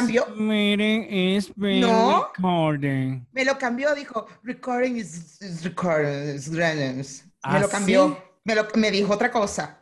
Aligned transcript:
cambió. 0.00 0.26
meeting 0.36 1.02
is 1.10 1.52
being 1.56 1.80
No. 1.82 2.28
recorded. 2.36 3.20
Me 3.32 3.44
lo 3.44 3.56
cambió, 3.58 3.94
dijo, 3.94 4.26
recording 4.42 4.96
is, 4.96 5.40
is 5.40 5.62
recording, 5.64 6.34
is 6.34 6.48
recording". 6.52 6.96
Me 6.98 7.04
¿Ah, 7.42 7.58
lo 7.58 7.66
sí? 7.66 7.72
cambió. 7.72 8.22
Me, 8.44 8.54
lo, 8.54 8.66
me 8.74 8.90
dijo 8.90 9.12
otra 9.12 9.30
cosa. 9.30 9.78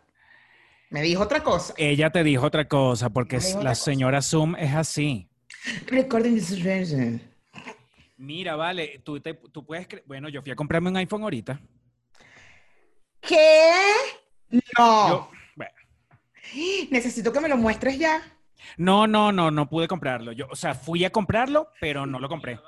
Me 0.90 1.02
dijo 1.02 1.22
otra 1.22 1.42
cosa. 1.42 1.74
Ella 1.76 2.10
te 2.10 2.22
dijo 2.24 2.46
otra 2.46 2.66
cosa, 2.66 3.10
porque 3.10 3.36
la 3.36 3.42
cosa. 3.70 3.74
señora 3.74 4.22
Zoom 4.22 4.56
es 4.56 4.74
así. 4.74 5.28
Recording 5.86 6.36
is 6.36 6.62
recording. 6.62 7.20
Mira, 8.16 8.56
vale, 8.56 9.00
tú, 9.04 9.20
te- 9.20 9.34
tú 9.34 9.64
puedes... 9.64 9.86
Bueno, 10.06 10.28
yo 10.28 10.40
fui 10.42 10.50
a 10.50 10.56
comprarme 10.56 10.88
un 10.90 10.96
iPhone 10.96 11.22
ahorita. 11.22 11.60
¿Qué? 13.20 13.80
No. 14.78 15.08
Yo- 15.08 15.30
bueno, 15.56 15.72
Necesito 16.90 17.32
que 17.32 17.40
me 17.40 17.48
lo 17.48 17.56
muestres 17.56 17.98
ya. 17.98 18.22
No, 18.76 19.06
no, 19.06 19.32
no, 19.32 19.50
no 19.50 19.68
pude 19.68 19.88
comprarlo. 19.88 20.32
Yo, 20.32 20.46
o 20.50 20.56
sea, 20.56 20.74
fui 20.74 21.04
a 21.04 21.10
comprarlo, 21.10 21.70
pero 21.80 22.06
no 22.06 22.18
lo 22.18 22.28
compré. 22.28 22.58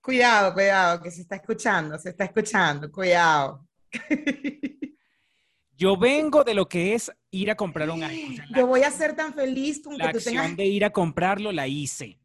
Cuidado, 0.00 0.52
cuidado, 0.52 1.02
que 1.02 1.10
se 1.10 1.22
está 1.22 1.36
escuchando, 1.36 1.98
se 1.98 2.10
está 2.10 2.24
escuchando, 2.24 2.92
cuidado. 2.92 3.66
Yo 5.76 5.96
vengo 5.96 6.44
de 6.44 6.54
lo 6.54 6.68
que 6.68 6.94
es 6.94 7.10
ir 7.30 7.50
a 7.50 7.54
comprar 7.56 7.88
un 7.90 8.04
iPhone. 8.04 8.32
O 8.32 8.36
sea, 8.36 8.46
la, 8.50 8.58
Yo 8.58 8.66
voy 8.66 8.82
a 8.82 8.90
ser 8.90 9.16
tan 9.16 9.32
feliz 9.34 9.82
con 9.82 9.96
la 9.96 10.06
que 10.06 10.12
tú 10.12 10.18
acción 10.18 10.34
tengas. 10.34 10.56
de 10.56 10.66
ir 10.66 10.84
a 10.84 10.90
comprarlo 10.90 11.52
la 11.52 11.66
hice. 11.66 12.20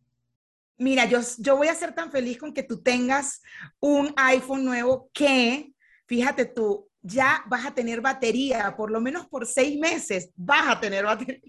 Mira, 0.78 1.06
yo, 1.06 1.20
yo 1.38 1.58
voy 1.58 1.68
a 1.68 1.76
ser 1.76 1.94
tan 1.96 2.12
feliz 2.12 2.38
con 2.38 2.54
que 2.54 2.64
tú 2.64 2.82
tengas 2.82 3.42
un 3.80 4.14
iPhone 4.18 4.66
nuevo 4.66 5.10
que, 5.14 5.74
fíjate 6.06 6.46
tú, 6.46 6.89
ya 7.02 7.44
vas 7.48 7.66
a 7.66 7.74
tener 7.74 8.02
batería, 8.02 8.76
por 8.76 8.92
lo 8.92 9.00
menos 9.02 9.28
por 9.28 9.46
seis 9.46 9.80
meses 9.80 10.32
vas 10.36 10.68
a 10.68 10.80
tener 10.80 11.06
batería. 11.06 11.40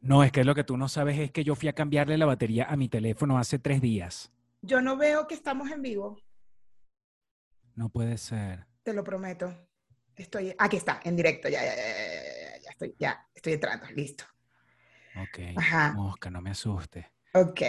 No, 0.00 0.22
es 0.22 0.30
que 0.30 0.44
lo 0.44 0.54
que 0.54 0.62
tú 0.64 0.76
no 0.76 0.88
sabes 0.88 1.18
es 1.18 1.32
que 1.32 1.42
yo 1.42 1.54
fui 1.56 1.68
a 1.68 1.72
cambiarle 1.74 2.16
la 2.16 2.26
batería 2.26 2.66
a 2.66 2.76
mi 2.76 2.88
teléfono 2.88 3.38
hace 3.38 3.58
tres 3.58 3.80
días. 3.80 4.32
Yo 4.62 4.80
no 4.80 4.96
veo 4.96 5.26
que 5.26 5.34
estamos 5.34 5.70
en 5.70 5.82
vivo, 5.82 6.20
No 7.74 7.88
puede 7.88 8.16
ser. 8.18 8.66
te 8.82 8.92
lo 8.94 9.02
prometo. 9.02 9.52
Estoy, 10.14 10.54
aquí 10.58 10.76
está, 10.76 11.00
en 11.04 11.16
directo, 11.16 11.48
ya, 11.48 11.62
ya, 11.62 11.74
ya, 11.76 12.58
ya, 12.62 12.70
estoy, 12.70 12.94
ya, 12.98 13.26
estoy 13.34 13.52
entrando, 13.54 13.86
listo. 13.90 14.24
Ok. 15.16 15.56
Ajá. 15.56 15.92
Mosca, 15.92 16.30
no 16.30 16.40
me 16.40 16.50
asuste. 16.50 17.12
Ok. 17.34 17.60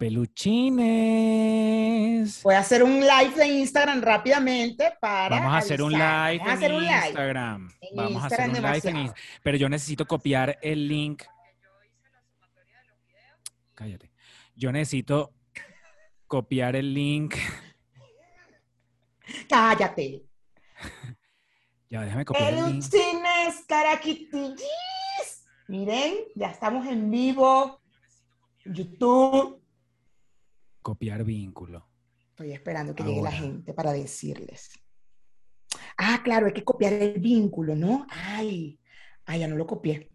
Peluchines. 0.00 2.42
Voy 2.42 2.54
a 2.54 2.60
hacer 2.60 2.82
un 2.82 3.00
live 3.00 3.34
de 3.36 3.46
Instagram 3.46 4.00
rápidamente 4.00 4.94
para. 4.98 5.36
Vamos 5.36 5.52
a 5.52 5.58
hacer 5.58 5.82
un 5.82 5.92
live 5.92 6.38
Vamos 6.38 6.48
a 6.48 6.52
hacer 6.54 6.70
en 6.70 6.76
un 6.76 6.84
live. 6.84 7.06
Instagram. 7.06 7.70
En 7.82 7.96
Vamos 7.96 8.22
a 8.22 8.26
hacer 8.26 8.48
un 8.48 8.54
live 8.54 8.66
en. 8.66 8.72
Instagram. 8.96 9.14
Pero 9.42 9.58
yo 9.58 9.68
necesito 9.68 10.06
copiar 10.06 10.58
el 10.62 10.88
link. 10.88 11.24
Cállate. 13.74 14.10
Yo 14.56 14.72
necesito 14.72 15.34
copiar 16.26 16.76
el 16.76 16.94
link. 16.94 17.34
Cállate. 19.50 20.24
Ya, 21.90 22.02
déjame 22.02 22.24
copiar 22.24 22.54
el 22.54 22.64
link. 22.66 22.84
Peluchines, 22.88 23.64
caraquitillis. 23.66 25.44
Miren, 25.66 26.14
ya 26.36 26.52
estamos 26.52 26.86
en 26.86 27.10
vivo. 27.10 27.82
YouTube. 28.64 29.59
Copiar 30.82 31.24
vínculo. 31.24 31.86
Estoy 32.30 32.52
esperando 32.52 32.94
que 32.94 33.02
llegue 33.02 33.22
la 33.22 33.32
gente 33.32 33.74
para 33.74 33.92
decirles. 33.92 34.70
Ah, 35.98 36.20
claro, 36.24 36.46
hay 36.46 36.52
que 36.52 36.64
copiar 36.64 36.94
el 36.94 37.20
vínculo, 37.20 37.76
¿no? 37.76 38.06
Ay, 38.08 38.80
ay, 39.26 39.40
ya 39.40 39.48
no 39.48 39.56
lo 39.56 39.66
copié. 39.66 40.10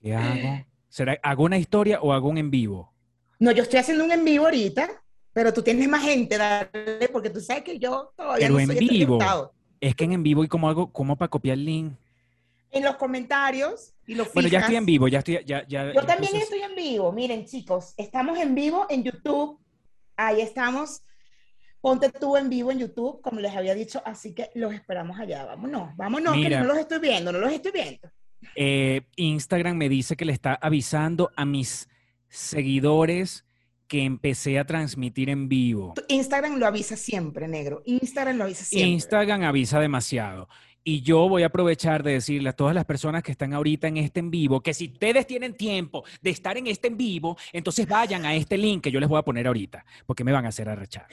¿Qué 0.00 0.14
hago? 0.14 0.66
¿Será, 0.88 1.18
¿Hago 1.22 1.44
una 1.44 1.58
historia 1.58 2.00
o 2.00 2.12
hago 2.12 2.28
un 2.28 2.38
en 2.38 2.50
vivo? 2.50 2.92
No, 3.38 3.50
yo 3.50 3.62
estoy 3.64 3.80
haciendo 3.80 4.04
un 4.04 4.12
en 4.12 4.24
vivo 4.24 4.44
ahorita, 4.44 4.88
pero 5.32 5.52
tú 5.52 5.62
tienes 5.62 5.88
más 5.88 6.02
gente, 6.04 6.38
dale, 6.38 7.08
porque 7.12 7.30
tú 7.30 7.40
sabes 7.40 7.64
que 7.64 7.78
yo 7.78 8.12
todavía 8.16 8.46
Pero 8.46 8.54
no 8.54 8.60
en 8.60 8.66
soy 8.68 8.78
vivo. 8.78 9.14
entrevistado. 9.14 9.54
Es 9.80 9.94
que 9.96 10.04
en 10.04 10.12
en 10.12 10.22
vivo 10.22 10.44
y 10.44 10.48
cómo 10.48 10.68
hago, 10.68 10.92
cómo 10.92 11.16
para 11.16 11.28
copiar 11.28 11.54
el 11.58 11.64
link. 11.64 11.94
En 12.70 12.84
los 12.84 12.96
comentarios 12.96 13.93
y 14.06 14.14
lo 14.14 14.26
Bueno, 14.32 14.48
ya 14.48 14.60
estoy 14.60 14.76
en 14.76 14.86
vivo, 14.86 15.08
ya 15.08 15.18
estoy, 15.18 15.40
ya, 15.44 15.66
ya. 15.66 15.92
Yo 15.92 16.04
también 16.04 16.36
estoy 16.36 16.60
en 16.60 16.74
vivo. 16.74 17.12
Miren, 17.12 17.44
chicos, 17.46 17.94
estamos 17.96 18.38
en 18.38 18.54
vivo 18.54 18.86
en 18.88 19.02
YouTube. 19.02 19.58
Ahí 20.16 20.40
estamos. 20.40 21.02
Ponte 21.80 22.10
tú 22.10 22.36
en 22.36 22.48
vivo 22.48 22.72
en 22.72 22.78
YouTube, 22.78 23.20
como 23.20 23.40
les 23.40 23.54
había 23.54 23.74
dicho, 23.74 24.00
así 24.06 24.34
que 24.34 24.50
los 24.54 24.72
esperamos 24.72 25.20
allá. 25.20 25.44
Vámonos, 25.44 25.94
vámonos, 25.96 26.32
que 26.32 26.38
Mira. 26.38 26.60
no 26.60 26.66
los 26.66 26.78
estoy 26.78 26.98
viendo, 26.98 27.30
no 27.30 27.38
los 27.38 27.52
estoy 27.52 27.72
viendo. 27.72 28.10
Eh, 28.56 29.02
Instagram 29.16 29.76
me 29.76 29.88
dice 29.88 30.16
que 30.16 30.24
le 30.24 30.32
está 30.32 30.54
avisando 30.54 31.30
a 31.36 31.44
mis 31.44 31.88
seguidores 32.28 33.44
que 33.86 34.04
empecé 34.04 34.58
a 34.58 34.64
transmitir 34.64 35.28
en 35.28 35.48
vivo. 35.48 35.94
Instagram 36.08 36.58
lo 36.58 36.66
avisa 36.66 36.96
siempre, 36.96 37.48
negro. 37.48 37.82
Instagram 37.84 38.38
lo 38.38 38.44
avisa 38.44 38.64
siempre. 38.64 38.88
Instagram 38.88 39.42
avisa 39.42 39.78
demasiado. 39.78 40.48
Y 40.86 41.00
yo 41.00 41.28
voy 41.30 41.42
a 41.42 41.46
aprovechar 41.46 42.02
de 42.02 42.12
decirle 42.12 42.50
a 42.50 42.52
todas 42.52 42.74
las 42.74 42.84
personas 42.84 43.22
que 43.22 43.32
están 43.32 43.54
ahorita 43.54 43.88
en 43.88 43.96
este 43.96 44.20
en 44.20 44.30
vivo 44.30 44.60
que 44.60 44.74
si 44.74 44.92
ustedes 44.92 45.26
tienen 45.26 45.54
tiempo 45.54 46.04
de 46.20 46.28
estar 46.28 46.58
en 46.58 46.66
este 46.66 46.88
en 46.88 46.98
vivo, 46.98 47.38
entonces 47.54 47.88
vayan 47.88 48.26
a 48.26 48.34
este 48.34 48.58
link 48.58 48.84
que 48.84 48.90
yo 48.90 49.00
les 49.00 49.08
voy 49.08 49.18
a 49.18 49.22
poner 49.22 49.46
ahorita, 49.46 49.84
porque 50.04 50.24
me 50.24 50.32
van 50.32 50.44
a 50.44 50.48
hacer 50.48 50.68
arrechar. 50.68 51.06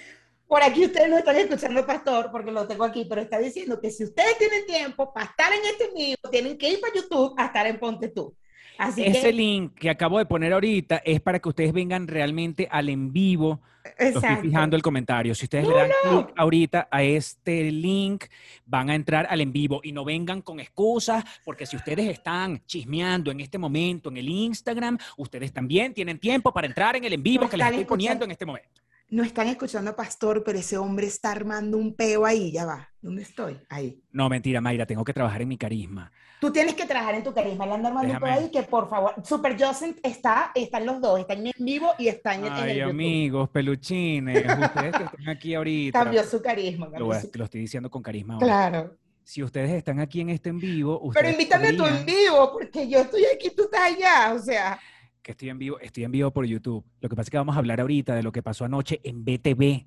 Por 0.45 0.61
aquí 0.61 0.83
ustedes 0.83 1.09
no 1.09 1.17
están 1.17 1.37
escuchando, 1.37 1.85
Pastor, 1.85 2.29
porque 2.29 2.51
lo 2.51 2.67
tengo 2.67 2.83
aquí, 2.83 3.05
pero 3.05 3.21
está 3.21 3.39
diciendo 3.39 3.79
que 3.79 3.89
si 3.89 4.03
ustedes 4.03 4.37
tienen 4.37 4.65
tiempo 4.65 5.13
para 5.13 5.27
estar 5.27 5.53
en 5.53 5.61
este 5.63 5.85
en 5.85 5.93
vivo, 5.93 6.29
tienen 6.29 6.57
que 6.57 6.69
ir 6.69 6.81
para 6.81 6.93
YouTube 6.93 7.33
a 7.37 7.45
estar 7.45 7.65
en 7.65 7.79
Ponte 7.79 8.09
Tú. 8.09 8.35
Así 8.81 9.03
Ese 9.03 9.21
que, 9.21 9.33
link 9.33 9.73
que 9.75 9.91
acabo 9.91 10.17
de 10.17 10.25
poner 10.25 10.53
ahorita 10.53 11.03
es 11.05 11.21
para 11.21 11.37
que 11.37 11.47
ustedes 11.47 11.71
vengan 11.71 12.07
realmente 12.07 12.67
al 12.71 12.89
en 12.89 13.13
vivo 13.13 13.61
Lo 13.83 13.91
estoy 13.91 14.07
exacto. 14.07 14.41
fijando 14.41 14.75
el 14.75 14.81
comentario. 14.81 15.35
Si 15.35 15.45
ustedes 15.45 15.67
le 15.67 15.75
dan 15.75 15.89
no. 16.03 16.25
clic 16.25 16.33
ahorita 16.35 16.87
a 16.89 17.03
este 17.03 17.69
link, 17.71 18.25
van 18.65 18.89
a 18.89 18.95
entrar 18.95 19.27
al 19.29 19.39
en 19.39 19.53
vivo 19.53 19.81
y 19.83 19.91
no 19.91 20.03
vengan 20.03 20.41
con 20.41 20.59
excusas, 20.59 21.23
porque 21.45 21.67
si 21.67 21.75
ustedes 21.75 22.09
están 22.09 22.65
chismeando 22.65 23.29
en 23.29 23.41
este 23.41 23.59
momento 23.59 24.09
en 24.09 24.17
el 24.17 24.27
Instagram, 24.27 24.97
ustedes 25.17 25.53
también 25.53 25.93
tienen 25.93 26.17
tiempo 26.17 26.51
para 26.51 26.65
entrar 26.65 26.95
en 26.95 27.03
el 27.03 27.13
en 27.13 27.21
vivo 27.21 27.43
No 27.43 27.49
que 27.51 27.57
les 27.57 27.67
estoy 27.67 27.85
poniendo 27.85 28.25
en 28.25 28.31
este 28.31 28.47
momento. 28.47 28.81
No 29.11 29.23
están 29.23 29.47
escuchando 29.49 29.91
a 29.91 29.95
Pastor, 29.95 30.41
pero 30.43 30.57
ese 30.57 30.77
hombre 30.77 31.05
está 31.05 31.31
armando 31.31 31.77
un 31.77 31.93
peo 31.95 32.25
ahí, 32.25 32.49
ya 32.53 32.65
va. 32.65 32.89
¿Dónde 33.01 33.23
estoy? 33.23 33.59
Ahí. 33.69 34.01
No, 34.13 34.29
mentira, 34.29 34.61
Mayra, 34.61 34.85
tengo 34.85 35.03
que 35.03 35.11
trabajar 35.13 35.41
en 35.41 35.49
mi 35.49 35.57
carisma. 35.57 36.09
Tú 36.39 36.49
tienes 36.51 36.75
que 36.75 36.85
trabajar 36.85 37.15
en 37.15 37.23
tu 37.23 37.33
carisma, 37.33 37.65
le 37.65 37.73
anda 37.73 37.89
armando 37.89 38.13
un 38.13 38.19
peo 38.19 38.31
ahí, 38.31 38.49
que 38.49 38.63
por 38.63 38.89
favor, 38.89 39.13
Super 39.23 39.61
Joseph 39.61 39.97
está, 40.01 40.51
están 40.55 40.85
los 40.85 41.01
dos, 41.01 41.19
están 41.19 41.45
en 41.45 41.51
vivo 41.59 41.89
y 41.99 42.07
están 42.07 42.39
en, 42.39 42.45
en 42.47 42.53
el 42.53 42.59
Ay, 42.63 42.77
YouTube. 42.77 42.89
amigos, 42.89 43.49
peluchines, 43.49 44.37
ustedes 44.45 44.95
que 44.95 45.03
están 45.03 45.29
aquí 45.29 45.55
ahorita. 45.55 46.03
Cambió 46.03 46.23
su 46.23 46.41
carisma. 46.41 46.85
Lo, 46.87 46.91
cambió 46.93 47.11
a- 47.11 47.21
su- 47.21 47.31
lo 47.33 47.43
estoy 47.43 47.61
diciendo 47.61 47.89
con 47.91 48.01
carisma 48.01 48.35
ahora. 48.35 48.45
Claro. 48.45 48.95
Si 49.23 49.43
ustedes 49.43 49.71
están 49.71 49.99
aquí 49.99 50.21
en 50.21 50.29
este 50.29 50.49
en 50.49 50.59
vivo, 50.59 50.97
Pero 50.99 51.09
ustedes 51.09 51.33
invítame 51.33 51.73
tú 51.73 51.85
en 51.85 51.95
podrían- 51.97 52.05
vivo, 52.05 52.51
porque 52.53 52.87
yo 52.89 52.99
estoy 52.99 53.23
aquí, 53.35 53.49
tú 53.55 53.63
estás 53.63 53.81
allá, 53.81 54.33
o 54.33 54.39
sea. 54.39 54.79
Que 55.21 55.31
estoy 55.31 55.49
en 55.49 55.59
vivo, 55.59 55.79
estoy 55.79 56.03
en 56.03 56.11
vivo 56.11 56.31
por 56.31 56.45
YouTube. 56.45 56.83
Lo 56.99 57.09
que 57.09 57.15
pasa 57.15 57.27
es 57.27 57.29
que 57.31 57.37
vamos 57.37 57.55
a 57.55 57.59
hablar 57.59 57.79
ahorita 57.79 58.15
de 58.15 58.23
lo 58.23 58.31
que 58.31 58.41
pasó 58.41 58.65
anoche 58.65 58.99
en 59.03 59.23
BTV, 59.23 59.85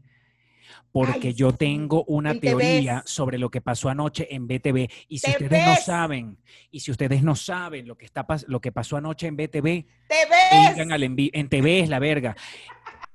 porque 0.92 1.28
Ay, 1.28 1.34
yo 1.34 1.52
tengo 1.52 2.04
una 2.04 2.31
teoría 2.40 3.02
sobre 3.04 3.38
lo 3.38 3.50
que 3.50 3.60
pasó 3.60 3.88
anoche 3.88 4.32
en 4.34 4.46
BTV. 4.46 4.88
Y 5.08 5.19
si 5.19 5.31
ustedes 5.31 5.50
no 5.66 5.75
saben, 5.76 6.38
y 6.70 6.81
si 6.81 6.90
ustedes 6.90 7.22
no 7.22 7.34
saben 7.34 7.86
lo 7.86 7.96
que 7.96 8.04
está 8.06 8.26
lo 8.46 8.60
que 8.60 8.72
pasó 8.72 8.96
anoche 8.96 9.26
en 9.26 9.36
BTV, 9.36 9.86
vengan 10.52 10.92
al 10.92 11.02
en, 11.02 11.16
vi- 11.16 11.31
en 11.34 11.48
TV 11.48 11.81
es 11.81 11.88
la 11.88 11.98
verga. 11.98 12.36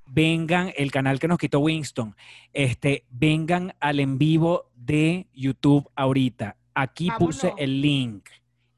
Vengan, 0.06 0.74
el 0.76 0.92
canal 0.92 1.20
que 1.20 1.28
nos 1.28 1.38
quitó 1.38 1.60
Winston, 1.60 2.16
este, 2.52 3.06
vengan 3.12 3.76
al 3.80 4.00
en 4.00 4.18
vivo 4.18 4.72
de 4.76 5.28
YouTube 5.34 5.88
ahorita. 5.96 6.58
Aquí 6.74 7.10
puse 7.20 7.54
el 7.58 7.80
link. 7.82 8.28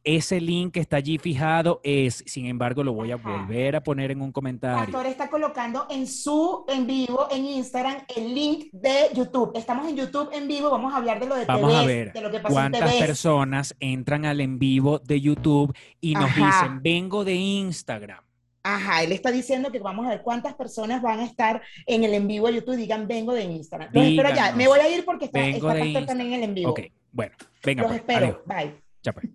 Ese 0.03 0.41
link 0.41 0.73
que 0.73 0.79
está 0.79 0.97
allí 0.97 1.19
fijado 1.19 1.79
es, 1.83 2.23
sin 2.25 2.47
embargo, 2.47 2.83
lo 2.83 2.91
voy 2.93 3.11
a 3.11 3.15
Ajá. 3.15 3.29
volver 3.45 3.75
a 3.75 3.83
poner 3.83 4.09
en 4.09 4.21
un 4.21 4.31
comentario. 4.31 4.79
Pastor 4.83 5.05
está 5.05 5.29
colocando 5.29 5.85
en 5.91 6.07
su 6.07 6.65
en 6.69 6.87
vivo, 6.87 7.27
en 7.29 7.45
Instagram, 7.45 7.97
el 8.15 8.33
link 8.33 8.69
de 8.71 9.09
YouTube. 9.13 9.51
Estamos 9.53 9.87
en 9.87 9.95
YouTube 9.97 10.29
en 10.33 10.47
vivo, 10.47 10.71
vamos 10.71 10.91
a 10.93 10.97
hablar 10.97 11.19
de 11.19 11.27
lo 11.27 11.35
de 11.35 11.45
Vamos 11.45 11.71
a 11.73 11.77
TVs, 11.83 11.85
ver 11.87 12.13
de 12.13 12.21
lo 12.21 12.31
que 12.31 12.37
en 12.37 12.43
cuántas 12.43 12.81
TVs. 12.89 12.99
personas 13.05 13.75
entran 13.79 14.25
al 14.25 14.41
en 14.41 14.57
vivo 14.57 14.97
de 14.97 15.21
YouTube 15.21 15.71
y 15.99 16.15
nos 16.15 16.25
Ajá. 16.31 16.45
dicen, 16.45 16.81
vengo 16.81 17.23
de 17.23 17.35
Instagram. 17.35 18.23
Ajá, 18.63 19.03
él 19.03 19.11
está 19.11 19.31
diciendo 19.31 19.71
que 19.71 19.79
vamos 19.79 20.05
a 20.07 20.09
ver 20.09 20.21
cuántas 20.23 20.55
personas 20.55 21.01
van 21.03 21.19
a 21.19 21.25
estar 21.25 21.61
en 21.85 22.03
el 22.03 22.13
en 22.15 22.27
vivo 22.27 22.47
de 22.47 22.53
YouTube. 22.55 22.75
Digan, 22.75 23.07
vengo 23.07 23.33
de 23.33 23.43
Instagram. 23.43 23.89
Los 23.93 24.03
espero. 24.05 24.29
Díganos. 24.29 24.55
Me 24.55 24.67
voy 24.67 24.79
a 24.79 24.89
ir 24.89 25.05
porque 25.05 25.25
está, 25.25 25.39
está 25.45 25.67
Pastor 25.67 25.85
Insta- 25.87 26.05
también 26.07 26.33
en 26.33 26.39
el 26.39 26.43
en 26.49 26.53
vivo. 26.55 26.71
Ok, 26.71 26.79
bueno, 27.11 27.35
venga, 27.63 27.81
Los 27.83 27.89
pues, 27.91 27.99
espero. 28.01 28.25
adiós. 28.25 28.37
Bye. 28.45 28.75
Ya 29.03 29.13
pues. 29.13 29.25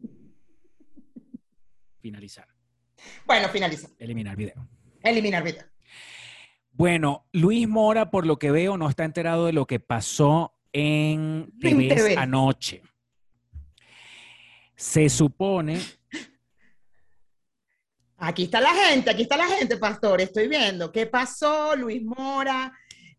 Finalizar, 2.11 2.47
Bueno, 3.27 3.49
finaliza. 3.49 3.89
eliminar 3.99 4.37
video. 4.37 4.69
Eliminar 5.03 5.43
video. 5.43 5.65
Bueno, 6.71 7.27
Luis 7.33 7.67
Mora, 7.67 8.13
por 8.13 8.27
lo 8.27 8.39
que 8.39 8.53
veo, 8.53 8.77
no 8.77 8.89
está 8.89 9.03
enterado 9.05 9.47
de 9.47 9.53
lo 9.53 9.67
que 9.67 9.81
pasó 9.81 10.57
en 10.73 11.53
TV 11.61 11.89
TV. 11.89 12.17
anoche. 12.17 12.81
Se 14.77 15.09
supone, 15.09 15.81
Aquí 18.19 18.45
está 18.45 18.61
la 18.61 18.73
gente, 18.73 19.11
aquí 19.11 19.23
está 19.23 19.37
la 19.37 19.47
gente, 19.49 19.77
pastor. 19.79 20.21
Estoy 20.21 20.47
viendo. 20.49 20.93
¿Qué 20.93 21.07
pasó? 21.07 21.75
Luis 21.77 22.03
Mora, 22.05 22.73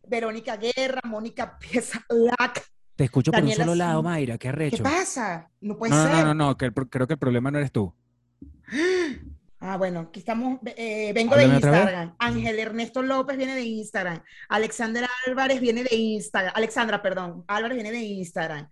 Verónica 0.08 0.56
Guerra, 0.56 1.02
Mónica 1.04 1.60
Pieza 1.60 2.04
Lac. 2.10 2.66
te 2.96 3.04
escucho 3.04 3.32
por 3.34 3.44
un 3.44 3.52
solo 3.52 3.76
lado, 3.76 4.02
Mayra, 4.02 4.36
qué 4.38 4.44
¿Qué 4.44 4.48
arrecho. 4.50 4.82
pasa? 4.84 5.52
No 5.60 5.78
puede 5.78 5.92
No, 5.92 6.04
no, 6.08 6.16
ser. 6.16 6.26
no, 6.26 6.34
no, 6.34 6.58
que 6.58 6.66
el 6.66 6.74
pro- 6.74 6.90
creo 6.90 7.06
que 7.06 7.14
el 7.14 7.20
problema 7.20 7.52
no 7.52 7.58
eres 7.60 7.72
tú. 7.74 7.94
Ah, 9.60 9.76
bueno, 9.78 10.02
aquí 10.02 10.20
estamos. 10.20 10.60
eh, 10.76 11.12
vengo 11.14 11.34
Háblame 11.34 11.50
de. 11.54 11.56
Instagram. 11.56 12.16
Ángel 12.20 12.60
Ernesto 12.60 13.02
López 13.02 13.38
viene 13.38 13.56
de 13.56 13.64
Instagram. 13.64 14.22
Alexandra 14.50 15.10
Álvarez 15.26 15.60
viene 15.60 15.84
de 15.84 15.96
Instagram. 15.96 16.54
Alexandra, 16.56 17.02
perdón. 17.02 17.44
Álvarez 17.48 17.76
viene 17.76 17.92
de 17.92 18.00
Instagram. 18.02 18.70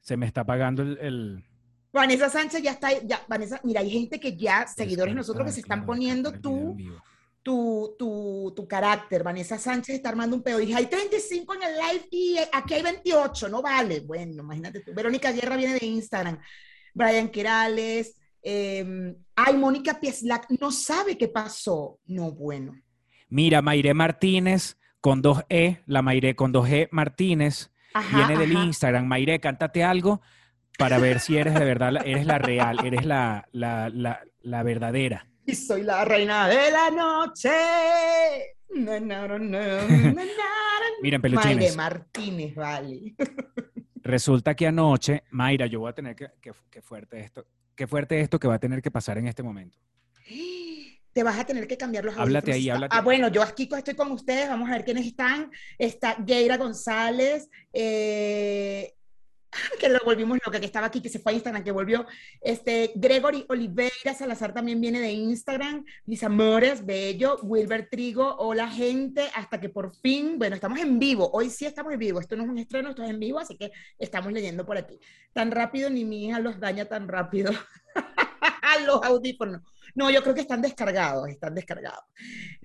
Se 0.00 0.16
me 0.16 0.26
está 0.26 0.40
apagando 0.42 0.82
el... 0.82 0.98
el- 0.98 1.44
Vanessa 1.92 2.30
Sánchez 2.30 2.62
ya 2.62 2.70
está. 2.70 2.98
Ya, 3.02 3.20
Vanessa, 3.28 3.60
mira, 3.64 3.80
hay 3.80 3.90
gente 3.90 4.20
que 4.20 4.36
ya, 4.36 4.64
seguidores 4.66 5.12
nosotros 5.14 5.44
que 5.46 5.52
se 5.52 5.60
están 5.60 5.84
poniendo 5.84 6.30
vivo. 6.30 7.02
tu, 7.42 7.96
tu, 7.98 8.52
tu 8.54 8.68
carácter. 8.68 9.24
Vanessa 9.24 9.58
Sánchez 9.58 9.96
está 9.96 10.08
armando 10.10 10.36
un 10.36 10.42
pedo. 10.42 10.58
Dije, 10.58 10.76
hay 10.76 10.86
35 10.86 11.54
en 11.54 11.62
el 11.64 11.74
live 11.74 12.06
y 12.12 12.36
eh, 12.38 12.48
aquí 12.52 12.74
hay 12.74 12.82
28. 12.82 13.48
No 13.48 13.60
vale. 13.60 14.00
Bueno, 14.00 14.42
imagínate 14.44 14.80
tú. 14.80 14.94
Verónica 14.94 15.32
Guerra 15.32 15.56
viene 15.56 15.74
de 15.80 15.84
Instagram. 15.84 16.38
Brian 16.94 17.28
Querales. 17.28 18.19
Eh, 18.42 19.14
ay, 19.36 19.56
Mónica 19.56 19.98
Pieslac 20.00 20.46
no 20.60 20.70
sabe 20.70 21.16
qué 21.16 21.28
pasó. 21.28 21.98
No, 22.06 22.32
bueno. 22.32 22.74
Mira, 23.28 23.62
Mayré 23.62 23.94
Martínez 23.94 24.76
con 25.00 25.22
dos 25.22 25.42
E, 25.48 25.80
la 25.86 26.02
Mayré 26.02 26.34
con 26.34 26.52
dos 26.52 26.68
E 26.68 26.88
Martínez, 26.92 27.70
Ajá, 27.94 28.16
viene 28.16 28.38
del 28.40 28.56
ajá. 28.56 28.64
Instagram. 28.64 29.06
Mayré, 29.06 29.40
cántate 29.40 29.82
algo 29.82 30.20
para 30.78 30.98
ver 30.98 31.20
si 31.20 31.36
eres 31.36 31.54
de 31.54 31.64
verdad, 31.64 32.06
eres 32.06 32.26
la 32.26 32.38
real, 32.38 32.78
eres 32.84 33.04
la, 33.04 33.46
la, 33.52 33.88
la, 33.90 34.20
la 34.42 34.62
verdadera. 34.62 35.26
Y 35.46 35.54
soy 35.54 35.82
la 35.82 36.04
reina 36.04 36.48
de 36.48 36.70
la 36.70 36.90
noche. 36.90 37.50
No, 38.74 38.98
no, 39.00 39.28
no, 39.28 39.38
no, 39.38 39.38
no, 39.38 39.88
no, 39.88 40.12
no. 40.12 40.22
Miren, 41.02 41.20
Mayre 41.20 41.38
peluchines, 41.38 41.76
Martínez, 41.76 42.54
vale. 42.54 43.14
resulta 44.02 44.54
que 44.54 44.66
anoche, 44.66 45.24
Mayra, 45.30 45.66
yo 45.66 45.80
voy 45.80 45.90
a 45.90 45.94
tener 45.94 46.14
que, 46.14 46.28
que, 46.40 46.52
que 46.70 46.82
fuerte 46.82 47.20
esto, 47.20 47.46
qué 47.74 47.86
fuerte 47.86 48.20
esto 48.20 48.38
que 48.38 48.48
va 48.48 48.54
a 48.54 48.58
tener 48.58 48.82
que 48.82 48.90
pasar 48.90 49.18
en 49.18 49.26
este 49.26 49.42
momento. 49.42 49.78
Te 51.12 51.22
vas 51.24 51.38
a 51.38 51.44
tener 51.44 51.66
que 51.66 51.76
cambiar 51.76 52.04
los 52.04 52.16
Háblate 52.16 52.52
ahí, 52.52 52.70
háblate. 52.70 52.96
Ah, 52.96 53.00
bueno, 53.00 53.28
yo 53.28 53.42
aquí 53.42 53.68
estoy 53.76 53.94
con 53.94 54.12
ustedes, 54.12 54.48
vamos 54.48 54.68
a 54.68 54.72
ver 54.72 54.84
quiénes 54.84 55.06
están. 55.06 55.50
Está 55.76 56.16
Geira 56.24 56.56
González, 56.56 57.48
eh, 57.72 58.94
que 59.80 59.88
lo 59.88 59.98
volvimos 60.04 60.38
loca, 60.44 60.60
que 60.60 60.66
estaba 60.66 60.86
aquí, 60.86 61.00
que 61.00 61.08
se 61.08 61.18
fue 61.18 61.32
a 61.32 61.34
Instagram, 61.34 61.64
que 61.64 61.72
volvió. 61.72 62.06
Este, 62.40 62.92
Gregory 62.94 63.44
Oliveira 63.48 64.14
Salazar 64.16 64.52
también 64.52 64.80
viene 64.80 65.00
de 65.00 65.12
Instagram. 65.12 65.84
Mis 66.06 66.22
amores, 66.22 66.84
bello. 66.84 67.38
Wilber 67.42 67.88
Trigo, 67.90 68.36
hola 68.36 68.68
gente, 68.68 69.28
hasta 69.34 69.60
que 69.60 69.68
por 69.68 69.94
fin, 69.96 70.38
bueno, 70.38 70.54
estamos 70.54 70.78
en 70.78 70.98
vivo. 70.98 71.30
Hoy 71.32 71.50
sí 71.50 71.66
estamos 71.66 71.92
en 71.92 71.98
vivo. 71.98 72.20
Esto 72.20 72.36
no 72.36 72.44
es 72.44 72.48
un 72.48 72.58
estreno, 72.58 72.90
esto 72.90 73.02
es 73.02 73.10
en 73.10 73.20
vivo, 73.20 73.38
así 73.38 73.56
que 73.56 73.72
estamos 73.98 74.32
leyendo 74.32 74.64
por 74.64 74.76
aquí. 74.76 74.98
Tan 75.32 75.50
rápido 75.50 75.90
ni 75.90 76.04
mi 76.04 76.26
hija 76.26 76.38
los 76.38 76.60
daña 76.60 76.84
tan 76.84 77.08
rápido. 77.08 77.52
los 78.86 79.02
audífonos. 79.02 79.62
No, 79.94 80.10
yo 80.10 80.22
creo 80.22 80.34
que 80.34 80.40
están 80.42 80.62
descargados, 80.62 81.28
están 81.28 81.54
descargados. 81.54 82.04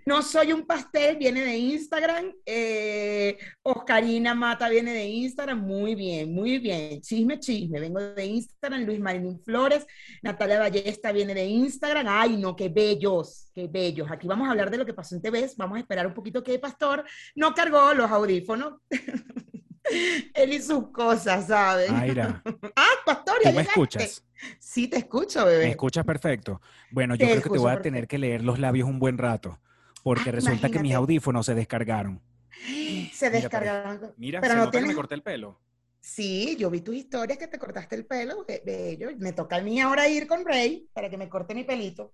No 0.06 0.22
soy 0.22 0.54
un 0.54 0.66
pastel, 0.66 1.18
viene 1.18 1.42
de 1.42 1.58
Instagram. 1.58 2.32
Eh, 2.46 3.38
Oscarina 3.64 4.36
Mata 4.36 4.70
viene 4.70 4.94
de 4.94 5.06
Instagram. 5.06 5.60
Muy 5.60 5.96
bien, 5.96 6.34
muy 6.34 6.60
bien. 6.60 7.02
Chisme, 7.02 7.40
chisme. 7.40 7.80
Vengo 7.80 8.00
de 8.00 8.26
Instagram. 8.26 8.84
Luis 8.84 9.00
Marín 9.00 9.40
Flores. 9.44 9.86
Natalia 10.22 10.60
Ballesta 10.60 11.12
viene 11.12 11.34
de 11.34 11.46
Instagram. 11.46 12.06
Ay, 12.10 12.38
no, 12.38 12.56
qué 12.56 12.70
bellos, 12.70 13.50
qué 13.54 13.68
bellos. 13.68 14.10
Aquí 14.12 14.28
vamos 14.28 14.48
a 14.48 14.52
hablar 14.52 14.70
de 14.70 14.78
lo 14.78 14.86
que 14.86 14.94
pasó 14.94 15.16
en 15.16 15.22
TV. 15.22 15.50
Vamos 15.58 15.78
a 15.78 15.80
esperar 15.82 16.06
un 16.08 16.14
poquito 16.14 16.44
que 16.44 16.60
Pastor 16.60 17.04
no 17.36 17.54
cargó 17.54 17.94
los 17.94 18.10
audífonos. 18.12 18.76
Él 20.34 20.54
y 20.54 20.62
sus 20.62 20.90
cosas, 20.92 21.48
¿saben? 21.48 21.94
Mayra, 21.94 22.42
Ah, 22.76 22.90
Pastor, 23.06 23.36
¿tú 23.38 23.44
ya 23.44 23.50
me 23.52 23.58
llegaste. 23.64 23.72
escuchas? 23.72 24.25
Sí, 24.60 24.88
te 24.88 24.98
escucho, 24.98 25.46
bebé. 25.46 25.66
¿Me 25.66 25.72
escuchas 25.72 26.06
perfecto? 26.06 26.62
Bueno, 26.92 27.16
yo 27.16 27.26
Te 27.26 27.32
creo 27.32 27.44
que 27.44 27.50
te 27.50 27.58
voy 27.58 27.68
a 27.70 27.74
perfecto. 27.76 27.84
tener 27.84 28.08
que 28.08 28.18
leer 28.18 28.44
los 28.44 28.60
labios 28.60 28.88
un 28.90 29.00
buen 29.00 29.18
rato, 29.18 29.60
porque 30.04 30.30
Ah, 30.30 30.34
resulta 30.34 30.70
que 30.70 30.80
mis 30.80 30.94
audífonos 30.94 31.46
se 31.46 31.56
descargaron. 31.56 32.22
Se 33.14 33.30
descargaron. 33.30 34.14
Mira, 34.18 34.42
Pero 34.42 34.54
se 34.54 34.58
no 34.58 34.66
nota 34.66 34.72
que 34.72 34.78
me 34.78 34.82
tienes- 34.88 34.96
corté 34.96 35.16
el 35.16 35.22
pelo. 35.24 35.60
Sí, 36.00 36.56
yo 36.60 36.70
vi 36.70 36.82
tus 36.82 36.96
historias 36.96 37.38
que 37.40 37.48
te 37.48 37.58
cortaste 37.58 37.96
el 37.96 38.06
pelo, 38.06 38.46
be- 38.46 38.62
bello. 38.64 39.10
Me 39.18 39.34
toca 39.34 39.56
a 39.56 39.62
mí 39.62 39.82
ahora 39.82 40.08
ir 40.08 40.28
con 40.28 40.46
Rey 40.46 40.88
para 40.94 41.10
que 41.10 41.18
me 41.18 41.28
corte 41.28 41.56
mi 41.56 41.64
pelito. 41.64 42.14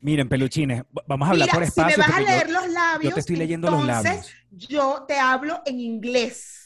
Miren, 0.00 0.28
peluchines, 0.28 0.82
vamos 1.06 1.26
a 1.28 1.30
hablar 1.30 1.46
Mira, 1.48 1.54
por 1.54 1.62
si 1.64 1.68
espacio. 1.68 1.96
me 1.98 2.02
vas 2.02 2.08
a 2.08 2.12
porque 2.12 2.24
yo- 2.24 2.36
leer 2.36 2.50
los 2.50 2.68
labios, 2.68 3.10
yo 3.10 3.14
te 3.14 3.20
estoy 3.20 3.36
leyendo 3.36 3.70
los 3.70 3.80
entonces 3.80 4.04
labios. 4.04 4.34
yo 4.50 5.04
te 5.08 5.18
hablo 5.18 5.62
en 5.64 5.80
inglés. 5.80 6.63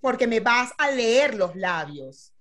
Porque 0.00 0.26
me 0.26 0.40
vas 0.40 0.72
a 0.78 0.90
leer 0.90 1.34
los 1.34 1.54
labios 1.56 2.32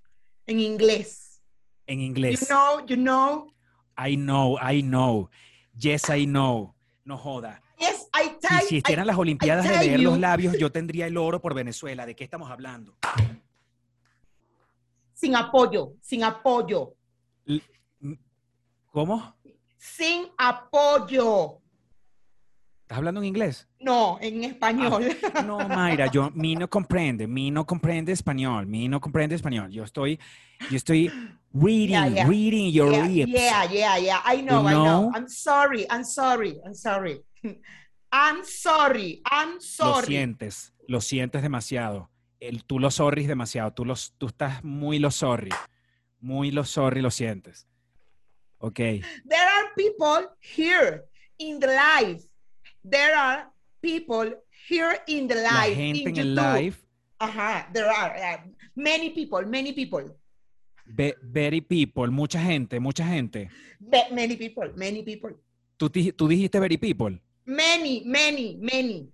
en 0.45 0.59
inglés. 0.59 1.41
en 1.87 1.99
You 1.99 2.05
inglés. 2.05 2.47
know, 2.47 2.85
you 2.85 2.95
know. 2.95 3.51
I 3.97 4.15
know, 4.15 4.57
I 4.61 4.81
know. 4.81 5.29
Yes, 5.77 6.09
I 6.09 6.25
know. 6.25 6.73
No 7.03 7.17
joda. 7.17 7.61
Yes, 7.79 8.07
I 8.13 8.29
Si, 8.29 8.47
type. 8.47 8.65
si 8.67 8.77
estuvieran 8.77 9.07
las 9.07 9.17
Olimpiadas 9.17 9.63
de 9.65 9.71
tell 9.71 9.87
leer 9.87 9.99
los 10.01 10.13
you. 10.15 10.19
labios, 10.19 10.57
yo 10.57 10.71
tendría 10.71 11.07
el 11.07 11.17
oro 11.17 11.41
por 11.41 11.53
Venezuela. 11.53 12.05
¿De 12.05 12.15
qué 12.15 12.23
estamos 12.23 12.49
hablando? 12.51 12.95
sin 15.13 15.35
apoyo, 15.35 15.93
sin 16.01 16.23
apoyo, 16.23 16.93
¿Cómo? 18.91 19.35
sin 19.77 20.27
apoyo. 20.37 21.59
¿Estás 22.89 22.97
hablando 22.97 23.21
en 23.21 23.27
inglés? 23.27 23.67
No, 23.79 24.17
en 24.19 24.43
español. 24.43 25.15
No, 25.45 25.59
Mayra, 25.69 26.07
yo, 26.11 26.31
mi 26.33 26.55
no 26.55 26.67
comprende, 26.67 27.27
mi 27.27 27.51
no 27.51 27.63
comprende 27.63 28.11
español, 28.11 28.65
mi 28.65 28.87
no 28.87 28.99
comprende 28.99 29.35
español. 29.35 29.69
Yo 29.69 29.83
estoy, 29.83 30.19
yo 30.71 30.75
estoy 30.75 31.11
reading, 31.53 31.89
Yeah, 31.91 32.07
yeah. 32.07 32.27
reading 32.27 32.71
your 32.73 32.91
yeah, 32.91 33.05
lips. 33.05 33.31
yeah, 33.31 33.65
yeah, 33.71 33.97
yeah. 33.99 34.21
I 34.25 34.41
know, 34.41 34.63
You 34.63 34.69
I 34.69 34.73
know. 34.73 35.11
I'm 35.13 35.27
sorry, 35.29 35.85
I'm 35.91 36.03
sorry, 36.03 36.59
I'm 36.65 36.73
sorry. 36.73 37.21
I'm 38.11 38.43
sorry, 38.43 39.21
I'm 39.29 39.53
Lo 39.53 39.61
sorry. 39.61 40.07
sientes, 40.07 40.73
lo 40.87 40.99
sientes 40.99 41.43
demasiado. 41.43 42.09
El, 42.39 42.63
tú 42.63 42.79
lo 42.79 42.89
sorris 42.89 43.27
demasiado, 43.27 43.71
tú, 43.71 43.85
los, 43.85 44.15
tú 44.17 44.25
estás 44.29 44.63
muy 44.63 44.97
lo 44.97 45.11
sorry, 45.11 45.51
muy 46.21 46.49
lo 46.49 46.63
sorry 46.63 47.03
lo 47.03 47.11
sientes. 47.11 47.67
Ok, 48.57 48.77
There 48.77 49.03
are 49.35 49.67
people 49.77 50.27
here 50.41 51.03
in 51.37 51.59
the 51.59 51.67
live. 51.67 52.23
There 52.89 53.15
are 53.15 53.51
people 53.81 54.33
here 54.67 54.97
in 55.07 55.27
the 55.27 55.35
la 55.35 55.65
live. 55.65 55.75
gente 55.75 56.01
in 56.01 56.07
en 56.09 56.17
el 56.19 56.35
live, 56.35 56.77
Ajá, 57.19 57.69
there 57.73 57.89
are 57.89 58.15
uh, 58.17 58.37
many 58.75 59.09
people, 59.11 59.45
many 59.45 59.73
people. 59.73 60.03
ve- 60.85 61.15
very 61.21 61.61
people, 61.61 62.07
mucha 62.11 62.39
gente, 62.39 62.79
mucha 62.79 63.03
gente. 63.03 63.49
Many 64.11 64.35
people, 64.37 64.71
many 64.75 65.03
people. 65.03 65.31
Tú, 65.77 65.89
di- 65.89 66.11
tú 66.13 66.27
dijiste 66.27 66.59
very 66.59 66.77
people. 66.77 67.19
Many, 67.45 68.03
many, 68.05 68.57
many. 68.59 69.09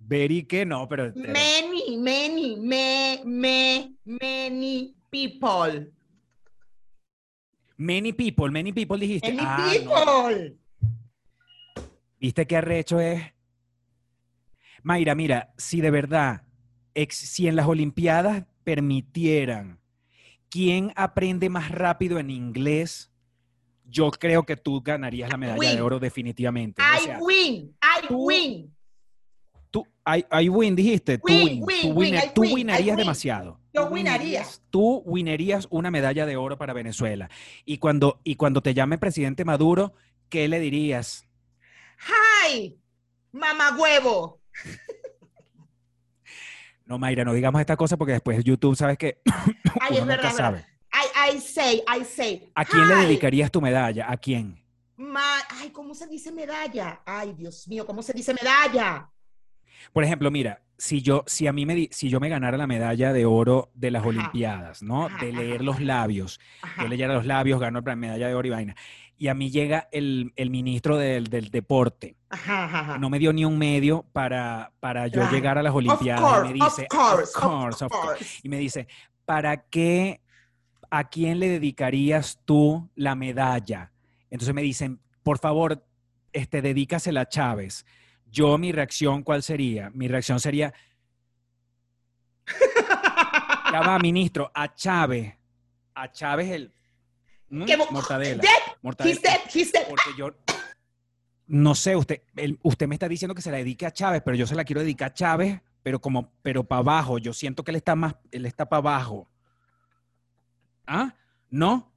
Very 0.00 0.42
que 0.42 0.64
no, 0.64 0.86
pero... 0.88 1.12
Many, 1.14 1.96
many, 1.98 2.56
me, 2.56 3.20
me, 3.24 3.94
many 4.04 4.94
people. 5.10 5.86
Many 7.76 8.12
people, 8.12 8.50
many 8.50 8.72
people 8.72 8.96
dijiste. 8.98 9.28
Many 9.32 9.40
Ah, 9.40 9.74
no. 9.84 10.50
¿Viste 12.20 12.46
qué 12.46 12.56
arrecho 12.56 13.00
es? 13.00 13.22
Mayra, 14.82 15.14
mira, 15.14 15.52
si 15.56 15.80
de 15.80 15.90
verdad, 15.90 16.42
ex- 16.94 17.16
si 17.16 17.48
en 17.48 17.56
las 17.56 17.66
Olimpiadas 17.66 18.44
permitieran 18.64 19.80
quién 20.50 20.92
aprende 20.96 21.48
más 21.48 21.70
rápido 21.70 22.18
en 22.18 22.30
inglés, 22.30 23.10
yo 23.84 24.10
creo 24.10 24.44
que 24.44 24.56
tú 24.56 24.82
ganarías 24.82 25.30
la 25.30 25.36
medalla 25.36 25.74
de 25.74 25.80
oro 25.80 25.98
definitivamente. 25.98 26.82
O 26.82 26.84
I 26.84 27.00
sea, 27.00 27.18
win, 27.18 27.74
I 27.82 28.06
tú- 28.08 28.26
win. 28.26 28.74
tú, 29.70 29.86
I, 30.06 30.24
I 30.44 30.48
win, 30.48 30.74
dijiste. 30.76 31.18
Tú, 31.18 31.26
Win, 31.26 31.60
tú, 31.60 31.66
win, 31.94 32.14
tú 32.34 32.40
win, 32.42 32.50
I 32.50 32.54
winarías 32.54 32.88
win. 32.88 32.96
demasiado. 32.96 33.60
Yo 33.72 33.88
Tú 33.88 33.94
winaría. 33.94 34.44
Tú 34.70 35.02
winarías 35.06 35.66
una 35.70 35.90
medalla 35.90 36.26
de 36.26 36.36
oro 36.36 36.56
para 36.58 36.72
Venezuela. 36.72 37.30
Y 37.64 37.78
cuando, 37.78 38.20
y 38.24 38.34
cuando 38.36 38.60
te 38.62 38.74
llame 38.74 38.98
presidente 38.98 39.44
Maduro, 39.44 39.92
¿qué 40.28 40.48
le 40.48 40.58
dirías? 40.60 41.27
Hi, 41.98 42.78
mamá 43.32 43.76
huevo. 43.78 44.40
No, 46.86 46.98
Mayra, 46.98 47.24
no 47.24 47.34
digamos 47.34 47.60
esta 47.60 47.76
cosa 47.76 47.96
porque 47.96 48.12
después 48.14 48.42
YouTube, 48.44 48.76
¿sabes 48.76 48.96
que 48.96 49.20
Ay, 49.80 49.96
Uno 49.96 50.00
es 50.00 50.06
verdad, 50.06 50.06
nunca 50.06 50.30
verdad. 50.30 50.36
sabe. 50.36 50.66
I, 50.92 51.36
I 51.36 51.40
say, 51.40 51.82
I 51.86 52.04
say. 52.04 52.50
¿A 52.54 52.64
quién 52.64 52.88
le 52.88 52.96
dedicarías 52.96 53.50
tu 53.50 53.60
medalla? 53.60 54.10
¿A 54.10 54.16
quién? 54.16 54.58
ma- 54.96 55.42
Ay, 55.50 55.70
¿cómo 55.70 55.94
se 55.94 56.06
dice 56.06 56.32
medalla? 56.32 57.02
Ay, 57.06 57.32
Dios 57.34 57.66
mío, 57.68 57.86
¿cómo 57.86 58.02
se 58.02 58.12
dice 58.12 58.34
medalla? 58.34 59.10
Por 59.92 60.04
ejemplo, 60.04 60.30
mira, 60.30 60.62
si 60.76 61.02
yo, 61.02 61.24
si 61.26 61.46
a 61.46 61.52
mí 61.52 61.66
me, 61.66 61.74
di- 61.74 61.88
si 61.92 62.08
yo 62.08 62.20
me 62.20 62.28
ganara 62.28 62.56
la 62.56 62.66
medalla 62.66 63.12
de 63.12 63.26
oro 63.26 63.70
de 63.74 63.90
las 63.90 64.00
Ajá. 64.00 64.08
Olimpiadas, 64.08 64.82
¿no? 64.82 65.06
Ajá, 65.06 65.18
De 65.18 65.28
ajá, 65.28 65.32
leer 65.32 65.62
los 65.64 65.80
labios, 65.80 66.40
yo 66.80 66.88
leyera 66.88 67.14
los 67.14 67.26
labios, 67.26 67.60
gano 67.60 67.80
la 67.84 67.96
medalla 67.96 68.28
de 68.28 68.34
oro 68.34 68.46
y 68.48 68.50
vaina. 68.50 68.76
Y 69.20 69.26
a 69.28 69.34
mí 69.34 69.50
llega 69.50 69.88
el, 69.90 70.32
el 70.36 70.48
ministro 70.50 70.96
del, 70.96 71.26
del 71.26 71.50
deporte, 71.50 72.16
Ajá, 72.30 72.98
no 72.98 73.10
me 73.10 73.18
dio 73.18 73.32
ni 73.32 73.44
un 73.44 73.58
medio 73.58 74.04
para, 74.12 74.72
para 74.78 75.08
yo 75.08 75.28
llegar 75.30 75.58
a 75.58 75.62
las 75.62 75.74
Olimpiadas. 75.74 76.22
course, 76.22 76.50
y 76.50 76.58
me 76.58 76.64
dice, 76.64 76.82
of 76.82 76.88
course, 76.88 77.32
of 77.36 77.42
course, 77.42 77.84
of 77.84 77.92
course. 77.92 78.06
course. 78.18 78.40
Y 78.44 78.48
me 78.48 78.58
dice, 78.58 78.86
¿para 79.24 79.56
qué, 79.68 80.20
a 80.88 81.08
quién 81.08 81.40
le 81.40 81.48
dedicarías 81.48 82.38
tú 82.44 82.88
la 82.94 83.16
medalla? 83.16 83.90
Entonces 84.30 84.54
me 84.54 84.62
dicen, 84.62 85.00
por 85.24 85.38
favor, 85.40 85.84
este, 86.32 86.62
dedícasela 86.62 87.22
a 87.22 87.28
Chávez. 87.28 87.84
Yo, 88.30 88.56
mi 88.56 88.70
reacción, 88.70 89.24
¿cuál 89.24 89.42
sería? 89.42 89.90
Mi 89.94 90.06
reacción 90.06 90.38
sería, 90.38 90.72
ya 93.72 93.80
va, 93.80 93.98
ministro, 93.98 94.50
a 94.54 94.72
Chávez. 94.74 95.34
A 95.94 96.12
Chávez 96.12 96.50
el... 96.50 96.72
¿Mm? 97.50 97.64
¿Qué 97.64 97.76
mo- 97.76 97.86
Mortadela. 97.90 98.42
Mortadela. 98.82 99.20
Dead. 99.20 99.88
Porque 99.88 100.10
yo... 100.16 100.30
No 101.46 101.74
sé, 101.74 101.96
usted, 101.96 102.22
el- 102.36 102.58
usted 102.62 102.86
me 102.86 102.94
está 102.94 103.08
diciendo 103.08 103.34
que 103.34 103.40
se 103.42 103.50
la 103.50 103.56
dedique 103.56 103.86
a 103.86 103.90
Chávez, 103.90 104.20
pero 104.22 104.36
yo 104.36 104.46
se 104.46 104.54
la 104.54 104.64
quiero 104.64 104.82
dedicar 104.82 105.10
a 105.10 105.14
Chávez, 105.14 105.60
pero 105.82 105.98
como, 106.00 106.30
pero 106.42 106.62
para 106.64 106.80
abajo. 106.80 107.16
Yo 107.18 107.32
siento 107.32 107.64
que 107.64 107.70
él 107.70 107.76
está 107.76 107.94
más, 107.96 108.16
él 108.30 108.44
está 108.44 108.68
para 108.68 108.78
abajo. 108.78 109.30
¿Ah? 110.86 111.14
¿No? 111.50 111.90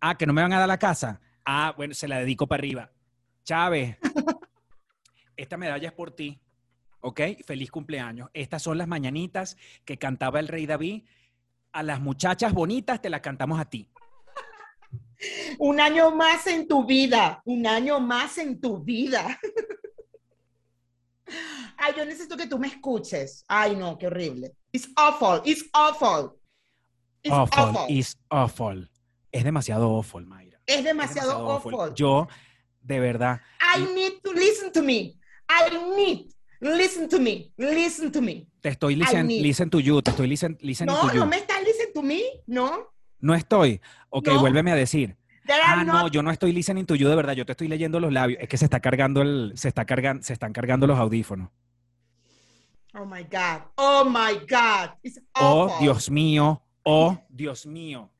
Ah, 0.00 0.16
que 0.18 0.26
no 0.26 0.32
me 0.34 0.42
van 0.42 0.52
a 0.52 0.58
dar 0.58 0.68
la 0.68 0.78
casa. 0.78 1.20
Ah, 1.46 1.72
bueno, 1.76 1.94
se 1.94 2.08
la 2.08 2.18
dedico 2.18 2.46
para 2.46 2.60
arriba. 2.60 2.90
Chávez, 3.44 3.96
esta 5.36 5.56
medalla 5.56 5.88
es 5.88 5.94
por 5.94 6.10
ti. 6.10 6.38
¿Ok? 7.00 7.20
Feliz 7.46 7.70
cumpleaños. 7.70 8.28
Estas 8.34 8.62
son 8.62 8.76
las 8.76 8.86
mañanitas 8.86 9.56
que 9.86 9.96
cantaba 9.96 10.40
el 10.40 10.48
rey 10.48 10.66
David. 10.66 11.04
A 11.72 11.82
las 11.82 12.00
muchachas 12.00 12.52
bonitas 12.52 13.00
te 13.00 13.08
las 13.08 13.22
cantamos 13.22 13.58
a 13.58 13.64
ti. 13.64 13.88
Un 15.58 15.80
año 15.80 16.10
más 16.14 16.46
en 16.46 16.66
tu 16.66 16.84
vida, 16.86 17.42
un 17.44 17.66
año 17.66 18.00
más 18.00 18.38
en 18.38 18.60
tu 18.60 18.78
vida. 18.78 19.38
Ay, 21.76 21.94
yo 21.96 22.04
necesito 22.04 22.36
que 22.36 22.46
tú 22.46 22.58
me 22.58 22.68
escuches. 22.68 23.44
Ay, 23.48 23.76
no, 23.76 23.96
qué 23.98 24.06
horrible. 24.06 24.52
It's 24.72 24.88
awful, 24.96 25.40
it's 25.44 25.64
awful. 25.72 26.36
It's 27.22 27.32
awful, 27.32 27.64
awful. 27.64 27.86
is 27.88 28.16
awful. 28.30 28.88
Es 29.30 29.44
demasiado 29.44 29.88
awful, 29.90 30.26
Mayra. 30.26 30.58
Es 30.66 30.78
Es 30.78 30.84
demasiado 30.84 31.32
awful. 31.48 31.94
Yo, 31.94 32.26
de 32.80 32.98
verdad, 33.00 33.40
I 33.60 33.80
need 33.94 34.20
to 34.22 34.32
listen 34.32 34.72
to 34.72 34.82
me. 34.82 35.18
I 35.48 35.70
need, 35.96 36.30
listen 36.60 37.08
to 37.08 37.18
me, 37.18 37.52
listen 37.56 38.10
to 38.12 38.22
me. 38.22 38.46
te 38.60 38.70
estoy 38.70 38.94
listen, 38.94 39.26
listen 39.26 39.70
to 39.70 39.80
you, 39.80 40.00
te 40.00 40.10
estoy 40.12 40.28
listen, 40.28 40.56
listening 40.60 40.94
No, 40.94 41.08
to 41.08 41.14
you. 41.14 41.20
no 41.20 41.26
me 41.26 41.38
estás 41.38 41.62
listen 41.64 41.92
to 41.92 42.02
me, 42.02 42.22
no. 42.46 42.88
No 43.20 43.34
estoy. 43.34 43.80
Ok, 44.08 44.28
No. 44.28 44.40
vuélveme 44.40 44.72
a 44.72 44.74
decir. 44.74 45.16
Ah, 45.66 45.82
no, 45.84 46.06
yo 46.08 46.22
no 46.22 46.30
estoy 46.30 46.52
listening 46.52 46.84
to 46.84 46.94
you 46.94 47.08
de 47.08 47.16
verdad, 47.16 47.32
yo 47.32 47.44
te 47.44 47.52
estoy 47.52 47.66
leyendo 47.68 47.98
los 47.98 48.12
labios. 48.12 48.40
Es 48.40 48.48
que 48.48 48.56
se 48.56 48.66
está 48.66 48.78
cargando 48.80 49.20
el, 49.22 49.52
se 49.56 49.68
está 49.68 49.84
cargando, 49.84 50.22
se 50.22 50.32
están 50.32 50.52
cargando 50.52 50.86
los 50.86 50.98
audífonos. 50.98 51.48
Oh 52.94 53.04
my 53.04 53.22
God, 53.24 53.62
oh 53.76 54.04
my 54.04 54.34
God. 54.48 54.90
It's 55.02 55.20
Oh, 55.34 55.64
awful. 55.64 55.80
Dios 55.80 56.10
mío, 56.10 56.62
oh, 56.84 57.18
Dios 57.28 57.66
mío. 57.66 58.10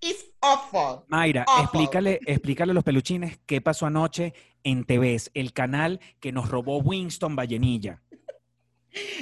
It's 0.00 0.24
awful. 0.40 1.04
Mayra, 1.08 1.44
Awful. 1.46 1.62
explícale, 1.64 2.20
explícale 2.26 2.70
a 2.72 2.74
los 2.74 2.84
peluchines 2.84 3.38
qué 3.46 3.60
pasó 3.60 3.86
anoche 3.86 4.32
en 4.64 4.84
TVs, 4.84 5.30
el 5.34 5.52
canal 5.52 6.00
que 6.20 6.32
nos 6.32 6.48
robó 6.48 6.78
Winston 6.78 7.36
Vallenilla. 7.36 8.00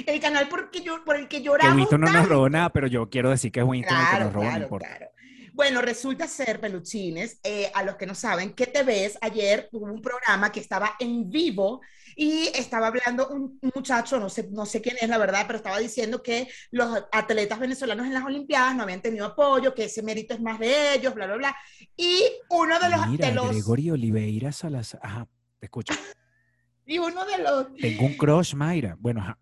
El 0.05 0.19
canal 0.19 0.47
por, 0.47 0.71
que 0.71 0.81
yo, 0.81 1.03
por 1.05 1.15
el 1.15 1.27
que 1.27 1.37
Que 1.37 1.43
lloramos 1.43 1.75
Winston 1.75 2.01
no 2.01 2.11
nos 2.11 2.27
robó 2.27 2.49
nada, 2.49 2.69
pero 2.69 2.87
yo 2.87 3.09
quiero 3.09 3.29
decir 3.29 3.51
que 3.51 3.59
es 3.59 3.65
Winston 3.65 3.97
el 3.97 4.03
que 4.03 4.09
Claro, 4.09 4.25
nos 4.25 4.33
robó, 4.33 4.45
claro, 4.45 4.69
claro. 4.69 5.11
Bueno, 5.53 5.81
resulta 5.81 6.27
ser, 6.27 6.61
peluchines, 6.61 7.39
eh, 7.43 7.69
a 7.73 7.83
los 7.83 7.97
que 7.97 8.05
no 8.05 8.15
saben, 8.15 8.53
que 8.53 8.67
te 8.67 8.83
ves 8.83 9.17
ayer 9.21 9.67
hubo 9.73 9.87
un 9.87 10.01
programa 10.01 10.51
que 10.51 10.61
estaba 10.61 10.95
en 10.99 11.29
vivo 11.29 11.81
y 12.15 12.47
estaba 12.55 12.87
hablando 12.87 13.27
un 13.27 13.59
un 13.61 13.71
muchacho, 13.75 14.19
no 14.19 14.29
sé, 14.29 14.47
no 14.51 14.65
sé 14.65 14.81
quién 14.81 14.97
es 15.01 15.09
la 15.09 15.17
verdad, 15.17 15.43
pero 15.47 15.57
estaba 15.57 15.79
diciendo 15.79 16.23
que 16.23 16.47
los 16.71 17.03
atletas 17.11 17.59
venezolanos 17.59 18.05
en 18.05 18.13
las 18.13 18.23
Olimpiadas 18.23 18.75
no 18.75 18.83
habían 18.83 19.01
tenido 19.01 19.25
apoyo, 19.25 19.73
que 19.73 19.85
ese 19.85 20.01
mérito 20.01 20.33
es 20.33 20.41
más 20.41 20.59
de 20.59 20.95
ellos, 20.95 21.13
bla, 21.13 21.25
bla, 21.25 21.35
bla. 21.35 21.57
Y 21.95 22.23
uno 22.49 22.79
de 22.79 22.89
los... 22.89 23.07
Mira, 23.07 23.27
de 23.27 23.35
los 23.35 23.49
Gregorio 23.49 23.93
Oliveira 23.93 24.51
Salazar. 24.51 24.99
Ajá, 25.03 25.27
te 25.59 25.65
escucho. 25.65 25.93
y 26.85 26.99
uno 26.99 27.25
de 27.25 27.37
los... 27.37 27.73
Tengo 27.75 28.05
un 28.05 28.17
crush, 28.17 28.53
Mayra. 28.53 28.95
Bueno, 28.99 29.21
ajá. 29.21 29.37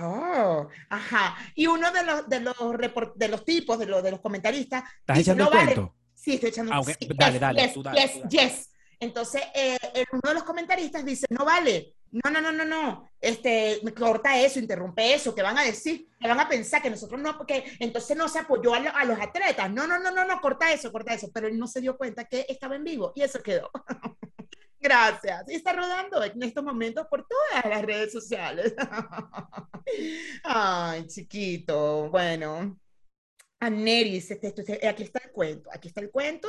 Oh, 0.00 0.68
ajá. 0.90 1.36
Y 1.54 1.66
uno 1.68 1.90
de 1.92 2.02
los, 2.04 2.28
de 2.28 2.40
los, 2.40 2.54
report- 2.56 3.14
de 3.14 3.28
los 3.28 3.44
tipos, 3.44 3.78
de 3.78 3.86
los, 3.86 4.02
de 4.02 4.10
los 4.10 4.20
comentaristas, 4.20 4.82
¿Estás 5.00 5.18
dice, 5.18 5.30
echando 5.30 5.44
no 5.44 5.50
vale, 5.50 5.74
cuento? 5.74 5.94
Sí, 6.14 6.34
estoy 6.34 6.48
echando. 6.50 6.72
Ah, 6.72 6.80
ok. 6.80 6.88
sí, 6.98 7.08
Dale, 7.14 7.32
yes, 7.32 7.40
dale, 7.40 7.62
yes, 7.62 7.74
tú 7.74 7.82
dale, 7.82 8.00
yes, 8.00 8.12
tú 8.12 8.18
dale. 8.20 8.30
yes. 8.30 8.70
Entonces, 8.98 9.42
eh, 9.54 9.78
uno 10.12 10.22
de 10.24 10.34
los 10.34 10.42
comentaristas 10.44 11.04
dice, 11.04 11.26
no 11.30 11.44
vale, 11.44 11.94
no, 12.10 12.30
no, 12.30 12.40
no, 12.40 12.52
no, 12.52 12.64
no, 12.64 13.10
este, 13.20 13.80
corta 13.96 14.38
eso, 14.38 14.58
interrumpe 14.58 15.14
eso, 15.14 15.34
¿qué 15.34 15.42
van 15.42 15.58
a 15.58 15.62
decir? 15.64 16.08
¿Qué 16.18 16.28
van 16.28 16.40
a 16.40 16.48
pensar? 16.48 16.80
Que 16.80 16.90
nosotros 16.90 17.20
no, 17.20 17.36
porque 17.36 17.64
entonces 17.80 18.16
no 18.16 18.28
se 18.28 18.38
apoyó 18.38 18.72
a, 18.74 18.80
lo- 18.80 18.94
a 18.96 19.04
los 19.04 19.20
atletas. 19.20 19.70
No, 19.70 19.86
no, 19.86 19.98
no, 19.98 20.10
no, 20.10 20.24
no, 20.24 20.40
corta 20.40 20.72
eso, 20.72 20.90
corta 20.90 21.12
eso. 21.14 21.30
Pero 21.32 21.48
él 21.48 21.58
no 21.58 21.66
se 21.66 21.80
dio 21.80 21.96
cuenta 21.96 22.24
que 22.24 22.46
estaba 22.48 22.76
en 22.76 22.84
vivo 22.84 23.12
y 23.14 23.22
eso 23.22 23.40
quedó. 23.42 23.70
Gracias. 24.84 25.44
Y 25.48 25.54
está 25.54 25.72
rodando 25.72 26.22
en 26.22 26.42
estos 26.42 26.62
momentos 26.62 27.06
por 27.06 27.26
todas 27.26 27.64
las 27.64 27.80
redes 27.80 28.12
sociales. 28.12 28.74
Ay, 30.44 31.06
chiquito. 31.06 32.10
Bueno. 32.10 32.78
Aneris, 33.60 34.30
este, 34.30 34.48
este, 34.48 34.60
este, 34.60 34.86
aquí 34.86 35.04
está 35.04 35.22
el 35.24 35.32
cuento, 35.32 35.70
aquí 35.72 35.88
está 35.88 36.02
el 36.02 36.10
cuento, 36.10 36.48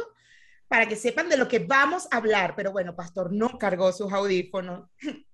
para 0.68 0.86
que 0.86 0.98
sepan 0.98 1.30
de 1.30 1.38
lo 1.38 1.48
que 1.48 1.60
vamos 1.60 2.10
a 2.12 2.18
hablar. 2.18 2.56
Pero 2.58 2.74
bueno, 2.74 2.94
Pastor 2.94 3.32
no 3.32 3.58
cargó 3.58 3.94
sus 3.94 4.12
audífonos. 4.12 4.90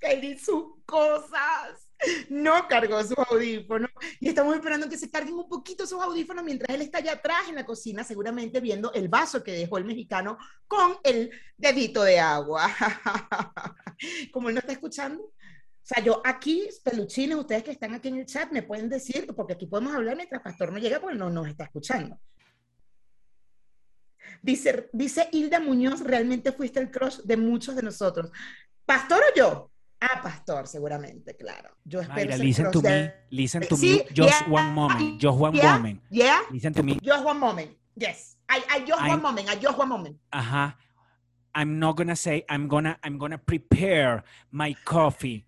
Él 0.00 0.40
sus 0.40 0.82
cosas. 0.84 1.88
No 2.28 2.66
cargó 2.68 3.02
sus 3.02 3.18
audífonos. 3.18 3.90
Y 4.20 4.28
estamos 4.28 4.54
esperando 4.54 4.88
que 4.88 4.98
se 4.98 5.10
carguen 5.10 5.34
un 5.34 5.48
poquito 5.48 5.86
sus 5.86 6.00
audífonos 6.00 6.44
mientras 6.44 6.74
él 6.74 6.82
está 6.82 6.98
allá 6.98 7.12
atrás 7.12 7.48
en 7.48 7.54
la 7.54 7.64
cocina, 7.64 8.04
seguramente 8.04 8.60
viendo 8.60 8.92
el 8.92 9.08
vaso 9.08 9.42
que 9.42 9.52
dejó 9.52 9.78
el 9.78 9.84
mexicano 9.84 10.38
con 10.66 10.96
el 11.04 11.30
dedito 11.56 12.02
de 12.02 12.18
agua. 12.18 12.68
Como 14.32 14.48
él 14.48 14.54
no 14.54 14.60
está 14.60 14.72
escuchando, 14.72 15.32
o 15.82 15.84
sea, 15.84 16.02
yo 16.02 16.22
aquí, 16.24 16.68
peluchines, 16.84 17.36
ustedes 17.36 17.64
que 17.64 17.72
están 17.72 17.94
aquí 17.94 18.08
en 18.08 18.18
el 18.18 18.26
chat, 18.26 18.52
me 18.52 18.62
pueden 18.62 18.88
decir, 18.88 19.26
porque 19.34 19.54
aquí 19.54 19.66
podemos 19.66 19.92
hablar 19.92 20.16
mientras 20.16 20.40
Pastor 20.40 20.72
no 20.72 20.78
llega 20.78 21.00
porque 21.00 21.18
no 21.18 21.28
nos 21.28 21.48
está 21.48 21.64
escuchando. 21.64 22.20
Dice, 24.42 24.88
dice 24.92 25.28
Hilda 25.32 25.58
Muñoz, 25.58 26.00
realmente 26.00 26.52
fuiste 26.52 26.78
el 26.78 26.90
crush 26.90 27.18
de 27.22 27.36
muchos 27.36 27.74
de 27.74 27.82
nosotros. 27.82 28.30
¿Pastor 28.84 29.22
o 29.22 29.34
yo? 29.36 29.71
Ah, 30.02 30.20
Pastor, 30.20 30.66
seguramente, 30.66 31.36
claro. 31.36 31.70
Yo 31.84 32.00
espero 32.00 32.16
Mayra, 32.30 32.36
listen 32.36 32.72
to 32.72 32.82
me, 32.82 33.12
listen 33.30 33.62
to 33.62 33.76
Sí, 33.76 33.86
me, 33.98 34.04
just 34.12 34.40
yeah, 34.40 34.50
one 34.50 34.74
moment, 34.74 35.20
just 35.20 35.38
one 35.38 35.54
yeah, 35.54 35.76
moment. 35.78 36.00
Yeah, 36.10 36.40
Listen 36.50 36.74
to 36.74 36.82
me. 36.82 36.98
just 37.00 37.24
one 37.24 37.38
moment. 37.38 37.70
Yes. 37.94 38.36
I, 38.48 38.64
I 38.68 38.80
just 38.80 39.00
I'm- 39.00 39.10
one 39.10 39.22
moment. 39.22 39.48
I 39.48 39.54
just 39.54 39.78
one 39.78 39.88
moment. 39.88 40.16
Ajá. 40.32 40.74
I'm 41.54 41.78
not 41.78 41.96
gonna 41.96 42.16
say 42.16 42.44
I'm 42.48 42.66
gonna 42.66 42.98
I'm 43.04 43.16
gonna 43.16 43.38
prepare 43.38 44.24
my 44.50 44.74
coffee 44.84 45.44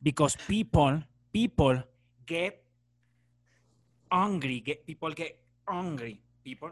because 0.00 0.36
people 0.46 1.02
people 1.32 1.82
get 2.24 2.62
hungry. 4.12 4.60
Get 4.60 4.86
people 4.86 5.10
get 5.12 5.40
hungry. 5.66 6.20
People. 6.44 6.70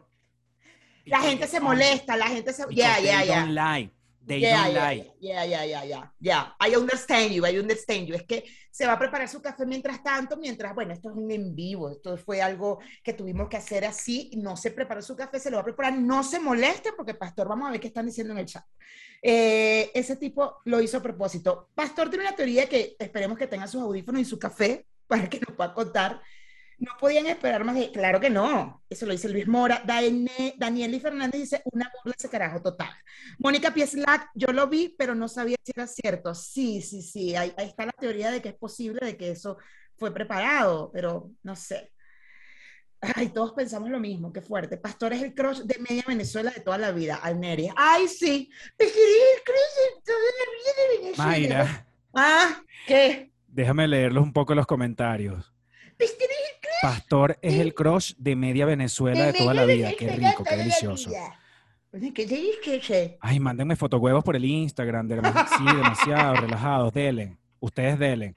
La 1.07 1.23
gente 1.23 1.41
get 1.41 1.51
se 1.51 1.61
molesta, 1.61 2.17
la 2.17 2.29
gente 2.29 2.53
se... 2.53 2.65
Yeah, 2.71 2.99
yeah, 2.99 3.23
yeah. 3.25 3.41
don't 3.41 3.55
lie. 3.55 3.91
They 4.27 4.41
yeah, 4.41 4.65
don't 4.65 4.75
yeah, 4.75 4.89
lie. 4.89 5.13
Yeah, 5.21 5.45
yeah, 5.45 5.65
yeah, 5.65 5.85
yeah, 5.85 6.11
yeah. 6.21 6.47
I 6.59 6.75
understand 6.75 7.33
you, 7.33 7.47
I 7.47 7.57
understand 7.59 8.09
you. 8.09 8.15
Es 8.17 8.25
que 8.25 8.45
se 8.73 8.85
va 8.85 8.95
a 8.95 8.99
preparar 8.99 9.29
su 9.29 9.41
café 9.41 9.65
mientras 9.65 10.03
tanto, 10.03 10.37
mientras, 10.37 10.75
bueno, 10.75 10.93
esto 10.93 11.11
es 11.11 11.17
un 11.17 11.31
en 11.31 11.55
vivo, 11.55 11.91
esto 11.91 12.17
fue 12.19 12.43
algo 12.43 12.81
que 13.05 13.13
tuvimos 13.13 13.49
que 13.49 13.57
hacer 13.57 13.85
así, 13.85 14.33
no 14.37 14.57
se 14.57 14.73
preparó 14.73 15.01
su 15.01 15.15
café, 15.15 15.39
se 15.39 15.51
lo 15.51 15.59
va 15.59 15.61
a 15.61 15.65
preparar, 15.65 15.97
no 15.97 16.25
se 16.25 16.41
moleste 16.41 16.93
porque 16.93 17.15
Pastor, 17.15 17.47
vamos 17.47 17.69
a 17.69 17.71
ver 17.71 17.81
qué 17.81 17.87
están 17.87 18.07
diciendo 18.07 18.33
en 18.33 18.41
el 18.41 18.47
chat. 18.47 18.65
Eh, 19.23 19.93
ese 19.95 20.17
tipo 20.17 20.57
lo 20.65 20.81
hizo 20.81 20.99
a 20.99 21.03
propósito. 21.03 21.71
Pastor 21.75 22.11
tiene 22.11 22.25
una 22.25 22.35
teoría 22.35 22.69
que 22.69 22.97
esperemos 22.99 23.39
que 23.39 23.47
tenga 23.47 23.69
sus 23.69 23.83
audífonos 23.83 24.21
y 24.23 24.25
su 24.25 24.39
café 24.39 24.87
para 25.07 25.29
que 25.29 25.39
nos 25.39 25.57
pueda 25.57 25.73
contar. 25.73 26.21
No 26.79 26.93
podían 27.01 27.27
esperar 27.27 27.65
más 27.65 27.75
de, 27.75 27.91
claro 27.91 28.21
que 28.21 28.29
no, 28.29 28.83
eso 28.91 29.07
lo 29.07 29.13
dice 29.13 29.31
Luis 29.31 29.49
Mora, 29.49 29.83
Daine- 29.87 30.55
Daniel 30.59 30.93
y 30.95 31.01
Fernández 31.01 31.41
dice, 31.41 31.63
una 31.73 31.91
burla 31.95 32.15
ese 32.19 32.29
carajo 32.29 32.61
total. 32.61 32.91
Mónica 33.39 33.73
Pieslac, 33.73 34.29
yo 34.35 34.49
lo 34.53 34.67
vi, 34.69 34.95
pero 34.99 35.15
no 35.15 35.27
sabía 35.27 35.57
si 35.65 35.73
era 35.75 35.87
cierto. 35.87 36.35
Sí, 36.35 36.83
sí, 36.83 37.01
sí, 37.01 37.35
ahí, 37.35 37.53
ahí 37.57 37.69
está 37.69 37.87
la 37.87 37.93
teoría 37.93 38.31
de 38.31 38.43
que 38.43 38.51
es 38.51 38.55
posible 38.57 39.01
de 39.05 39.17
que 39.17 39.31
eso 39.31 39.57
fue 39.97 40.13
preparado, 40.13 40.91
pero 40.93 41.31
no 41.43 41.57
sé. 41.57 41.93
Ay, 43.01 43.29
todos 43.29 43.53
pensamos 43.53 43.89
lo 43.91 44.01
mismo, 44.01 44.33
qué 44.33 44.41
fuerte. 44.43 44.77
Pastor 44.79 45.13
es 45.13 45.23
el 45.23 45.35
crush 45.35 45.61
de 45.61 45.79
media 45.79 46.05
Venezuela 46.07 46.51
de 46.51 46.61
toda 46.61 46.77
la 46.79 46.93
vida, 46.93 47.17
Almeria. 47.17 47.73
Ay, 47.77 48.09
sí, 48.09 48.51
te 48.77 48.85
quería 48.87 49.25
el 49.37 49.43
crush 49.45 49.97
de 49.97 50.03
toda 50.05 50.19
la 50.19 50.53
vida 50.53 50.73
de 50.83 50.99
Venezuela. 50.99 51.65
Mayra, 51.65 51.87
Ah, 52.15 52.63
¿qué? 52.87 53.31
Déjame 53.49 53.87
leerlos 53.89 54.23
un 54.25 54.33
poco 54.33 54.55
los 54.55 54.67
comentarios. 54.67 55.53
Pues 55.99 56.17
Pastor 56.83 57.39
es 57.41 57.55
el 57.55 57.75
crush 57.75 58.15
de 58.19 58.37
media 58.37 58.67
Venezuela 58.67 59.27
de 59.27 59.33
toda 59.33 59.55
la 59.55 59.65
vida. 59.65 59.93
Qué 59.99 60.09
rico, 60.09 60.45
qué 60.45 60.57
delicioso. 60.57 61.11
Ay, 63.21 63.41
mándenme 63.41 63.77
fotohuevos 63.77 64.23
por 64.23 64.37
el 64.37 64.45
Instagram. 64.45 65.09
De, 65.09 65.17
sí, 65.17 65.65
demasiado, 65.77 66.35
relajados, 66.37 66.93
delen. 66.93 67.39
Ustedes 67.61 67.99
delen. 67.99 68.37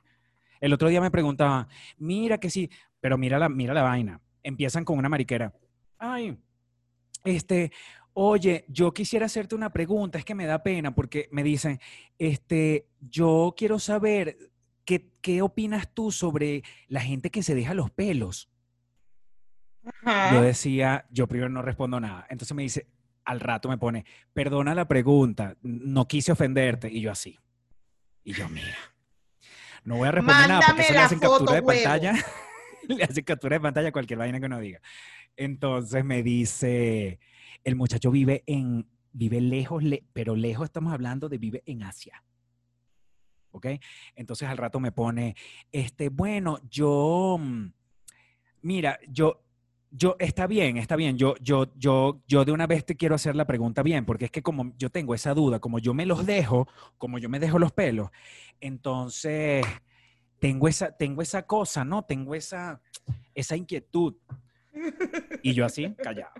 El 0.61 0.73
otro 0.73 0.87
día 0.87 1.01
me 1.01 1.11
preguntaban, 1.11 1.67
mira 1.97 2.37
que 2.37 2.49
sí, 2.49 2.69
pero 3.01 3.17
mira 3.17 3.37
la, 3.37 3.49
mira 3.49 3.73
la 3.73 3.83
vaina. 3.83 4.21
Empiezan 4.43 4.85
con 4.85 4.97
una 4.97 5.09
mariquera. 5.09 5.53
Ay, 5.97 6.37
este, 7.23 7.71
oye, 8.13 8.65
yo 8.67 8.93
quisiera 8.93 9.25
hacerte 9.25 9.55
una 9.55 9.71
pregunta, 9.71 10.17
es 10.17 10.25
que 10.25 10.35
me 10.35 10.45
da 10.45 10.63
pena 10.63 10.95
porque 10.95 11.27
me 11.31 11.43
dicen, 11.43 11.79
este, 12.17 12.87
yo 13.01 13.53
quiero 13.57 13.79
saber 13.79 14.37
qué, 14.85 15.11
qué 15.21 15.41
opinas 15.41 15.93
tú 15.93 16.11
sobre 16.11 16.63
la 16.87 17.01
gente 17.01 17.29
que 17.29 17.43
se 17.43 17.55
deja 17.55 17.73
los 17.73 17.91
pelos. 17.91 18.49
Yo 20.31 20.41
decía, 20.41 21.05
yo 21.09 21.27
primero 21.27 21.49
no 21.49 21.61
respondo 21.61 21.99
nada. 21.99 22.25
Entonces 22.29 22.55
me 22.55 22.63
dice, 22.63 22.87
al 23.25 23.39
rato 23.39 23.69
me 23.69 23.77
pone, 23.77 24.05
perdona 24.33 24.75
la 24.75 24.87
pregunta, 24.87 25.55
no 25.61 26.07
quise 26.07 26.31
ofenderte. 26.31 26.91
Y 26.91 27.01
yo 27.01 27.11
así. 27.11 27.37
Y 28.23 28.33
yo, 28.33 28.49
mira, 28.49 28.75
no 29.83 29.97
voy 29.97 30.07
a 30.07 30.11
responder 30.11 30.49
nada 30.49 30.61
porque 30.67 30.81
eso 30.81 30.93
le 30.93 30.99
hacen 30.99 31.19
captura 31.19 31.53
de 31.53 31.63
pantalla. 31.63 32.13
le 32.87 33.03
hacen 33.03 33.23
captura 33.23 33.55
de 33.55 33.61
pantalla 33.61 33.89
a 33.89 33.91
cualquier 33.91 34.19
vaina 34.19 34.39
que 34.39 34.45
uno 34.45 34.59
diga. 34.59 34.81
Entonces 35.35 36.03
me 36.03 36.23
dice, 36.23 37.19
el 37.63 37.75
muchacho 37.75 38.11
vive 38.11 38.43
en, 38.45 38.87
vive 39.11 39.41
lejos, 39.41 39.83
pero 40.13 40.35
lejos 40.35 40.65
estamos 40.65 40.93
hablando 40.93 41.29
de 41.29 41.37
vive 41.37 41.63
en 41.65 41.83
Asia. 41.83 42.23
¿Ok? 43.51 43.67
Entonces 44.15 44.47
al 44.47 44.57
rato 44.57 44.79
me 44.79 44.91
pone, 44.91 45.35
este, 45.71 46.09
bueno, 46.09 46.59
yo, 46.69 47.37
mm, 47.39 47.71
mira, 48.61 48.99
yo, 49.07 49.41
yo, 49.91 50.15
está 50.19 50.47
bien, 50.47 50.77
está 50.77 50.95
bien. 50.95 51.17
Yo, 51.17 51.35
yo, 51.41 51.67
yo, 51.75 52.21
yo 52.27 52.45
de 52.45 52.51
una 52.51 52.67
vez 52.67 52.85
te 52.85 52.95
quiero 52.95 53.15
hacer 53.15 53.35
la 53.35 53.45
pregunta 53.45 53.81
bien, 53.81 54.05
porque 54.05 54.25
es 54.25 54.31
que 54.31 54.43
como 54.43 54.73
yo 54.77 54.89
tengo 54.89 55.15
esa 55.15 55.33
duda, 55.33 55.59
como 55.59 55.79
yo 55.79 55.93
me 55.93 56.05
los 56.05 56.25
dejo, 56.25 56.67
como 56.97 57.17
yo 57.17 57.29
me 57.29 57.39
dejo 57.39 57.59
los 57.59 57.71
pelos, 57.71 58.09
entonces 58.59 59.65
tengo 60.39 60.67
esa, 60.67 60.91
tengo 60.95 61.21
esa 61.21 61.45
cosa, 61.45 61.83
¿no? 61.83 62.03
Tengo 62.03 62.35
esa, 62.35 62.81
esa 63.33 63.55
inquietud. 63.55 64.15
Y 65.43 65.53
yo 65.53 65.65
así, 65.65 65.93
callado. 65.95 66.31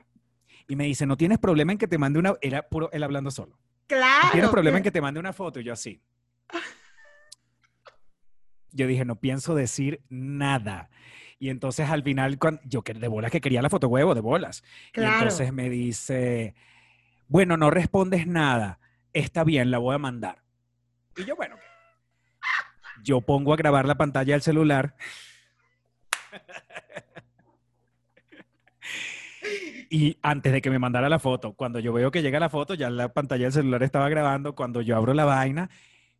Y 0.67 0.75
me 0.75 0.85
dice, 0.85 1.05
¿no 1.05 1.17
tienes 1.17 1.39
problema 1.39 1.71
en 1.71 1.77
que 1.77 1.87
te 1.87 1.97
mande 1.97 2.19
una... 2.19 2.35
Era 2.41 2.67
puro 2.67 2.91
él 2.91 3.03
hablando 3.03 3.31
solo. 3.31 3.57
Claro. 3.87 4.27
¿No 4.27 4.31
tienes 4.31 4.49
problema 4.51 4.77
en 4.77 4.83
que 4.83 4.91
te 4.91 5.01
mande 5.01 5.19
una 5.19 5.33
foto? 5.33 5.59
Y 5.59 5.63
yo 5.63 5.73
así. 5.73 5.99
Yo 8.71 8.87
dije, 8.87 9.05
no 9.05 9.15
pienso 9.15 9.55
decir 9.55 10.01
nada. 10.09 10.89
Y 11.39 11.49
entonces 11.49 11.89
al 11.89 12.03
final, 12.03 12.37
cuando, 12.37 12.61
yo 12.65 12.83
de 12.83 13.07
bolas 13.07 13.31
que 13.31 13.41
quería 13.41 13.61
la 13.61 13.69
foto 13.69 13.87
huevo, 13.87 14.13
de 14.13 14.21
bolas. 14.21 14.63
Y 14.93 15.01
entonces 15.01 15.53
me 15.53 15.69
dice, 15.69 16.55
bueno, 17.27 17.57
no 17.57 17.71
respondes 17.71 18.27
nada. 18.27 18.79
Está 19.13 19.43
bien, 19.43 19.71
la 19.71 19.77
voy 19.77 19.95
a 19.95 19.99
mandar. 19.99 20.43
Y 21.15 21.25
yo, 21.25 21.35
bueno, 21.35 21.55
yo 23.03 23.21
pongo 23.21 23.53
a 23.53 23.57
grabar 23.57 23.85
la 23.85 23.95
pantalla 23.95 24.33
del 24.33 24.41
celular. 24.41 24.95
Y 29.91 30.17
antes 30.21 30.53
de 30.53 30.61
que 30.61 30.69
me 30.69 30.77
mandara 30.77 31.09
la 31.09 31.17
foto, 31.17 31.53
cuando 31.53 31.79
yo 31.79 31.91
veo 31.91 32.11
que 32.11 32.21
llega 32.21 32.39
la 32.39 32.49
foto, 32.49 32.75
ya 32.75 32.91
la 32.91 33.11
pantalla 33.11 33.45
del 33.45 33.53
celular 33.53 33.81
estaba 33.81 34.07
grabando. 34.07 34.53
Cuando 34.53 34.81
yo 34.81 34.95
abro 34.95 35.15
la 35.15 35.25
vaina, 35.25 35.71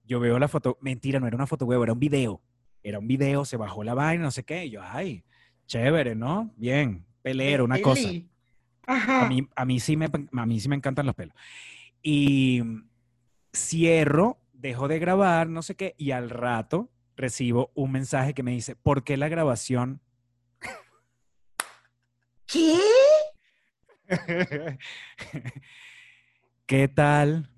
yo 0.10 0.20
veo 0.20 0.40
la 0.40 0.48
foto. 0.48 0.78
Mentira, 0.82 1.20
no 1.20 1.28
era 1.28 1.36
una 1.36 1.48
foto 1.48 1.66
web, 1.66 1.84
era 1.84 1.94
un 1.94 2.00
video. 2.00 2.42
Era 2.82 2.98
un 2.98 3.08
video, 3.08 3.46
se 3.46 3.58
bajó 3.58 3.84
la 3.84 3.94
vaina, 3.94 4.24
no 4.24 4.32
sé 4.32 4.44
qué. 4.44 4.66
Y 4.66 4.72
yo, 4.72 4.82
ay, 4.84 5.24
chévere, 5.68 6.16
¿no? 6.16 6.52
Bien, 6.58 7.06
pelero, 7.22 7.64
una 7.64 7.80
cosa. 7.80 8.10
A 8.88 9.28
mí, 9.30 9.48
a, 9.56 9.66
mí 9.66 9.80
sí 9.80 9.96
me, 9.96 10.08
a 10.08 10.46
mí 10.48 10.60
sí 10.60 10.68
me 10.68 10.76
encantan 10.76 11.06
los 11.06 11.14
pelos. 11.14 11.36
Y 12.02 12.64
cierro, 13.56 14.40
dejo 14.52 14.88
de 14.88 14.98
grabar, 14.98 15.48
no 15.48 15.62
sé 15.62 15.76
qué, 15.76 15.94
y 15.98 16.10
al 16.10 16.32
rato 16.32 16.90
recibo 17.16 17.72
un 17.76 17.92
mensaje 17.92 18.34
que 18.34 18.42
me 18.42 18.52
dice, 18.52 18.76
¿por 18.76 19.04
qué 19.04 19.16
la 19.16 19.30
grabación? 19.30 20.02
¿Qué? 22.48 22.80
¿Qué 26.70 26.88
tal? 26.88 27.50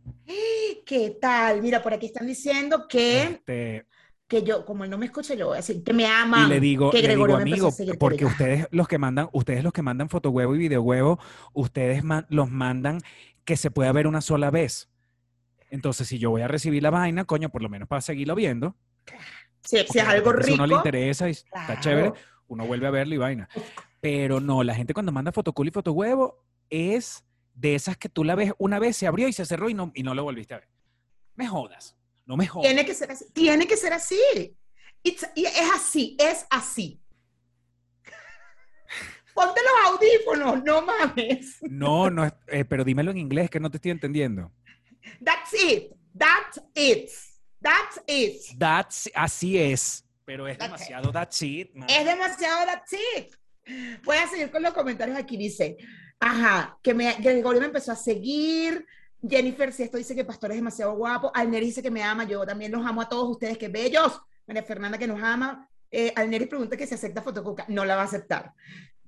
¿Qué 0.85 1.17
tal? 1.19 1.61
Mira, 1.61 1.83
por 1.83 1.91
aquí 1.93 2.05
están 2.05 2.25
diciendo 2.25 2.87
que, 2.87 3.23
este 3.23 3.85
que 4.25 4.41
yo, 4.41 4.63
como 4.63 4.85
él 4.85 4.89
no 4.89 4.97
me 4.97 5.07
escucha, 5.07 5.33
yo 5.33 5.47
voy 5.47 5.55
a 5.55 5.57
decir 5.57 5.83
que 5.83 5.91
me 5.91 6.07
ama. 6.07 6.45
Y 6.45 6.47
le 6.47 6.61
digo, 6.61 6.91
que 6.91 7.01
le 7.01 7.17
digo 7.17 7.35
amigo, 7.35 7.73
porque 7.99 8.23
ustedes 8.23 8.69
los 8.71 8.87
que 8.87 8.97
mandan, 8.97 9.27
ustedes 9.33 9.65
los 9.65 9.73
que 9.73 9.81
mandan 9.81 10.07
fotohuevo 10.07 10.55
y 10.55 10.59
videohuevo, 10.59 11.19
ustedes 11.51 12.05
los 12.29 12.49
mandan 12.51 13.01
que 13.43 13.57
se 13.57 13.69
pueda 13.69 13.91
ver 13.91 14.07
una 14.07 14.21
sola 14.21 14.49
vez. 14.49 14.89
Entonces, 15.69 16.07
si 16.07 16.17
yo 16.17 16.29
voy 16.29 16.43
a 16.43 16.47
recibir 16.47 16.81
la 16.81 16.89
vaina, 16.89 17.25
coño, 17.25 17.49
por 17.49 17.61
lo 17.61 17.67
menos 17.67 17.89
para 17.89 17.99
seguirlo 17.99 18.33
viendo. 18.33 18.77
si 19.61 19.75
es 19.75 19.93
algo 19.97 20.31
rico. 20.31 20.47
Si 20.47 20.53
uno 20.53 20.67
le 20.67 20.75
interesa 20.75 21.27
y 21.27 21.31
está 21.31 21.81
chévere, 21.81 22.13
uno 22.47 22.65
vuelve 22.65 22.87
a 22.87 22.91
verlo 22.91 23.13
y 23.13 23.17
vaina. 23.17 23.49
Pero 23.99 24.39
no, 24.39 24.63
la 24.63 24.73
gente 24.73 24.93
cuando 24.93 25.11
manda 25.11 25.33
fotocool 25.33 25.67
y 25.67 25.71
fotohuevo 25.71 26.45
es 26.69 27.25
de 27.53 27.75
esas 27.75 27.97
que 27.97 28.09
tú 28.09 28.23
la 28.23 28.35
ves 28.35 28.53
una 28.57 28.79
vez, 28.79 28.97
se 28.97 29.07
abrió 29.07 29.27
y 29.27 29.33
se 29.33 29.45
cerró 29.45 29.69
y 29.69 29.73
no, 29.73 29.91
y 29.93 30.03
no 30.03 30.13
lo 30.13 30.23
volviste 30.23 30.53
a 30.53 30.59
ver. 30.59 30.69
Me 31.35 31.47
jodas, 31.47 31.97
no 32.25 32.37
me 32.37 32.47
jodas. 32.47 32.67
Tiene 32.67 32.85
que 32.85 32.93
ser 32.93 33.11
así. 33.11 33.25
Tiene 33.33 33.67
que 33.67 33.77
ser 33.77 33.93
así. 33.93 34.17
y 35.03 35.45
es 35.45 35.71
así, 35.73 36.17
es 36.19 36.45
así. 36.49 37.01
Ponte 39.33 39.61
los 39.61 39.93
audífonos, 39.93 40.63
no 40.63 40.81
mames. 40.81 41.57
No, 41.61 42.09
no, 42.09 42.25
eh, 42.47 42.65
pero 42.65 42.83
dímelo 42.83 43.11
en 43.11 43.17
inglés 43.17 43.49
que 43.49 43.59
no 43.59 43.69
te 43.69 43.77
estoy 43.77 43.91
entendiendo. 43.91 44.51
That's 45.23 45.53
it. 45.53 45.93
That's 46.17 46.61
it. 46.75 47.09
That's 47.61 48.01
it. 48.07 48.57
That's, 48.57 49.09
así 49.13 49.57
es. 49.57 50.05
Pero 50.25 50.47
es 50.47 50.57
demasiado 50.57 51.11
that's 51.11 51.41
it. 51.41 51.71
Es 51.87 52.05
demasiado 52.05 52.65
that's 52.65 52.93
it. 52.93 53.35
Voy 54.03 54.17
a 54.17 54.27
seguir 54.27 54.51
con 54.51 54.63
los 54.63 54.73
comentarios 54.73 55.17
aquí. 55.17 55.37
Dice, 55.37 55.77
ajá, 56.21 56.77
que, 56.81 56.93
me, 56.93 57.13
Gregorio 57.15 57.59
me 57.59 57.67
empezó 57.67 57.91
a 57.91 57.95
seguir. 57.95 58.85
Jennifer, 59.27 59.73
si 59.73 59.83
esto 59.83 59.97
dice 59.97 60.15
que 60.15 60.23
Pastor 60.23 60.51
es 60.51 60.57
demasiado 60.57 60.95
guapo. 60.95 61.31
Alneri 61.33 61.65
dice 61.65 61.83
que 61.83 61.91
me 61.91 62.01
ama. 62.01 62.23
Yo 62.23 62.45
también 62.45 62.71
los 62.71 62.85
amo 62.85 63.01
a 63.01 63.09
todos 63.09 63.29
ustedes, 63.29 63.57
que 63.57 63.67
bellos. 63.67 64.21
María 64.47 64.63
Fernanda 64.63 64.97
que 64.97 65.07
nos 65.07 65.21
ama. 65.21 65.67
Eh, 65.91 66.13
Alneri 66.15 66.45
pregunta 66.45 66.77
que 66.77 66.87
si 66.87 66.95
acepta 66.95 67.21
fotocuca. 67.21 67.65
No 67.67 67.83
la 67.83 67.95
va 67.95 68.03
a 68.03 68.05
aceptar. 68.05 68.53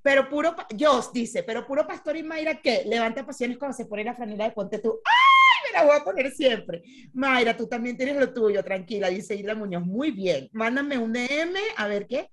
Pero 0.02 0.28
puro, 0.28 0.54
Jos 0.78 1.14
dice, 1.14 1.44
pero 1.44 1.66
puro 1.66 1.88
Pastor 1.88 2.18
y 2.18 2.24
Mayra, 2.24 2.60
¿qué? 2.62 2.84
Levanta 2.86 3.26
pasiones 3.26 3.58
cuando 3.58 3.78
se 3.78 3.86
pone 3.86 4.04
la 4.04 4.14
franela 4.14 4.44
de 4.44 4.52
ponte 4.52 4.80
tú. 4.80 5.00
¡Ay! 5.06 5.72
Me 5.72 5.80
la 5.80 5.86
voy 5.86 5.96
a 5.96 6.04
poner 6.04 6.30
siempre. 6.32 6.84
Mayra, 7.14 7.56
tú 7.56 7.68
también 7.68 7.96
tienes 7.96 8.18
lo 8.18 8.34
tuyo, 8.34 8.62
tranquila, 8.64 9.08
dice 9.08 9.34
Isla 9.34 9.56
Muñoz. 9.56 9.86
Muy 9.86 10.12
bien. 10.12 10.50
Mándame 10.52 10.98
un 10.98 11.14
DM, 11.14 11.56
a 11.78 11.88
ver 11.88 12.06
qué. 12.06 12.30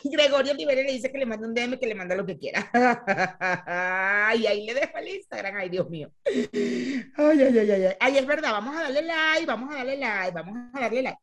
Gregorio 0.04 0.54
Rivera 0.54 0.82
le 0.82 0.92
dice 0.92 1.10
que 1.10 1.18
le 1.18 1.26
manda 1.26 1.46
un 1.46 1.54
DM, 1.54 1.78
que 1.78 1.86
le 1.86 1.94
manda 1.94 2.14
lo 2.14 2.26
que 2.26 2.38
quiera. 2.38 2.70
y 4.38 4.46
ahí 4.46 4.66
le 4.66 4.74
dejo 4.74 4.98
el 4.98 5.08
Instagram. 5.08 5.56
Ay, 5.56 5.68
Dios 5.68 5.88
mío. 5.88 6.10
Ay, 6.24 7.42
ay, 7.42 7.58
ay, 7.58 7.70
ay. 7.70 7.96
Ay, 8.00 8.18
es 8.18 8.26
verdad, 8.26 8.52
vamos 8.52 8.76
a 8.76 8.82
darle 8.82 9.02
like, 9.02 9.46
vamos 9.46 9.72
a 9.72 9.78
darle 9.78 9.96
like, 9.96 10.32
vamos 10.32 10.56
a 10.74 10.80
darle 10.80 11.02
like. 11.02 11.18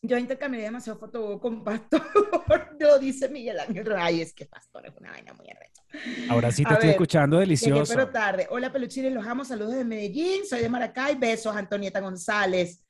Yo 0.00 0.16
intercambié 0.16 0.62
demasiado 0.62 0.98
foto 0.98 1.40
con 1.40 1.64
Pastor. 1.64 2.00
no, 2.80 2.98
dice 2.98 3.28
Miguel 3.28 3.58
Ángel. 3.58 3.92
Ay, 3.96 4.20
es 4.22 4.32
que 4.32 4.46
Pastor 4.46 4.86
es 4.86 4.96
una 4.96 5.10
vaina 5.10 5.32
muy 5.32 5.46
arrecha. 5.50 5.82
Ahora 6.30 6.52
sí 6.52 6.64
te 6.64 6.72
estoy 6.72 6.90
escuchando 6.90 7.38
delicioso. 7.38 7.94
Pero 7.94 8.08
tarde. 8.08 8.46
Hola, 8.50 8.70
peluchines, 8.72 9.12
los 9.12 9.26
amo. 9.26 9.44
Saludos 9.44 9.74
de 9.74 9.84
Medellín. 9.84 10.46
Soy 10.46 10.60
de 10.60 10.68
Maracay. 10.68 11.16
Besos, 11.16 11.56
Antonieta 11.56 11.98
González. 11.98 12.84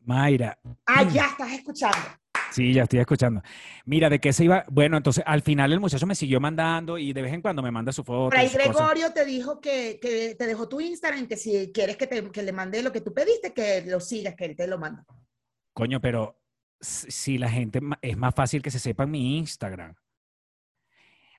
Mayra. 0.00 0.58
Ah, 0.86 1.04
ya 1.04 1.26
estás 1.26 1.52
escuchando. 1.52 1.98
Sí, 2.50 2.72
ya 2.72 2.84
estoy 2.84 3.00
escuchando. 3.00 3.42
Mira, 3.84 4.08
¿de 4.08 4.18
qué 4.18 4.32
se 4.32 4.44
iba? 4.44 4.64
Bueno, 4.70 4.96
entonces 4.96 5.22
al 5.26 5.42
final 5.42 5.72
el 5.72 5.80
muchacho 5.80 6.06
me 6.06 6.14
siguió 6.14 6.40
mandando 6.40 6.98
y 6.98 7.12
de 7.12 7.22
vez 7.22 7.32
en 7.32 7.42
cuando 7.42 7.62
me 7.62 7.70
manda 7.70 7.92
su 7.92 8.04
foto. 8.04 8.30
Pero 8.30 8.42
ahí 8.42 8.48
Gregorio 8.48 9.12
te 9.12 9.24
dijo 9.24 9.60
que, 9.60 9.98
que, 10.00 10.34
te 10.34 10.46
dejó 10.46 10.68
tu 10.68 10.80
Instagram, 10.80 11.26
que 11.26 11.36
si 11.36 11.70
quieres 11.72 11.96
que, 11.96 12.06
te, 12.06 12.30
que 12.30 12.42
le 12.42 12.52
mande 12.52 12.82
lo 12.82 12.92
que 12.92 13.00
tú 13.00 13.12
pediste, 13.12 13.52
que 13.52 13.82
lo 13.86 14.00
sigas, 14.00 14.34
que 14.34 14.46
él 14.46 14.56
te 14.56 14.66
lo 14.66 14.78
manda. 14.78 15.04
Coño, 15.72 16.00
pero 16.00 16.40
si 16.80 17.38
la 17.38 17.50
gente 17.50 17.80
es 18.02 18.16
más 18.16 18.34
fácil 18.34 18.62
que 18.62 18.70
se 18.70 18.78
sepa 18.78 19.06
mi 19.06 19.38
Instagram. 19.38 19.94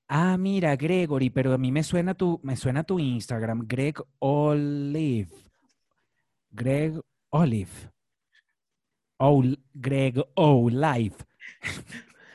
Ah, 0.08 0.38
mira, 0.38 0.76
Gregory, 0.76 1.30
pero 1.30 1.54
a 1.54 1.58
mí 1.58 1.72
me 1.72 1.84
suena 1.84 2.16
tu, 2.16 2.40
me 2.44 2.56
suena 2.56 2.84
tu 2.84 3.00
Instagram, 3.00 3.66
Greg 3.68 3.96
Olive. 4.18 5.30
Greg 6.50 7.00
Olive. 7.30 7.70
Oh, 9.22 9.44
Greg 9.74 10.24
O 10.36 10.70
Live. 10.70 11.18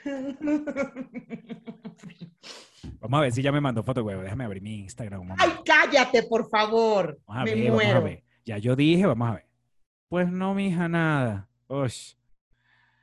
Vamos 3.01 3.18
a 3.18 3.23
ver 3.23 3.33
si 3.33 3.40
ya 3.40 3.53
me 3.53 3.61
mandó 3.61 3.83
foto, 3.83 4.05
huevo. 4.05 4.20
Déjame 4.20 4.44
abrir 4.44 4.62
mi 4.62 4.81
Instagram. 4.81 5.35
Ay, 5.38 5.51
cállate, 5.64 6.25
por 6.25 6.47
favor. 6.51 7.18
me 7.44 7.70
muero. 7.70 8.07
Ya 8.44 8.59
yo 8.59 8.77
dije, 8.77 9.07
vamos 9.07 9.31
a 9.31 9.35
ver. 9.37 9.47
Pues 10.11 10.31
no, 10.31 10.55
mija, 10.55 10.87
nada. 10.88 11.49
Uy. 11.68 11.90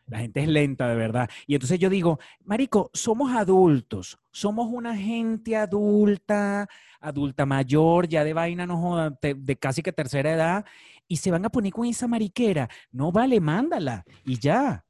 La 0.06 0.20
gente 0.20 0.42
es 0.42 0.48
lenta, 0.48 0.88
de 0.88 0.96
verdad. 0.96 1.28
Y 1.48 1.56
entonces 1.56 1.80
yo 1.80 1.90
digo, 1.90 2.20
Marico, 2.44 2.92
somos 2.94 3.32
adultos, 3.32 4.20
somos 4.30 4.68
una 4.72 4.96
gente 4.96 5.56
adulta, 5.56 6.68
adulta 7.00 7.46
mayor, 7.46 8.08
ya 8.08 8.24
de 8.24 8.34
vaina, 8.34 8.68
no 8.68 8.78
joda, 8.78 9.18
de, 9.22 9.36
de 9.36 9.56
casi 9.56 9.82
que 9.82 9.94
tercera 9.94 10.34
edad, 10.34 10.66
y 11.12 11.18
se 11.18 11.30
van 11.30 11.44
a 11.44 11.50
poner 11.50 11.74
con 11.74 11.86
esa 11.86 12.08
mariquera. 12.08 12.70
No 12.90 13.12
vale, 13.12 13.42
mándala. 13.42 14.06
Y 14.24 14.40
ya. 14.40 14.82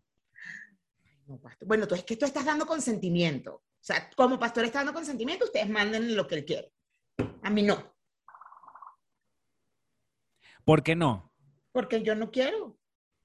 Bueno, 1.66 1.88
tú 1.88 1.96
es 1.96 2.04
que 2.04 2.16
tú 2.16 2.26
estás 2.26 2.46
dando 2.46 2.68
consentimiento. 2.68 3.56
O 3.56 3.64
sea, 3.80 4.08
como 4.16 4.38
pastor 4.38 4.66
está 4.66 4.80
dando 4.80 4.94
consentimiento, 4.94 5.46
ustedes 5.46 5.68
manden 5.68 6.16
lo 6.16 6.28
que 6.28 6.36
él 6.36 6.46
quiere. 6.46 6.72
A 7.42 7.50
mí 7.50 7.64
no, 7.64 7.92
¿Por 10.64 10.84
qué 10.84 10.96
no? 10.96 11.34
porque 11.72 12.04
yo 12.04 12.14
no 12.14 12.30
quiero. 12.30 12.78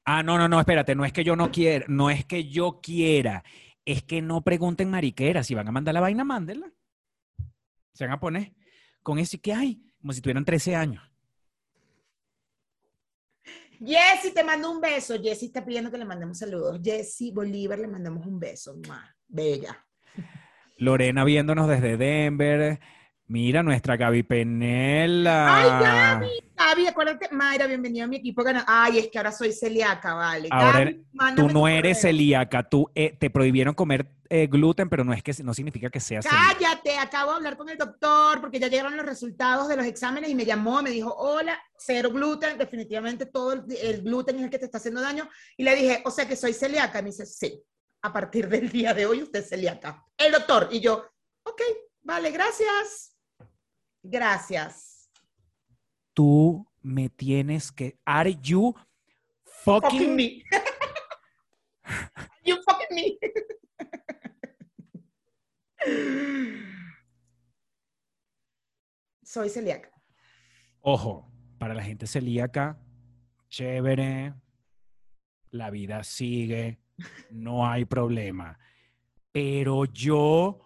Ah, 0.06 0.22
no, 0.22 0.38
no, 0.38 0.48
no, 0.48 0.58
espérate, 0.58 0.94
no 0.94 1.04
es 1.04 1.12
que 1.12 1.22
yo 1.22 1.36
no 1.36 1.52
quiera, 1.52 1.84
no 1.88 2.08
es 2.08 2.24
que 2.24 2.48
yo 2.48 2.80
quiera, 2.80 3.44
es 3.84 4.04
que 4.04 4.22
no 4.22 4.42
pregunten 4.42 4.88
mariquera, 4.88 5.42
si 5.42 5.54
van 5.54 5.68
a 5.68 5.72
mandar 5.72 5.92
la 5.92 6.00
vaina, 6.00 6.24
mándenla. 6.24 6.72
Se 7.92 8.04
van 8.04 8.14
a 8.14 8.20
poner 8.20 8.54
con 9.02 9.18
ese 9.18 9.38
que 9.38 9.52
hay, 9.52 9.82
como 10.00 10.14
si 10.14 10.22
tuvieran 10.22 10.46
13 10.46 10.76
años. 10.76 11.15
Jessy, 13.84 14.32
te 14.34 14.42
mando 14.44 14.70
un 14.70 14.80
beso. 14.80 15.14
Jessy 15.22 15.46
está 15.46 15.64
pidiendo 15.64 15.90
que 15.90 15.98
le 15.98 16.04
mandemos 16.04 16.38
saludos. 16.38 16.80
Jessy 16.82 17.30
Bolívar, 17.30 17.78
le 17.78 17.88
mandamos 17.88 18.26
un 18.26 18.38
beso. 18.38 18.76
¡Mua! 18.86 19.02
Bella. 19.28 19.84
Lorena 20.78 21.24
viéndonos 21.24 21.68
desde 21.68 21.96
Denver. 21.96 22.78
Mira, 23.28 23.62
nuestra 23.62 23.96
Gaby 23.96 24.22
Penela. 24.22 25.46
¡Ay, 25.56 25.84
Gaby! 25.84 26.28
Gaby, 26.56 26.86
acuérdate. 26.86 27.28
Mayra, 27.32 27.66
bienvenido 27.66 28.04
a 28.04 28.08
mi 28.08 28.16
equipo. 28.16 28.42
gana- 28.44 28.64
Ay, 28.68 28.98
es 29.00 29.08
que 29.08 29.18
ahora 29.18 29.32
soy 29.32 29.52
celíaca, 29.52 30.14
vale. 30.14 30.48
Ahora 30.50 30.78
Gaby, 30.84 31.06
Tú 31.34 31.48
no 31.48 31.66
eres 31.66 32.00
celíaca, 32.02 32.68
tú 32.68 32.88
eh, 32.94 33.16
te 33.18 33.28
prohibieron 33.30 33.74
comer 33.74 34.12
eh, 34.30 34.46
gluten, 34.46 34.88
pero 34.88 35.04
no 35.04 35.12
es 35.12 35.22
que 35.22 35.32
no 35.42 35.54
significa 35.54 35.90
que 35.90 36.00
celíaca. 36.00 36.30
Cállate, 36.30 36.98
acabo 36.98 37.32
de 37.32 37.36
hablar 37.36 37.56
con 37.56 37.68
el 37.68 37.78
doctor 37.78 38.40
porque 38.40 38.58
ya 38.58 38.68
llegaron 38.68 38.96
los 38.96 39.06
resultados 39.06 39.68
de 39.68 39.76
los 39.76 39.86
exámenes 39.86 40.30
y 40.30 40.34
me 40.34 40.44
llamó, 40.44 40.82
me 40.82 40.90
dijo, 40.90 41.14
hola, 41.14 41.60
cero 41.78 42.10
gluten, 42.10 42.58
definitivamente 42.58 43.26
todo 43.26 43.52
el, 43.52 43.64
el 43.80 44.02
gluten 44.02 44.36
es 44.36 44.44
el 44.44 44.50
que 44.50 44.58
te 44.58 44.66
está 44.66 44.78
haciendo 44.78 45.00
daño. 45.00 45.28
Y 45.56 45.64
le 45.64 45.74
dije, 45.74 46.02
o 46.04 46.10
sea 46.10 46.28
que 46.28 46.36
soy 46.36 46.52
celíaca. 46.52 46.98
Y 46.98 47.02
me 47.02 47.10
dice, 47.10 47.26
sí, 47.26 47.62
a 48.02 48.12
partir 48.12 48.48
del 48.48 48.70
día 48.70 48.94
de 48.94 49.06
hoy 49.06 49.22
usted 49.22 49.40
es 49.40 49.48
celíaca. 49.48 50.04
El 50.16 50.32
doctor. 50.32 50.68
Y 50.70 50.80
yo, 50.80 51.04
ok, 51.42 51.62
vale, 52.02 52.30
gracias. 52.30 53.16
Gracias. 54.02 55.10
Tú 56.14 56.66
me 56.80 57.08
tienes 57.08 57.72
que. 57.72 57.98
Are 58.04 58.34
you 58.40 58.74
Fucking 59.66 59.90
fucking 59.90 60.16
me. 60.16 60.44
you 62.44 62.56
fucking 62.62 62.94
me. 62.94 63.18
Soy 69.22 69.50
celíaca. 69.50 69.90
Ojo, 70.80 71.30
para 71.58 71.74
la 71.74 71.82
gente 71.82 72.06
celíaca, 72.06 72.78
chévere, 73.48 74.34
la 75.50 75.70
vida 75.70 76.04
sigue, 76.04 76.78
no 77.30 77.68
hay 77.68 77.84
problema. 77.84 78.58
Pero 79.32 79.84
yo, 79.84 80.60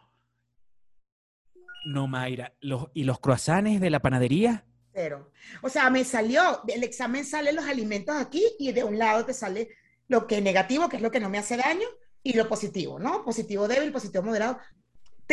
no, 1.86 2.06
Mayra, 2.06 2.54
los, 2.60 2.88
¿y 2.94 3.04
los 3.04 3.18
croissants 3.18 3.80
de 3.80 3.90
la 3.90 4.00
panadería? 4.00 4.64
Cero. 4.92 5.32
O 5.62 5.68
sea, 5.68 5.88
me 5.90 6.04
salió, 6.04 6.60
del 6.64 6.84
examen 6.84 7.24
salen 7.24 7.56
los 7.56 7.64
alimentos 7.64 8.14
aquí 8.16 8.44
y 8.58 8.72
de 8.72 8.84
un 8.84 8.98
lado 8.98 9.24
te 9.24 9.32
sale 9.32 9.70
lo 10.08 10.26
que 10.26 10.38
es 10.38 10.42
negativo, 10.42 10.88
que 10.88 10.96
es 10.96 11.02
lo 11.02 11.10
que 11.10 11.20
no 11.20 11.30
me 11.30 11.38
hace 11.38 11.56
daño, 11.56 11.86
y 12.22 12.34
lo 12.34 12.48
positivo, 12.48 12.98
¿no? 12.98 13.24
Positivo 13.24 13.66
débil, 13.68 13.92
positivo 13.92 14.24
moderado. 14.24 14.58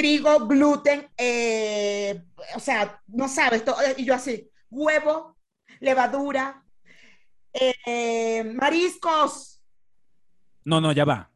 Trigo, 0.01 0.45
gluten, 0.45 1.09
eh, 1.17 2.23
o 2.55 2.59
sea, 2.59 3.01
no 3.07 3.27
sabes, 3.27 3.65
todo, 3.65 3.77
y 3.97 4.05
yo 4.05 4.13
así, 4.13 4.47
huevo, 4.69 5.35
levadura, 5.79 6.63
eh, 7.51 8.43
mariscos. 8.53 9.59
No, 10.65 10.79
no, 10.79 10.91
ya 10.91 11.03
va. 11.03 11.31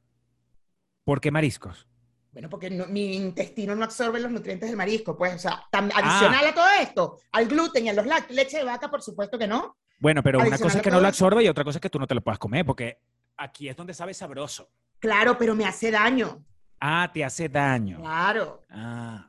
¿Por 1.04 1.20
qué 1.20 1.32
mariscos? 1.32 1.88
Bueno, 2.34 2.50
porque 2.52 2.70
no- 2.70 2.86
mi 2.86 3.16
intestino 3.16 3.74
no 3.74 3.84
absorbe 3.84 4.20
los 4.20 4.30
nutrientes 4.30 4.70
del 4.70 4.78
marisco, 4.78 5.18
pues, 5.18 5.34
o 5.34 5.40
sea, 5.40 5.64
tam- 5.72 5.90
Ah. 5.96 5.98
adicional 6.20 6.46
a 6.46 6.54
todo 6.54 6.68
esto, 6.80 7.18
al 7.32 7.48
gluten 7.48 7.88
y 7.88 7.90
a 7.90 7.94
los 7.94 8.06
lácteos, 8.06 8.36
leche 8.36 8.58
de 8.58 8.64
vaca, 8.64 8.92
por 8.92 9.02
supuesto 9.02 9.40
que 9.40 9.48
no. 9.48 9.76
Bueno, 10.00 10.22
pero 10.22 10.38
una 10.38 10.60
cosa 10.60 10.78
es 10.78 10.84
que 10.84 10.92
no 10.92 11.02
lo 11.02 11.08
absorbe 11.08 11.44
y 11.44 11.48
otra 11.48 11.64
cosa 11.64 11.80
es 11.80 11.82
que 11.82 11.90
tú 11.90 11.98
no 11.98 12.06
te 12.06 12.14
lo 12.14 12.22
puedas 12.22 12.38
comer, 12.38 12.64
porque 12.64 13.00
aquí 13.38 13.70
es 13.70 13.76
donde 13.76 13.96
sabe 13.96 14.14
sabroso. 14.14 14.70
Claro, 15.00 15.36
pero 15.36 15.56
me 15.56 15.66
hace 15.66 15.90
daño. 15.90 16.46
Ah, 16.82 17.10
te 17.14 17.24
hace 17.24 17.48
daño. 17.48 18.00
Claro. 18.00 18.64
Ah. 18.72 19.28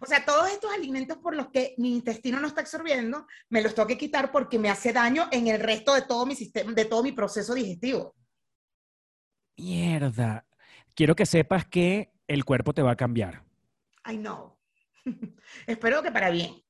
O 0.00 0.06
sea, 0.06 0.24
todos 0.24 0.48
estos 0.50 0.72
alimentos 0.72 1.18
por 1.18 1.34
los 1.34 1.48
que 1.48 1.74
mi 1.78 1.96
intestino 1.96 2.38
no 2.38 2.46
está 2.46 2.60
absorbiendo, 2.60 3.26
me 3.48 3.60
los 3.60 3.74
tengo 3.74 3.88
que 3.88 3.98
quitar 3.98 4.30
porque 4.30 4.58
me 4.58 4.70
hace 4.70 4.92
daño 4.92 5.26
en 5.32 5.48
el 5.48 5.58
resto 5.58 5.94
de 5.94 6.02
todo 6.02 6.24
mi 6.26 6.36
sistema, 6.36 6.72
de 6.72 6.84
todo 6.84 7.02
mi 7.02 7.10
proceso 7.12 7.54
digestivo. 7.54 8.14
Mierda. 9.56 10.46
Quiero 10.94 11.16
que 11.16 11.26
sepas 11.26 11.64
que 11.66 12.12
el 12.28 12.44
cuerpo 12.44 12.72
te 12.72 12.82
va 12.82 12.92
a 12.92 12.96
cambiar. 12.96 13.42
I 14.08 14.16
know. 14.16 14.56
Espero 15.66 16.02
que 16.02 16.12
para 16.12 16.30
bien. 16.30 16.62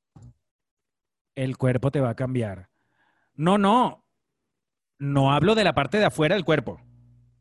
El 1.35 1.59
cuerpo 1.59 1.91
te 1.91 2.01
va 2.01 2.11
a 2.11 2.17
cambiar. 2.17 2.71
No, 3.35 3.59
no. 3.59 4.07
No 4.99 5.33
hablo 5.33 5.55
de 5.55 5.65
la 5.65 5.75
parte 5.75 5.99
de 5.99 6.07
afuera 6.07 6.35
del 6.37 6.45
cuerpo. 6.45 6.81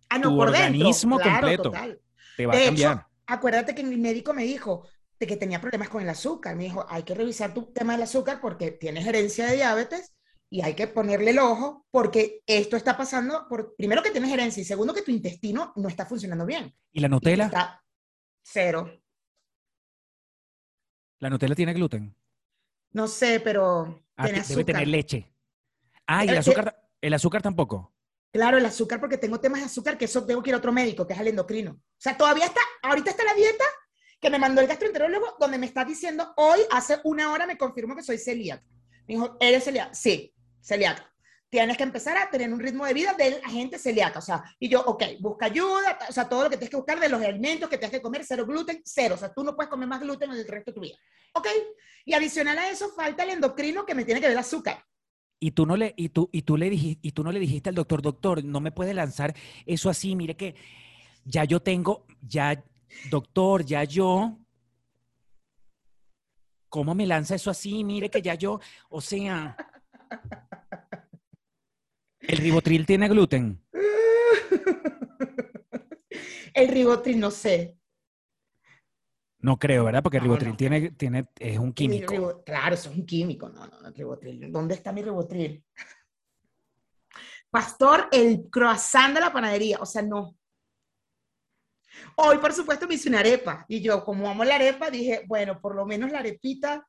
Ah, 0.09 0.17
no, 0.17 0.29
Tu 0.29 0.35
por 0.35 0.49
organismo 0.49 1.17
dentro. 1.17 1.31
Claro, 1.31 1.47
completo. 1.47 1.63
total. 1.71 2.01
Te 2.35 2.45
va 2.45 2.55
a 2.55 2.61
cambiar. 2.61 2.97
hecho, 2.97 3.07
acuérdate 3.27 3.75
que 3.75 3.83
mi 3.83 3.97
médico 3.97 4.33
me 4.33 4.43
dijo 4.43 4.87
de 5.19 5.27
que 5.27 5.37
tenía 5.37 5.61
problemas 5.61 5.89
con 5.89 6.01
el 6.01 6.09
azúcar. 6.09 6.55
Me 6.55 6.65
dijo, 6.65 6.85
hay 6.89 7.03
que 7.03 7.15
revisar 7.15 7.53
tu 7.53 7.71
tema 7.73 7.93
del 7.93 8.03
azúcar 8.03 8.39
porque 8.41 8.71
tienes 8.71 9.05
herencia 9.07 9.47
de 9.47 9.55
diabetes 9.55 10.13
y 10.49 10.61
hay 10.61 10.75
que 10.75 10.87
ponerle 10.87 11.31
el 11.31 11.39
ojo 11.39 11.85
porque 11.91 12.41
esto 12.45 12.77
está 12.77 12.97
pasando 12.97 13.47
por, 13.49 13.75
primero 13.75 14.03
que 14.03 14.11
tienes 14.11 14.31
herencia 14.31 14.61
y 14.61 14.65
segundo 14.65 14.93
que 14.93 15.01
tu 15.01 15.11
intestino 15.11 15.73
no 15.75 15.87
está 15.89 16.05
funcionando 16.05 16.45
bien. 16.45 16.73
¿Y 16.91 16.99
la 17.01 17.07
Y 17.07 17.11
Nutella? 17.11 17.45
Está 17.45 17.83
cero. 18.43 18.91
¿La 21.19 21.29
Nutella 21.29 21.55
tiene 21.55 21.73
gluten? 21.73 22.15
No 22.93 23.07
sé, 23.07 23.39
pero 23.41 24.03
Ah, 24.17 24.25
tiene 24.25 24.39
te- 24.39 24.43
debe 24.47 24.63
tener 24.65 24.87
azúcar. 24.87 24.87
leche. 24.87 25.31
Ah, 26.07 26.25
y 26.25 26.29
Eh, 26.29 26.33
el 26.33 26.37
eh, 26.37 26.39
azúcar, 26.39 26.77
el 27.01 27.15
azúcar 27.15 27.43
tampoco. 27.43 27.94
Claro, 28.35 28.57
el 28.57 28.65
azúcar, 28.65 28.99
porque 28.99 29.17
tengo 29.17 29.39
temas 29.39 29.61
de 29.61 29.67
azúcar, 29.67 29.97
que 29.97 30.03
eso 30.03 30.25
tengo 30.25 30.43
que 30.43 30.49
ir 30.49 30.55
a 30.55 30.57
otro 30.57 30.73
médico, 30.73 31.07
que 31.07 31.13
es 31.13 31.19
al 31.19 31.29
endocrino. 31.29 31.71
O 31.71 31.79
sea, 31.97 32.17
todavía 32.17 32.43
está, 32.43 32.59
ahorita 32.83 33.11
está 33.11 33.23
la 33.23 33.33
dieta 33.33 33.63
que 34.19 34.29
me 34.29 34.37
mandó 34.37 34.59
el 34.59 34.67
gastroenterólogo, 34.67 35.37
donde 35.39 35.57
me 35.57 35.65
está 35.65 35.85
diciendo, 35.85 36.33
hoy, 36.35 36.59
hace 36.69 36.99
una 37.05 37.31
hora, 37.31 37.47
me 37.47 37.57
confirmó 37.57 37.95
que 37.95 38.03
soy 38.03 38.17
celíaca. 38.17 38.61
Me 39.07 39.13
dijo, 39.13 39.37
¿eres 39.39 39.63
celíaca? 39.63 39.93
Sí, 39.93 40.33
celíaca. 40.61 41.09
Tienes 41.49 41.77
que 41.77 41.83
empezar 41.83 42.17
a 42.17 42.29
tener 42.29 42.51
un 42.51 42.59
ritmo 42.59 42.85
de 42.85 42.93
vida 42.93 43.13
de 43.13 43.39
la 43.41 43.47
gente 43.47 43.79
celíaca. 43.79 44.19
O 44.19 44.21
sea, 44.21 44.43
y 44.59 44.67
yo, 44.67 44.81
ok, 44.81 45.03
busca 45.21 45.45
ayuda, 45.45 45.97
o 46.09 46.11
sea, 46.11 46.27
todo 46.27 46.43
lo 46.43 46.49
que 46.49 46.57
tienes 46.57 46.71
que 46.71 46.75
buscar 46.75 46.99
de 46.99 47.07
los 47.07 47.23
alimentos 47.23 47.69
que 47.69 47.77
tienes 47.77 47.97
que 47.97 48.01
comer, 48.01 48.25
cero 48.25 48.45
gluten, 48.45 48.81
cero. 48.83 49.15
O 49.15 49.17
sea, 49.17 49.33
tú 49.33 49.45
no 49.45 49.55
puedes 49.55 49.69
comer 49.69 49.87
más 49.87 50.01
gluten 50.01 50.29
en 50.29 50.39
el 50.39 50.45
resto 50.45 50.71
de 50.71 50.75
tu 50.75 50.81
vida. 50.81 50.97
Ok. 51.35 51.47
Y 52.03 52.13
adicional 52.13 52.57
a 52.57 52.69
eso, 52.69 52.89
falta 52.89 53.23
el 53.23 53.29
endocrino 53.29 53.85
que 53.85 53.95
me 53.95 54.03
tiene 54.03 54.19
que 54.19 54.27
ver 54.27 54.33
el 54.33 54.39
azúcar. 54.39 54.83
Y 55.39 55.51
tú 55.51 55.65
no 55.65 55.75
le, 55.75 55.93
y 55.97 56.09
tú, 56.09 56.29
y 56.31 56.43
tú 56.43 56.57
le 56.57 56.69
dijiste, 56.69 57.07
y 57.07 57.11
tú 57.11 57.23
no 57.23 57.31
le 57.31 57.39
dijiste 57.39 57.69
al 57.69 57.75
doctor, 57.75 58.01
doctor, 58.01 58.43
no 58.43 58.61
me 58.61 58.71
puede 58.71 58.93
lanzar 58.93 59.35
eso 59.65 59.89
así, 59.89 60.15
mire 60.15 60.35
que 60.35 60.55
ya 61.25 61.43
yo 61.43 61.59
tengo, 61.59 62.05
ya, 62.21 62.63
doctor, 63.09 63.65
ya 63.65 63.83
yo. 63.83 64.37
¿Cómo 66.69 66.93
me 66.93 67.05
lanza 67.05 67.35
eso 67.35 67.49
así? 67.49 67.83
Mire 67.83 68.09
que 68.09 68.21
ya 68.21 68.35
yo, 68.35 68.59
o 68.89 69.01
sea. 69.01 69.57
El 72.21 72.37
ribotril 72.37 72.85
tiene 72.85 73.07
gluten. 73.07 73.61
el 76.53 76.67
ribotril, 76.67 77.19
no 77.19 77.31
sé. 77.31 77.77
No 79.45 79.59
creo, 79.59 79.83
¿verdad? 79.85 80.01
Porque 80.01 80.17
No, 80.17 80.23
ribotril 80.23 80.49
no. 80.49 80.57
tiene, 80.57 80.89
tiene, 80.89 81.25
es 81.39 81.59
un 81.59 81.71
químico. 81.71 82.11
ribo- 82.15 82.43
Claro, 82.43 82.73
eso 82.73 82.89
es 82.89 82.95
un 82.97 83.05
químico. 83.05 83.47
No, 83.47 83.67
no, 83.67 83.79
no, 83.79 83.91
ribotril. 83.91 84.51
¿Dónde 84.51 84.73
está 84.73 84.91
mi 84.91 85.03
ribotril? 85.03 85.63
Pastor, 87.51 88.07
el 88.11 88.49
croissant 88.49 89.13
de 89.13 89.19
la 89.19 89.31
panadería. 89.31 89.77
O 89.79 89.85
sea, 89.85 90.01
no. 90.01 90.35
Hoy, 92.15 92.39
por 92.39 92.53
supuesto, 92.53 92.87
me 92.87 92.95
hice 92.95 93.07
una 93.07 93.19
arepa. 93.19 93.65
Y 93.67 93.81
yo, 93.81 94.03
como 94.03 94.27
amo 94.27 94.43
la 94.43 94.55
arepa, 94.55 94.89
dije, 94.89 95.21
bueno, 95.27 95.61
por 95.61 95.75
lo 95.75 95.85
menos 95.85 96.11
la 96.11 96.19
arepita. 96.21 96.87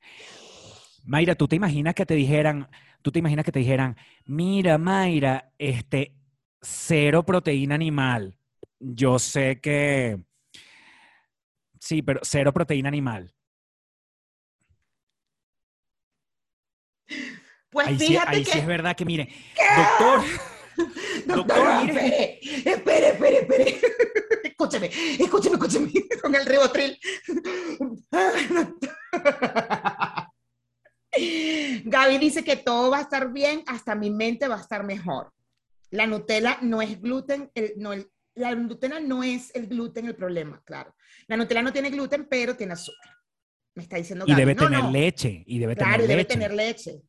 Mayra, 1.05 1.35
¿tú 1.35 1.47
te 1.47 1.57
imaginas 1.57 1.95
que 1.95 2.07
te 2.07 2.15
dijeran, 2.15 2.71
tú 3.03 3.13
te 3.13 3.19
imaginas 3.19 3.45
que 3.45 3.53
te 3.53 3.59
dijeran, 3.59 3.99
mira, 4.25 4.79
Mayra, 4.79 5.53
este, 5.59 6.15
cero 6.63 7.23
proteína 7.23 7.75
animal. 7.75 8.39
Yo 8.81 9.19
sé 9.19 9.61
que, 9.61 10.23
sí, 11.87 12.03
pero 12.03 12.21
cero 12.23 12.53
proteína 12.53 12.89
animal. 12.89 13.33
Pues 17.71 17.87
ahí 17.87 17.99
sí, 17.99 18.07
fíjate 18.09 18.37
ahí 18.37 18.45
que... 18.45 18.51
sí 18.53 18.59
es 18.59 18.67
verdad 18.67 18.97
que, 18.97 19.05
mire, 19.05 19.29
doctor, 19.77 20.25
Doctor, 21.27 21.47
doctor, 21.57 21.85
mire. 21.85 22.39
espere, 22.43 22.71
espere, 22.71 23.09
espere, 23.09 23.39
espere. 23.41 23.81
Escúcheme, 24.57 24.87
escúcheme, 25.19 25.57
escúcheme 25.57 25.93
con 26.23 26.35
el 26.35 26.47
ribotril. 26.47 26.99
Gaby 31.85 32.19
dice 32.19 32.43
que 32.43 32.57
todo 32.57 32.91
va 32.91 32.99
a 32.99 33.03
estar 33.03 33.33
bien, 33.33 33.63
hasta 33.67 33.95
mi 33.95 34.11
mente 34.11 34.49
va 34.49 34.57
a 34.57 34.61
estar 34.61 34.83
mejor. 34.85 35.33
La 35.91 36.07
Nutella 36.07 36.59
no 36.63 36.81
es 36.83 37.01
gluten, 37.01 37.51
el- 37.55 37.75
no, 37.77 37.93
el- 37.93 38.11
la 38.35 38.55
Nutella 38.55 38.99
no 39.01 39.23
es 39.23 39.55
el 39.55 39.67
gluten 39.69 40.07
el 40.07 40.17
problema, 40.17 40.63
claro. 40.65 40.95
La 41.29 41.37
Nutella 41.37 41.63
no 41.63 41.73
tiene 41.73 41.91
gluten, 41.91 42.27
pero 42.29 42.57
tiene 42.57 42.73
azúcar. 42.75 43.11
Me 43.75 43.83
está 43.83 43.97
diciendo 43.97 44.25
y 44.27 44.31
Gaby. 44.31 44.41
debe 44.41 44.55
No, 44.55 44.65
tener 44.65 44.85
no. 44.85 44.91
leche, 44.91 45.43
y 45.47 45.59
debe 45.59 45.77
Claro, 45.77 46.05
y 46.05 46.07
tener 46.07 46.09
debe 46.09 46.23
leche. 46.23 46.35
tener 46.35 46.55
leche. 46.55 47.03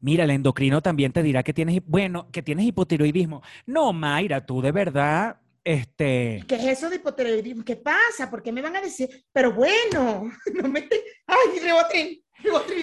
Mira, 0.00 0.24
el 0.24 0.30
endocrino 0.30 0.80
también 0.80 1.12
te 1.12 1.22
dirá 1.22 1.42
que 1.42 1.52
tienes, 1.52 1.80
bueno, 1.84 2.30
que 2.32 2.42
tienes 2.42 2.64
hipotiroidismo. 2.66 3.42
No, 3.66 3.92
Mayra, 3.92 4.44
tú 4.46 4.62
de 4.62 4.72
verdad, 4.72 5.38
este, 5.62 6.42
¿Qué 6.48 6.54
es 6.56 6.64
eso 6.78 6.88
de 6.88 6.96
hipotiroidismo? 6.96 7.62
¿Qué 7.64 7.76
pasa? 7.76 8.30
¿Por 8.30 8.42
qué 8.42 8.50
me 8.50 8.62
van 8.62 8.76
a 8.76 8.80
decir? 8.80 9.08
Pero 9.30 9.52
bueno, 9.52 10.30
no 10.54 10.68
me... 10.68 10.88
Ay, 11.26 11.60
ribotril. 11.62 12.24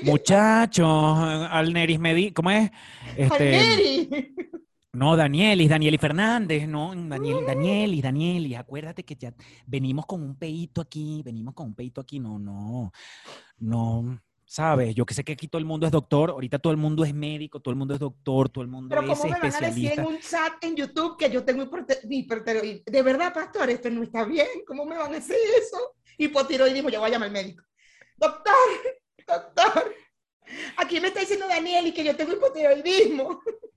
muchachos, 0.04 0.88
Alneris 0.88 2.00
Medi, 2.00 2.32
¿cómo 2.32 2.52
es? 2.52 2.70
Este, 3.18 3.56
Alneri. 3.58 4.36
No, 4.98 5.16
Danielis, 5.16 5.70
Danielis 5.70 6.02
Fernández, 6.02 6.68
no, 6.68 6.94
Daniel, 6.96 7.46
Danielis, 7.46 8.02
Danielis, 8.02 8.58
acuérdate 8.58 9.04
que 9.04 9.16
ya 9.16 9.32
venimos 9.68 10.08
con 10.08 10.24
un 10.24 10.36
peito 10.36 10.82
aquí, 10.82 11.22
venimos 11.24 11.54
con 11.54 11.68
un 11.68 11.76
peito 11.76 12.02
aquí, 12.02 12.20
no, 12.20 12.40
no, 12.40 12.92
no, 13.60 14.20
sabes, 14.44 14.96
yo 14.96 15.06
que 15.06 15.14
sé 15.14 15.24
que 15.24 15.34
aquí 15.34 15.48
todo 15.48 15.60
el 15.60 15.66
mundo 15.66 15.86
es 15.86 15.92
doctor, 15.92 16.32
ahorita 16.32 16.58
todo 16.58 16.72
el 16.72 16.78
mundo 16.78 17.04
es 17.04 17.14
médico, 17.14 17.60
todo 17.60 17.74
el 17.74 17.78
mundo 17.78 17.94
es 17.94 18.00
doctor, 18.00 18.50
todo 18.50 18.64
el 18.64 18.70
mundo 18.70 18.90
Pero 18.90 19.12
es 19.12 19.20
¿cómo 19.20 19.34
me 19.34 19.40
van 19.40 19.54
a 19.54 19.60
decir 19.68 19.92
en 19.92 20.06
un 20.06 20.20
chat 20.20 20.54
en 20.64 20.76
YouTube 20.76 21.16
que 21.16 21.30
yo 21.30 21.44
tengo 21.44 21.70
hipertiroidismo? 22.10 22.84
De 22.86 23.02
verdad, 23.04 23.32
pastor, 23.34 23.70
esto 23.70 23.92
no 23.92 24.02
está 24.02 24.24
bien. 24.24 24.48
¿Cómo 24.66 24.86
me 24.86 24.98
van 24.98 25.12
a 25.12 25.16
decir 25.16 25.36
eso? 25.62 25.78
Hipotiroidismo, 26.18 26.90
yo 26.90 27.02
voy 27.02 27.10
a 27.10 27.12
llamar 27.12 27.28
al 27.28 27.34
médico. 27.34 27.64
Doctor, 28.16 28.54
doctor, 29.28 29.94
aquí 30.78 31.00
me 31.02 31.10
está 31.10 31.20
diciendo 31.20 31.46
Daniel 31.48 31.86
y 31.86 31.94
que 31.94 32.04
yo 32.04 32.16
tengo 32.16 32.34
hipotiroidismo. 32.34 33.42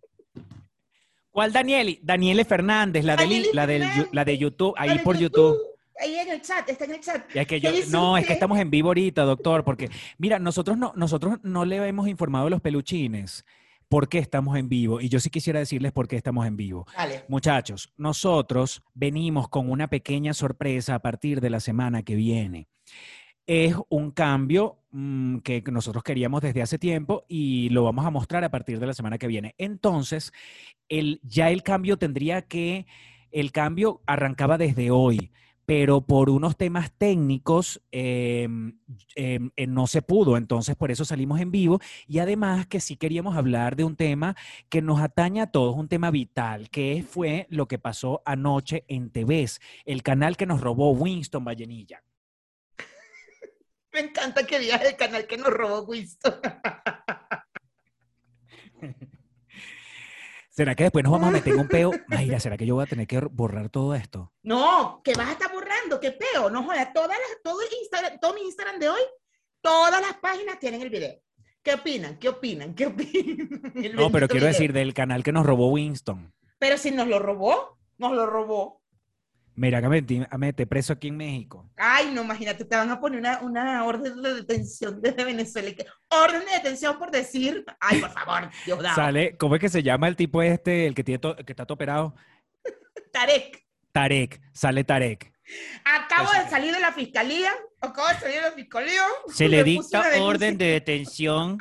¿Cuál 1.30 1.52
Danieli? 1.52 2.00
Daniele 2.02 2.44
Fernández, 2.44 3.04
la, 3.04 3.16
del- 3.16 3.28
Danieli 3.52 4.08
la, 4.12 4.24
de 4.24 4.38
YouTube, 4.38 4.74
ahí 4.76 4.98
por 4.98 5.16
YouTube. 5.16 5.56
Ahí 6.00 6.14
en 6.16 6.30
el 6.30 6.40
chat, 6.40 6.68
está 6.68 6.86
en 6.86 6.92
el 6.92 7.00
chat. 7.00 7.24
Y 7.34 7.38
es 7.38 7.46
que 7.46 7.60
¿Qué 7.60 7.66
yo, 7.66 7.72
dice 7.72 7.90
no, 7.90 8.16
es 8.16 8.26
que 8.26 8.32
estamos 8.32 8.58
en 8.58 8.70
vivo 8.70 8.88
ahorita, 8.88 9.22
doctor, 9.22 9.64
porque 9.64 9.90
mira, 10.16 10.38
nosotros 10.38 10.78
no, 10.78 10.92
nosotros 10.96 11.38
no 11.42 11.64
le 11.66 11.76
hemos 11.86 12.08
informado 12.08 12.46
a 12.46 12.50
los 12.50 12.60
peluchines 12.62 13.44
por 13.88 14.08
qué 14.08 14.18
estamos 14.18 14.56
en 14.56 14.68
vivo. 14.68 15.00
Y 15.00 15.08
yo 15.08 15.20
sí 15.20 15.28
quisiera 15.28 15.58
decirles 15.58 15.92
por 15.92 16.08
qué 16.08 16.16
estamos 16.16 16.46
en 16.46 16.56
vivo. 16.56 16.86
Dale. 16.96 17.24
Muchachos, 17.28 17.92
nosotros 17.98 18.82
venimos 18.94 19.48
con 19.48 19.70
una 19.70 19.88
pequeña 19.88 20.32
sorpresa 20.32 20.94
a 20.94 21.00
partir 21.00 21.40
de 21.40 21.50
la 21.50 21.60
semana 21.60 22.02
que 22.02 22.14
viene. 22.14 22.68
Es 23.52 23.74
un 23.88 24.12
cambio 24.12 24.78
mm, 24.92 25.38
que 25.38 25.60
nosotros 25.72 26.04
queríamos 26.04 26.40
desde 26.40 26.62
hace 26.62 26.78
tiempo 26.78 27.24
y 27.26 27.68
lo 27.70 27.82
vamos 27.82 28.06
a 28.06 28.10
mostrar 28.10 28.44
a 28.44 28.50
partir 28.52 28.78
de 28.78 28.86
la 28.86 28.94
semana 28.94 29.18
que 29.18 29.26
viene. 29.26 29.56
Entonces, 29.58 30.32
el, 30.88 31.20
ya 31.24 31.50
el 31.50 31.64
cambio 31.64 31.96
tendría 31.96 32.42
que, 32.42 32.86
el 33.32 33.50
cambio 33.50 34.02
arrancaba 34.06 34.56
desde 34.56 34.92
hoy, 34.92 35.32
pero 35.66 36.00
por 36.02 36.30
unos 36.30 36.56
temas 36.56 36.92
técnicos 36.96 37.82
em, 37.90 38.78
em, 39.16 39.50
eh, 39.56 39.66
no 39.66 39.88
se 39.88 40.00
pudo, 40.00 40.36
entonces 40.36 40.76
por 40.76 40.92
eso 40.92 41.04
salimos 41.04 41.40
en 41.40 41.50
vivo 41.50 41.80
y 42.06 42.20
además 42.20 42.68
que 42.68 42.78
sí 42.78 42.94
queríamos 42.94 43.36
hablar 43.36 43.74
de 43.74 43.82
un 43.82 43.96
tema 43.96 44.36
que 44.68 44.80
nos 44.80 45.00
atañe 45.00 45.40
a 45.40 45.48
todos, 45.48 45.74
un 45.74 45.88
tema 45.88 46.12
vital, 46.12 46.70
que 46.70 47.04
fue 47.04 47.48
lo 47.50 47.66
que 47.66 47.80
pasó 47.80 48.22
anoche 48.24 48.84
en 48.86 49.10
TVs, 49.10 49.58
el 49.86 50.04
canal 50.04 50.36
que 50.36 50.46
nos 50.46 50.60
robó 50.60 50.92
Winston 50.92 51.44
Vallenilla. 51.44 52.04
Me 53.92 54.00
encanta 54.00 54.46
que 54.46 54.58
digas 54.58 54.82
el 54.84 54.96
canal 54.96 55.26
que 55.26 55.36
nos 55.36 55.48
robó 55.48 55.82
Winston. 55.82 56.40
¿Será 60.50 60.74
que 60.74 60.84
después 60.84 61.02
nos 61.04 61.12
vamos 61.12 61.28
a 61.28 61.32
meter 61.32 61.54
en 61.54 61.60
un 61.60 61.68
peo? 61.68 61.92
Mayra, 62.08 62.38
¿será 62.40 62.56
que 62.56 62.66
yo 62.66 62.74
voy 62.74 62.84
a 62.84 62.86
tener 62.86 63.06
que 63.06 63.18
borrar 63.20 63.68
todo 63.70 63.94
esto? 63.94 64.32
No, 64.42 65.00
que 65.02 65.14
vas 65.14 65.28
a 65.28 65.32
estar 65.32 65.52
borrando, 65.52 65.98
qué 66.00 66.12
peo. 66.12 66.50
No 66.50 66.64
jodas, 66.64 66.92
todas 66.92 67.16
las, 67.16 67.42
todo, 67.42 67.62
el 67.62 67.68
Instagram, 67.80 68.18
todo 68.20 68.34
mi 68.34 68.42
Instagram 68.42 68.78
de 68.78 68.88
hoy, 68.90 69.00
todas 69.62 70.00
las 70.02 70.14
páginas 70.18 70.58
tienen 70.58 70.82
el 70.82 70.90
video. 70.90 71.14
¿Qué 71.62 71.74
opinan? 71.74 72.18
¿Qué 72.18 72.28
opinan? 72.28 72.74
¿Qué 72.74 72.86
opinan? 72.86 73.72
El 73.76 73.94
No, 73.94 74.10
pero 74.10 74.28
quiero 74.28 74.46
video. 74.46 74.52
decir 74.52 74.72
del 74.72 74.94
canal 74.94 75.22
que 75.22 75.30
nos 75.32 75.44
robó 75.44 75.68
Winston. 75.68 76.34
Pero 76.58 76.78
si 76.78 76.90
nos 76.90 77.06
lo 77.06 77.18
robó, 77.18 77.78
nos 77.98 78.12
lo 78.12 78.26
robó. 78.26 78.79
Mira, 79.60 79.78
que 79.82 80.26
a 80.30 80.38
mete 80.38 80.66
preso 80.66 80.94
aquí 80.94 81.08
en 81.08 81.18
México. 81.18 81.68
Ay, 81.76 82.10
no, 82.14 82.22
imagínate, 82.22 82.64
te 82.64 82.74
van 82.76 82.88
a 82.90 82.98
poner 82.98 83.20
una, 83.20 83.40
una 83.40 83.84
orden 83.84 84.22
de 84.22 84.36
detención 84.36 85.02
desde 85.02 85.22
Venezuela. 85.22 85.70
orden 86.08 86.46
de 86.46 86.52
detención 86.52 86.98
por 86.98 87.10
decir, 87.10 87.62
ay, 87.78 88.00
por 88.00 88.10
favor, 88.10 88.48
Dios 88.64 88.82
Sale, 88.94 89.36
¿cómo 89.36 89.56
es 89.56 89.60
que 89.60 89.68
se 89.68 89.82
llama 89.82 90.08
el 90.08 90.16
tipo 90.16 90.40
este, 90.40 90.86
el 90.86 90.94
que, 90.94 91.04
tiene 91.04 91.18
to- 91.18 91.36
que 91.36 91.52
está 91.52 91.66
todo 91.66 91.74
operado? 91.74 92.14
Tarek, 93.12 93.62
Tarek, 93.92 94.40
sale 94.54 94.82
Tarek. 94.82 95.30
acabo 95.84 96.30
de 96.32 96.48
salir 96.48 96.72
de 96.72 96.80
la 96.80 96.92
fiscalía, 96.92 97.52
acabo 97.82 98.08
de 98.08 98.14
salir 98.14 98.36
de 98.36 98.42
la 98.48 98.52
fiscalía. 98.52 99.02
Se 99.28 99.44
me 99.44 99.50
le 99.50 99.64
dicta 99.64 100.04
orden 100.20 100.56
de 100.56 100.68
detención 100.68 101.58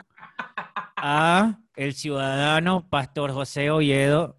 a 0.95 1.59
el 1.75 1.93
ciudadano 1.93 2.87
Pastor 2.89 3.33
José 3.33 3.69
Oviedo. 3.71 4.38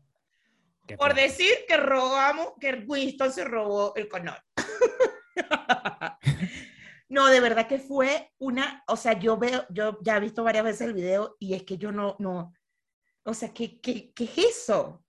¿Qué 0.90 0.96
Por 0.96 1.14
decir 1.14 1.52
que 1.68 1.76
robamos, 1.76 2.54
que 2.58 2.84
Winston 2.84 3.32
se 3.32 3.44
robó 3.44 3.94
el 3.94 4.08
canal. 4.08 4.42
No, 7.08 7.26
de 7.26 7.40
verdad 7.40 7.66
que 7.66 7.80
fue 7.80 8.30
una, 8.38 8.84
o 8.86 8.96
sea, 8.96 9.18
yo 9.18 9.36
veo, 9.36 9.66
yo 9.68 9.98
ya 10.00 10.16
he 10.16 10.20
visto 10.20 10.44
varias 10.44 10.62
veces 10.62 10.82
el 10.82 10.94
video 10.94 11.36
y 11.40 11.54
es 11.54 11.64
que 11.64 11.76
yo 11.76 11.90
no, 11.90 12.14
no, 12.20 12.52
o 13.24 13.34
sea, 13.34 13.52
¿qué, 13.52 13.80
qué, 13.80 14.12
qué 14.14 14.24
es 14.24 14.38
eso? 14.38 15.04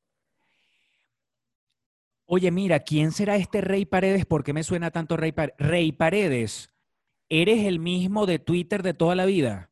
Oye, 2.26 2.50
mira, 2.50 2.80
¿quién 2.80 3.12
será 3.12 3.36
este 3.36 3.62
Rey 3.62 3.86
Paredes? 3.86 4.26
¿Por 4.26 4.44
qué 4.44 4.52
me 4.52 4.64
suena 4.64 4.90
tanto 4.90 5.16
Rey 5.16 5.32
Paredes? 5.32 5.56
Rey 5.60 5.92
Paredes, 5.92 6.74
¿eres 7.30 7.66
el 7.66 7.80
mismo 7.80 8.26
de 8.26 8.40
Twitter 8.40 8.82
de 8.82 8.96
toda 8.96 9.14
la 9.14 9.26
vida? 9.26 9.71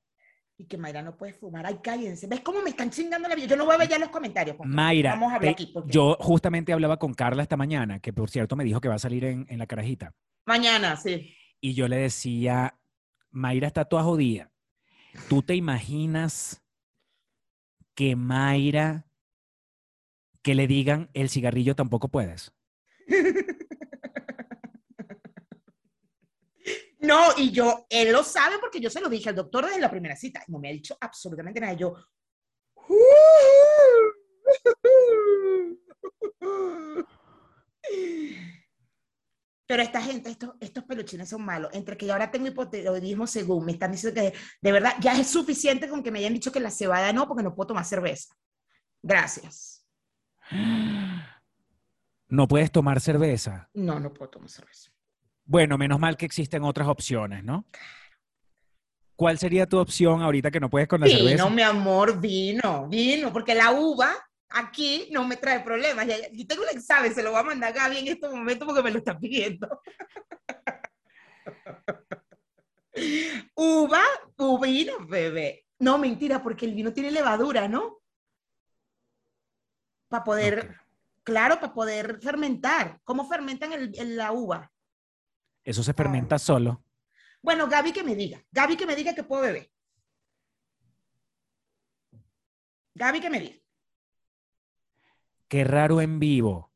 Y 0.61 0.65
que 0.65 0.77
Mayra 0.77 1.01
no 1.01 1.15
puede 1.15 1.31
fumar, 1.31 1.65
ay, 1.65 1.79
cállense. 1.81 2.27
¿Ves 2.27 2.41
cómo 2.41 2.61
me 2.61 2.71
están 2.71 2.89
chingando 2.89 3.29
la 3.29 3.33
vida? 3.35 3.47
Yo 3.47 3.55
no 3.55 3.63
voy 3.65 3.75
a 3.75 3.77
ver 3.77 3.87
ya 3.87 3.97
los 3.97 4.09
comentarios. 4.09 4.57
Mayra, 4.65 5.11
Vamos 5.11 5.31
a 5.31 5.35
hablar 5.37 5.55
te- 5.55 5.63
aquí. 5.63 5.71
porque- 5.73 5.89
yo 5.89 6.17
justamente 6.19 6.73
hablaba 6.73 6.99
con 6.99 7.13
Carla 7.13 7.41
esta 7.43 7.55
mañana, 7.55 7.99
que 8.01 8.11
por 8.11 8.29
cierto 8.29 8.57
me 8.57 8.65
dijo 8.65 8.81
que 8.81 8.89
va 8.89 8.95
a 8.95 8.99
salir 8.99 9.23
en, 9.23 9.45
en 9.49 9.57
la 9.57 9.67
carajita. 9.67 10.13
Mañana, 10.45 10.97
sí. 10.97 11.33
Y 11.61 11.75
yo 11.75 11.87
le 11.87 11.95
decía, 11.95 12.77
Mayra 13.31 13.67
está 13.67 13.85
toda 13.85 14.03
jodida. 14.03 14.51
¿Tú 15.29 15.41
te 15.43 15.55
imaginas 15.55 16.61
que 17.95 18.17
Mayra, 18.17 19.05
que 20.41 20.55
le 20.55 20.67
digan 20.67 21.09
el 21.13 21.29
cigarrillo 21.29 21.73
tampoco 21.75 22.09
puedes? 22.09 22.51
No, 26.99 27.29
y 27.37 27.51
yo, 27.51 27.85
él 27.89 28.11
lo 28.11 28.23
sabe 28.23 28.57
porque 28.59 28.81
yo 28.81 28.89
se 28.89 28.99
lo 28.99 29.09
dije 29.09 29.29
al 29.29 29.35
doctor 29.35 29.65
desde 29.65 29.79
la 29.79 29.89
primera 29.89 30.15
cita. 30.15 30.43
No 30.47 30.59
me 30.59 30.69
ha 30.69 30.73
dicho 30.73 30.97
absolutamente 30.99 31.59
nada. 31.59 31.73
Yo. 31.73 31.95
Pero 39.65 39.83
esta 39.83 40.01
gente, 40.01 40.31
estos, 40.31 40.55
estos 40.59 40.83
peluchines 40.83 41.29
son 41.29 41.45
malos. 41.45 41.69
Entre 41.73 41.95
que 41.95 42.07
yo 42.07 42.13
ahora 42.13 42.31
tengo 42.31 42.47
hipotiroidismo, 42.47 43.27
según 43.27 43.65
me 43.65 43.73
están 43.73 43.91
diciendo 43.91 44.19
que 44.19 44.33
de 44.61 44.71
verdad 44.71 44.95
ya 44.99 45.13
es 45.13 45.29
suficiente 45.29 45.87
con 45.87 46.01
que 46.01 46.11
me 46.11 46.19
hayan 46.19 46.33
dicho 46.33 46.51
que 46.51 46.59
la 46.59 46.71
cebada 46.71 47.13
no, 47.13 47.27
porque 47.27 47.43
no 47.43 47.55
puedo 47.55 47.67
tomar 47.67 47.85
cerveza. 47.85 48.35
Gracias. 49.01 49.85
No 52.31 52.47
puedes 52.47 52.71
tomar 52.71 53.01
cerveza. 53.01 53.71
No, 53.73 53.99
no 53.99 54.13
puedo 54.13 54.29
tomar 54.29 54.51
cerveza. 54.51 54.91
Bueno, 55.49 55.79
menos 55.79 55.99
mal 55.99 56.15
que 56.15 56.27
existen 56.27 56.63
otras 56.63 56.87
opciones, 56.87 57.43
¿no? 57.43 57.65
¿Cuál 59.15 59.39
sería 59.39 59.65
tu 59.65 59.79
opción 59.79 60.21
ahorita 60.21 60.51
que 60.51 60.59
no 60.59 60.69
puedes 60.69 60.87
con 60.87 61.01
la 61.01 61.07
Vino, 61.07 61.17
cerveza? 61.17 61.49
mi 61.49 61.63
amor, 61.63 62.21
vino, 62.21 62.87
vino, 62.87 63.33
porque 63.33 63.55
la 63.55 63.71
uva 63.71 64.13
aquí 64.49 65.09
no 65.11 65.25
me 65.27 65.37
trae 65.37 65.61
problemas. 65.61 66.05
Yo 66.33 66.45
tengo 66.45 66.61
un 66.61 66.69
examen, 66.69 67.15
se 67.15 67.23
lo 67.23 67.31
voy 67.31 67.39
a 67.39 67.43
mandar 67.43 67.71
a 67.71 67.73
Gaby 67.75 67.97
en 67.97 68.07
este 68.09 68.29
momento 68.29 68.63
porque 68.67 68.83
me 68.83 68.91
lo 68.91 68.99
está 68.99 69.17
pidiendo. 69.17 69.67
uva, 73.55 74.03
vino, 74.61 74.93
bebé. 75.07 75.65
No, 75.79 75.97
mentira, 75.97 76.43
porque 76.43 76.67
el 76.67 76.75
vino 76.75 76.93
tiene 76.93 77.09
levadura, 77.09 77.67
¿no? 77.67 77.97
Para 80.09 80.23
poder, 80.23 80.75
claro, 81.23 81.59
para 81.59 81.73
poder 81.73 82.19
fermentar. 82.21 82.99
¿Cómo 83.03 83.27
fermentan 83.27 83.73
el- 83.73 83.99
el- 83.99 84.15
la 84.15 84.31
uva? 84.31 84.71
Eso 85.63 85.83
se 85.83 85.93
fermenta 85.93 86.39
solo. 86.39 86.83
Bueno, 87.41 87.67
Gaby 87.67 87.91
que 87.93 88.03
me 88.03 88.15
diga, 88.15 88.43
Gaby 88.51 88.75
que 88.75 88.85
me 88.85 88.95
diga 88.95 89.13
que 89.13 89.23
puedo 89.23 89.43
beber. 89.43 89.71
Gaby, 92.95 93.21
¿qué 93.21 93.29
me 93.29 93.39
dice? 93.39 93.63
Qué 95.47 95.63
raro 95.63 96.01
en 96.01 96.19
vivo. 96.19 96.71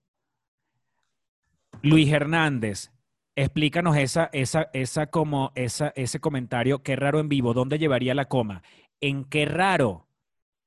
Luis 1.82 2.12
Hernández, 2.12 2.92
explícanos 3.36 3.98
esa, 3.98 4.30
esa, 4.32 4.70
esa 4.74 5.08
como, 5.08 5.52
esa, 5.56 5.92
ese 5.96 6.20
comentario, 6.20 6.82
qué 6.82 6.96
raro 6.96 7.20
en 7.20 7.28
vivo, 7.30 7.54
¿dónde 7.54 7.78
llevaría 7.78 8.16
la 8.16 8.26
coma? 8.30 8.64
¿En 9.02 9.26
qué 9.26 9.46
raro 9.46 10.08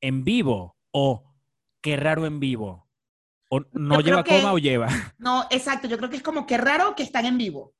en 0.02 0.24
vivo 0.24 0.76
o 0.90 1.32
qué 1.80 1.96
raro 1.96 2.26
en 2.26 2.38
vivo? 2.38 2.86
¿O 3.48 3.60
no 3.72 4.00
lleva 4.00 4.24
que- 4.24 4.36
coma 4.36 4.52
o 4.52 4.58
lleva? 4.58 4.88
No, 5.18 5.46
exacto, 5.50 5.88
yo 5.88 5.96
creo 5.96 6.10
que 6.10 6.16
es 6.16 6.22
como 6.22 6.46
que 6.46 6.58
raro 6.58 6.94
que 6.94 7.02
están 7.02 7.24
en 7.24 7.38
vivo. 7.38 7.72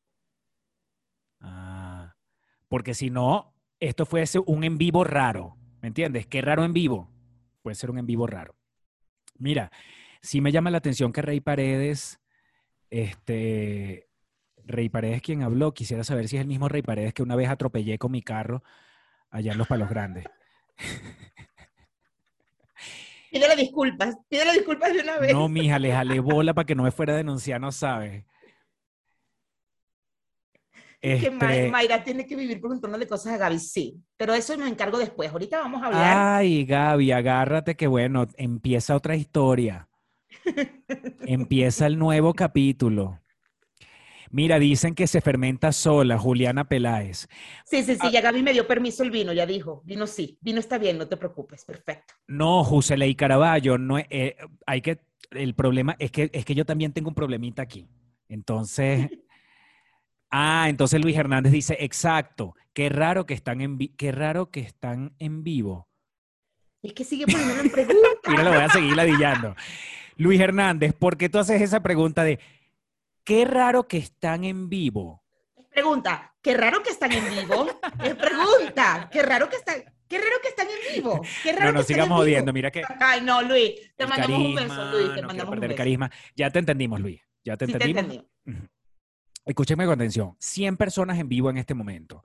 Porque 2.68 2.94
si 2.94 3.10
no, 3.10 3.54
esto 3.80 4.06
fuese 4.06 4.40
un 4.44 4.64
en 4.64 4.78
vivo 4.78 5.04
raro, 5.04 5.56
¿me 5.80 5.88
entiendes? 5.88 6.26
Qué 6.26 6.40
raro 6.40 6.64
en 6.64 6.72
vivo. 6.72 7.10
Puede 7.62 7.74
ser 7.74 7.90
un 7.90 7.98
en 7.98 8.06
vivo 8.06 8.26
raro. 8.26 8.54
Mira, 9.38 9.70
sí 10.22 10.40
me 10.40 10.52
llama 10.52 10.70
la 10.70 10.78
atención 10.78 11.12
que 11.12 11.22
Rey 11.22 11.40
Paredes, 11.40 12.20
este, 12.90 14.08
Rey 14.64 14.88
Paredes 14.88 15.22
quien 15.22 15.42
habló, 15.42 15.74
quisiera 15.74 16.04
saber 16.04 16.28
si 16.28 16.36
es 16.36 16.42
el 16.42 16.48
mismo 16.48 16.68
Rey 16.68 16.82
Paredes 16.82 17.14
que 17.14 17.22
una 17.22 17.36
vez 17.36 17.48
atropellé 17.48 17.98
con 17.98 18.12
mi 18.12 18.22
carro 18.22 18.62
allá 19.30 19.52
en 19.52 19.58
Los 19.58 19.68
Palos 19.68 19.88
Grandes. 19.88 20.24
Pídele 23.30 23.56
disculpas, 23.56 24.16
pídele 24.28 24.52
disculpas 24.52 24.94
de 24.94 25.00
una 25.00 25.18
vez. 25.18 25.32
No, 25.32 25.48
mija, 25.48 25.78
le 25.78 25.92
jalé 25.92 26.20
bola 26.20 26.54
para 26.54 26.64
que 26.64 26.74
no 26.74 26.84
me 26.84 26.90
fuera 26.90 27.12
a 27.12 27.16
denunciar, 27.16 27.60
no 27.60 27.70
sabes. 27.70 28.24
Que 31.20 31.26
Este, 31.28 31.70
Mayra 31.70 32.02
tiene 32.02 32.26
que 32.26 32.36
vivir 32.36 32.60
preguntándole 32.60 33.06
cosas 33.06 33.34
a 33.34 33.36
Gaby, 33.38 33.58
sí. 33.58 34.00
Pero 34.16 34.34
eso 34.34 34.56
me 34.58 34.68
encargo 34.68 34.98
después. 34.98 35.30
Ahorita 35.30 35.58
vamos 35.60 35.82
a 35.82 35.86
hablar. 35.86 36.36
Ay, 36.38 36.64
Gaby, 36.64 37.12
agárrate 37.12 37.76
que 37.76 37.86
bueno, 37.86 38.26
empieza 38.36 38.96
otra 38.96 39.16
historia. 39.16 39.88
Empieza 41.26 41.86
el 41.86 41.98
nuevo 41.98 42.34
capítulo. 42.34 43.20
Mira, 44.30 44.58
dicen 44.58 44.94
que 44.94 45.06
se 45.06 45.20
fermenta 45.20 45.70
sola, 45.72 46.18
Juliana 46.18 46.64
Peláez. 46.68 47.28
Sí, 47.64 47.82
sí, 47.84 47.96
Ah. 48.00 48.06
sí, 48.06 48.12
ya 48.12 48.20
Gaby 48.20 48.42
me 48.42 48.52
dio 48.52 48.66
permiso 48.66 49.02
el 49.04 49.10
vino, 49.10 49.32
ya 49.32 49.46
dijo. 49.46 49.82
Vino 49.84 50.06
sí, 50.06 50.36
vino 50.40 50.58
está 50.58 50.78
bien, 50.78 50.98
no 50.98 51.06
te 51.08 51.16
preocupes, 51.16 51.64
perfecto. 51.64 52.14
No, 52.26 52.64
Juseley 52.64 53.14
Caraballo, 53.14 53.78
no, 53.78 53.98
eh, 53.98 54.36
hay 54.66 54.80
que, 54.82 55.00
el 55.30 55.54
problema 55.54 55.94
es 56.00 56.10
que, 56.10 56.28
es 56.32 56.44
que 56.44 56.54
yo 56.54 56.64
también 56.64 56.92
tengo 56.92 57.08
un 57.08 57.14
problemita 57.14 57.62
aquí. 57.62 57.88
Entonces, 58.28 59.08
ah, 60.30 60.66
entonces 60.68 61.00
Luis 61.02 61.16
Hernández 61.16 61.52
dice, 61.52 61.76
exacto, 61.80 62.54
qué 62.72 62.88
raro 62.88 63.26
que 63.26 63.34
están 63.34 63.60
en, 63.60 63.78
vi- 63.78 63.94
qué 63.96 64.12
raro 64.12 64.50
que 64.50 64.60
están 64.60 65.14
en 65.18 65.42
vivo. 65.44 65.88
Es 66.82 66.92
que 66.92 67.04
sigue 67.04 67.26
poniéndolo 67.26 67.60
en 67.62 67.70
pregunta. 67.70 67.98
Mira, 68.28 68.42
lo 68.44 68.50
voy 68.52 68.60
a 68.62 68.68
seguir 68.68 68.94
ladillando. 68.96 69.56
Luis 70.16 70.40
Hernández, 70.40 70.92
¿por 70.94 71.16
qué 71.16 71.28
tú 71.28 71.38
haces 71.38 71.60
esa 71.60 71.80
pregunta 71.82 72.22
de 72.24 72.38
qué 73.24 73.44
raro 73.44 73.88
que 73.88 73.98
están 73.98 74.44
en 74.44 74.68
vivo? 74.68 75.22
Pregunta, 75.70 76.34
qué 76.40 76.56
raro 76.56 76.82
que 76.82 76.90
están 76.90 77.12
en 77.12 77.28
vivo. 77.28 77.66
Es 78.02 78.14
pregunta, 78.14 79.08
qué 79.12 79.22
raro 79.22 79.48
que 79.50 79.56
están, 79.56 79.74
qué 80.08 80.18
raro 80.18 80.36
que 80.42 80.48
están 80.48 80.66
en 80.68 80.94
vivo. 80.94 81.20
Qué 81.42 81.52
raro 81.52 81.64
No, 81.64 81.68
que 81.68 81.74
no 81.74 81.80
están 81.80 81.94
sigamos 81.94 82.08
vivo. 82.08 82.16
jodiendo, 82.18 82.52
mira 82.54 82.70
que 82.70 82.82
Ay, 83.00 83.20
no, 83.20 83.42
Luis, 83.42 83.72
te 83.96 84.04
el 84.04 84.08
mandamos 84.08 84.38
un 84.38 84.54
carisma, 84.54 84.76
beso, 84.84 84.90
Luis, 84.98 85.14
te 85.14 85.20
no 85.20 85.26
mandamos 85.26 85.48
un 85.52 85.54
perder 85.56 85.68
beso. 85.70 85.76
carisma. 85.78 86.10
Ya 86.34 86.50
te 86.50 86.58
entendimos, 86.60 87.00
Luis, 87.00 87.20
ya 87.44 87.56
te 87.58 87.66
Sí 87.66 87.72
te 87.72 87.84
entendimos. 87.84 88.26
entendí. 88.44 88.68
Ujú. 89.46 89.50
Escúchenme 89.50 89.84
con 89.84 89.94
atención. 89.94 90.36
100 90.38 90.76
personas 90.76 91.18
en 91.18 91.28
vivo 91.28 91.50
en 91.50 91.58
este 91.58 91.74
momento. 91.74 92.24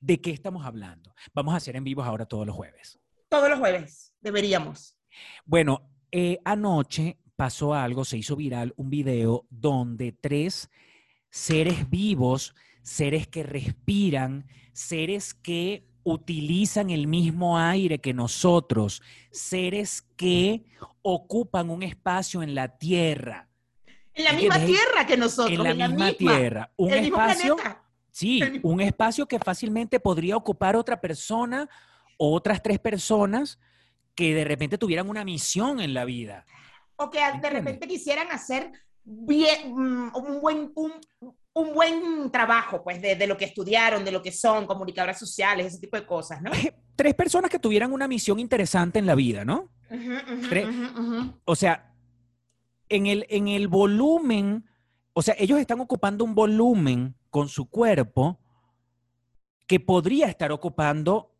¿De 0.00 0.20
qué 0.20 0.30
estamos 0.30 0.64
hablando? 0.64 1.14
Vamos 1.34 1.54
a 1.54 1.58
hacer 1.58 1.76
en 1.76 1.84
vivos 1.84 2.06
ahora 2.06 2.26
todos 2.26 2.46
los 2.46 2.56
jueves. 2.56 2.98
Todos 3.28 3.50
los 3.50 3.58
jueves, 3.58 4.14
deberíamos. 4.20 4.96
Bueno, 5.44 5.90
eh, 6.10 6.38
anoche 6.44 7.18
pasó 7.36 7.74
algo, 7.74 8.04
se 8.04 8.18
hizo 8.18 8.36
viral 8.36 8.72
un 8.76 8.90
video 8.90 9.46
donde 9.50 10.12
tres 10.12 10.70
seres 11.30 11.88
vivos, 11.88 12.54
seres 12.82 13.26
que 13.26 13.42
respiran, 13.42 14.46
seres 14.72 15.34
que 15.34 15.88
utilizan 16.04 16.90
el 16.90 17.06
mismo 17.06 17.58
aire 17.58 18.00
que 18.00 18.12
nosotros, 18.12 19.02
seres 19.30 20.02
que 20.16 20.64
ocupan 21.02 21.70
un 21.70 21.82
espacio 21.82 22.42
en 22.42 22.54
la 22.54 22.76
Tierra, 22.78 23.48
En 24.14 24.24
la 24.24 24.32
misma 24.32 24.58
tierra 24.64 25.06
que 25.06 25.16
nosotros. 25.16 25.66
en 25.66 25.78
la 25.78 25.88
misma 25.88 26.12
Tierra, 26.12 26.70
un 26.76 26.92
el 26.92 27.04
espacio. 27.04 27.56
Sí, 28.10 28.42
un 28.62 28.80
espacio 28.82 29.26
que 29.26 29.38
fácilmente 29.38 29.98
podría 29.98 30.36
ocupar 30.36 30.76
otra 30.76 31.00
persona 31.00 31.68
o 32.18 32.34
otras 32.34 32.62
tres 32.62 32.78
personas 32.78 33.58
que 34.14 34.34
de 34.34 34.44
repente 34.44 34.76
tuvieran 34.76 35.08
una 35.08 35.24
misión 35.24 35.80
en 35.80 35.94
la 35.94 36.04
vida. 36.04 36.44
O 36.96 37.08
que 37.08 37.20
de 37.40 37.50
repente 37.50 37.88
quisieran 37.88 38.30
hacer 38.30 38.70
bien, 39.02 39.74
mm, 39.74 40.12
un, 40.14 40.40
buen, 40.42 40.72
un, 40.74 40.92
un 41.54 41.74
buen 41.74 42.30
trabajo, 42.30 42.82
pues, 42.82 43.00
de, 43.00 43.16
de 43.16 43.26
lo 43.26 43.36
que 43.36 43.46
estudiaron, 43.46 44.04
de 44.04 44.12
lo 44.12 44.22
que 44.22 44.30
son, 44.30 44.66
comunicadoras 44.66 45.18
sociales, 45.18 45.66
ese 45.66 45.80
tipo 45.80 45.96
de 45.96 46.06
cosas, 46.06 46.42
¿no? 46.42 46.50
Tres 46.96 47.14
personas 47.14 47.50
que 47.50 47.58
tuvieran 47.58 47.92
una 47.92 48.06
misión 48.06 48.38
interesante 48.38 48.98
en 48.98 49.06
la 49.06 49.14
vida, 49.14 49.44
¿no? 49.44 49.70
Tres-. 50.48 50.68
O 51.44 51.56
sea, 51.56 51.91
en 52.94 53.06
el, 53.06 53.26
en 53.28 53.48
el 53.48 53.68
volumen, 53.68 54.64
o 55.12 55.22
sea, 55.22 55.34
ellos 55.38 55.58
están 55.58 55.80
ocupando 55.80 56.24
un 56.24 56.34
volumen 56.34 57.14
con 57.30 57.48
su 57.48 57.68
cuerpo 57.68 58.38
que 59.66 59.80
podría 59.80 60.26
estar 60.26 60.52
ocupando 60.52 61.34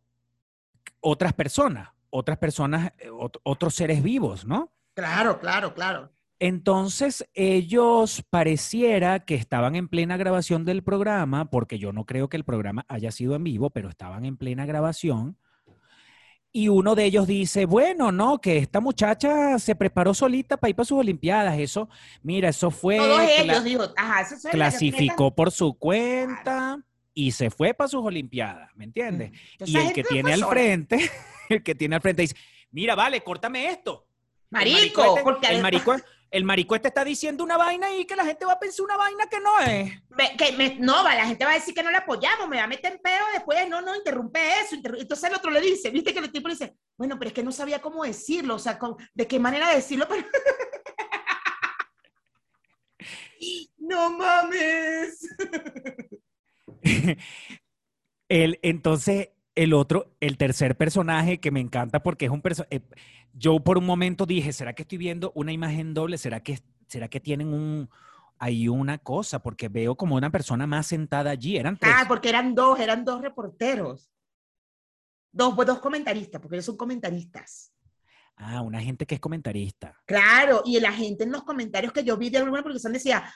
otras 0.99 1.33
personas, 1.33 1.89
otras 2.09 2.37
personas, 2.37 2.91
eh, 2.99 3.09
ot- 3.09 3.39
otros 3.43 3.75
seres 3.75 4.01
vivos, 4.01 4.45
¿no? 4.45 4.71
Claro, 4.95 5.39
claro, 5.39 5.73
claro. 5.73 6.11
Entonces, 6.39 7.29
ellos 7.33 8.23
pareciera 8.29 9.19
que 9.21 9.35
estaban 9.35 9.75
en 9.75 9.87
plena 9.87 10.17
grabación 10.17 10.65
del 10.65 10.83
programa, 10.83 11.49
porque 11.49 11.79
yo 11.79 11.93
no 11.93 12.05
creo 12.05 12.27
que 12.27 12.37
el 12.37 12.43
programa 12.43 12.85
haya 12.89 13.11
sido 13.11 13.35
en 13.35 13.43
vivo, 13.43 13.69
pero 13.69 13.89
estaban 13.89 14.25
en 14.25 14.35
plena 14.37 14.65
grabación. 14.65 15.37
Y 16.55 16.67
uno 16.67 16.93
de 16.93 17.05
ellos 17.05 17.25
dice, 17.25 17.65
bueno, 17.65 18.11
no, 18.11 18.39
que 18.39 18.59
esta 18.59 18.79
muchacha 18.79 19.57
se 19.57 19.75
preparó 19.75 20.13
solita 20.13 20.55
para 20.55 20.69
ir 20.69 20.75
para 20.75 20.85
sus 20.85 20.99
Olimpiadas. 20.99 21.57
Eso, 21.57 21.89
mira, 22.21 22.49
eso 22.49 22.69
fue, 22.69 22.97
Todos 22.97 23.21
ellos, 23.39 23.63
dijo, 23.63 23.83
ajá, 23.97 24.21
eso 24.21 24.35
es 24.35 24.43
la 24.43 24.51
clasificó 24.51 25.33
por 25.33 25.51
su 25.51 25.73
cuenta 25.73 26.77
y 27.15 27.31
se 27.31 27.49
fue 27.49 27.73
para 27.73 27.87
sus 27.87 28.05
Olimpiadas, 28.05 28.69
¿me 28.75 28.85
entiendes? 28.85 29.31
Entonces, 29.53 29.75
Y 29.75 29.77
el 29.87 29.93
que 29.93 30.03
tiene 30.03 30.31
fue 30.37 30.43
al 30.43 30.49
frente, 30.51 31.11
el 31.49 31.63
que 31.63 31.73
tiene 31.73 31.95
al 31.95 32.01
frente 32.01 32.21
dice, 32.21 32.35
mira, 32.69 32.93
vale, 32.93 33.21
córtame 33.21 33.69
esto. 33.71 34.05
El 34.51 34.71
Marico, 34.71 35.03
este- 35.05 35.23
porque 35.23 35.47
el 35.47 35.61
marico, 35.63 35.95
el 36.33 36.43
marico 36.45 36.73
este 36.75 36.87
está 36.87 37.05
diciendo 37.05 37.43
una 37.43 37.57
vaina 37.57 37.95
y 37.95 38.05
que 38.05 38.15
la 38.15 38.25
gente 38.25 38.43
va 38.43 38.53
a 38.53 38.59
pensar 38.59 38.83
una 38.83 38.97
vaina 38.97 39.27
que 39.27 39.39
no 39.39 39.59
es. 39.59 39.91
me- 40.09 40.35
que 40.35 40.51
me- 40.53 40.77
no, 40.79 41.03
la 41.03 41.27
gente 41.27 41.45
va 41.45 41.51
a 41.51 41.55
decir 41.55 41.75
que 41.75 41.83
no 41.83 41.91
le 41.91 41.97
apoyamos, 41.97 42.49
me 42.49 42.57
va 42.57 42.63
a 42.63 42.67
meter 42.67 42.93
en 42.93 42.99
peo 42.99 43.23
después, 43.33 43.69
no, 43.69 43.81
no, 43.81 43.95
interrumpe 43.95 44.39
eso. 44.59 44.75
Entonces 44.75 45.29
el 45.29 45.35
otro 45.35 45.51
le 45.51 45.61
dice, 45.61 45.91
viste 45.91 46.11
que 46.11 46.19
el 46.19 46.31
tipo 46.31 46.47
le 46.47 46.55
dice, 46.55 46.75
bueno, 46.97 47.19
pero 47.19 47.27
es 47.29 47.33
que 47.35 47.43
no 47.43 47.51
sabía 47.51 47.79
cómo 47.81 48.03
decirlo, 48.03 48.55
o 48.55 48.59
sea, 48.59 48.79
con- 48.79 48.95
de 49.13 49.27
qué 49.27 49.37
manera 49.39 49.73
decirlo, 49.75 50.07
pero... 50.09 50.25
no 53.77 54.09
mames. 54.17 55.19
El, 58.29 58.57
entonces, 58.63 59.29
el 59.55 59.73
otro, 59.73 60.15
el 60.19 60.37
tercer 60.37 60.75
personaje 60.75 61.39
que 61.39 61.51
me 61.51 61.59
encanta 61.59 62.01
porque 62.01 62.25
es 62.25 62.31
un 62.31 62.41
personaje. 62.41 62.83
yo 63.33 63.59
por 63.59 63.77
un 63.77 63.85
momento 63.85 64.25
dije, 64.25 64.53
¿será 64.53 64.73
que 64.73 64.83
estoy 64.83 64.97
viendo 64.97 65.31
una 65.35 65.51
imagen 65.51 65.93
doble? 65.93 66.17
¿Será 66.17 66.41
que, 66.41 66.59
será 66.87 67.07
que 67.07 67.19
tienen 67.19 67.53
un, 67.53 67.89
hay 68.39 68.67
una 68.67 68.97
cosa? 68.97 69.39
Porque 69.39 69.69
veo 69.69 69.95
como 69.95 70.15
una 70.15 70.31
persona 70.31 70.67
más 70.67 70.87
sentada 70.87 71.31
allí. 71.31 71.57
Eran 71.57 71.77
tres. 71.77 71.93
Ah, 71.95 72.05
porque 72.07 72.29
eran 72.29 72.55
dos, 72.55 72.79
eran 72.79 73.05
dos 73.05 73.21
reporteros. 73.21 74.09
Dos, 75.31 75.55
dos 75.55 75.79
comentaristas, 75.79 76.39
porque 76.41 76.57
ellos 76.57 76.65
son 76.65 76.77
comentaristas. 76.77 77.73
Ah, 78.35 78.61
una 78.61 78.81
gente 78.81 79.05
que 79.05 79.15
es 79.15 79.21
comentarista. 79.21 79.95
Claro, 80.05 80.63
y 80.65 80.79
la 80.79 80.91
gente 80.91 81.23
en 81.23 81.31
los 81.31 81.43
comentarios 81.43 81.93
que 81.93 82.03
yo 82.03 82.17
vi 82.17 82.29
de 82.29 82.39
alguna 82.39 82.63
producción 82.63 82.93
decía, 82.93 83.31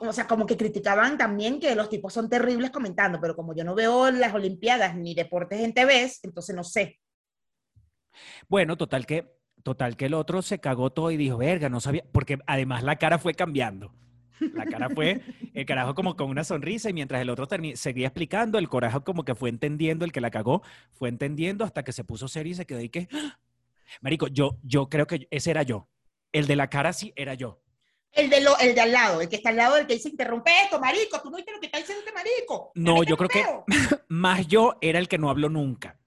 o 0.00 0.12
sea, 0.12 0.26
como 0.26 0.46
que 0.46 0.56
criticaban 0.56 1.18
también 1.18 1.58
que 1.58 1.74
los 1.74 1.88
tipos 1.88 2.12
son 2.12 2.28
terribles 2.28 2.70
comentando, 2.70 3.20
pero 3.20 3.34
como 3.34 3.54
yo 3.54 3.64
no 3.64 3.74
veo 3.74 4.10
las 4.10 4.32
Olimpiadas 4.34 4.96
ni 4.96 5.14
deportes 5.14 5.60
en 5.60 5.74
TV, 5.74 6.10
entonces 6.22 6.54
no 6.54 6.64
sé. 6.64 7.00
Bueno, 8.48 8.76
total 8.76 9.06
que, 9.06 9.26
total 9.62 9.96
que 9.96 10.06
el 10.06 10.14
otro 10.14 10.42
se 10.42 10.60
cagó 10.60 10.90
todo 10.90 11.10
y 11.10 11.16
dijo, 11.16 11.38
verga, 11.38 11.68
no 11.68 11.80
sabía, 11.80 12.04
porque 12.12 12.38
además 12.46 12.82
la 12.82 12.96
cara 12.96 13.18
fue 13.18 13.34
cambiando. 13.34 13.92
La 14.54 14.66
cara 14.66 14.90
fue, 14.90 15.22
el 15.54 15.64
carajo 15.64 15.94
como 15.94 16.14
con 16.14 16.28
una 16.28 16.44
sonrisa 16.44 16.90
y 16.90 16.92
mientras 16.92 17.22
el 17.22 17.30
otro 17.30 17.48
seguía 17.74 18.06
explicando, 18.06 18.58
el 18.58 18.68
coraje 18.68 19.00
como 19.00 19.24
que 19.24 19.34
fue 19.34 19.48
entendiendo, 19.48 20.04
el 20.04 20.12
que 20.12 20.20
la 20.20 20.30
cagó, 20.30 20.62
fue 20.92 21.08
entendiendo 21.08 21.64
hasta 21.64 21.82
que 21.82 21.92
se 21.92 22.04
puso 22.04 22.28
serio 22.28 22.52
y 22.52 22.54
se 22.54 22.66
quedó 22.66 22.80
y 22.80 22.90
que, 22.90 23.08
¡ah! 23.12 23.38
Marico, 24.00 24.26
yo, 24.28 24.58
yo 24.62 24.88
creo 24.88 25.06
que 25.06 25.26
ese 25.30 25.50
era 25.50 25.62
yo. 25.62 25.88
El 26.32 26.46
de 26.46 26.56
la 26.56 26.68
cara 26.68 26.92
sí 26.92 27.12
era 27.16 27.34
yo. 27.34 27.62
El 28.16 28.30
de, 28.30 28.40
lo, 28.40 28.58
el 28.58 28.74
de 28.74 28.80
al 28.80 28.92
lado, 28.92 29.20
el 29.20 29.28
que 29.28 29.36
está 29.36 29.50
al 29.50 29.56
lado 29.56 29.74
del 29.76 29.86
que 29.86 29.94
dice, 29.94 30.08
interrumpe 30.08 30.50
esto, 30.64 30.80
marico, 30.80 31.20
tú 31.20 31.30
no 31.30 31.36
viste 31.36 31.52
lo 31.52 31.60
que 31.60 31.66
está 31.66 31.78
diciendo 31.78 32.00
este 32.04 32.12
marico. 32.14 32.72
No, 32.74 33.02
yo 33.02 33.16
creo 33.16 33.28
que- 33.28 33.42
peo". 33.42 33.64
Más 34.08 34.46
yo 34.46 34.78
era 34.80 34.98
el 34.98 35.06
que 35.08 35.18
no 35.18 35.28
habló 35.28 35.48
nunca. 35.50 35.98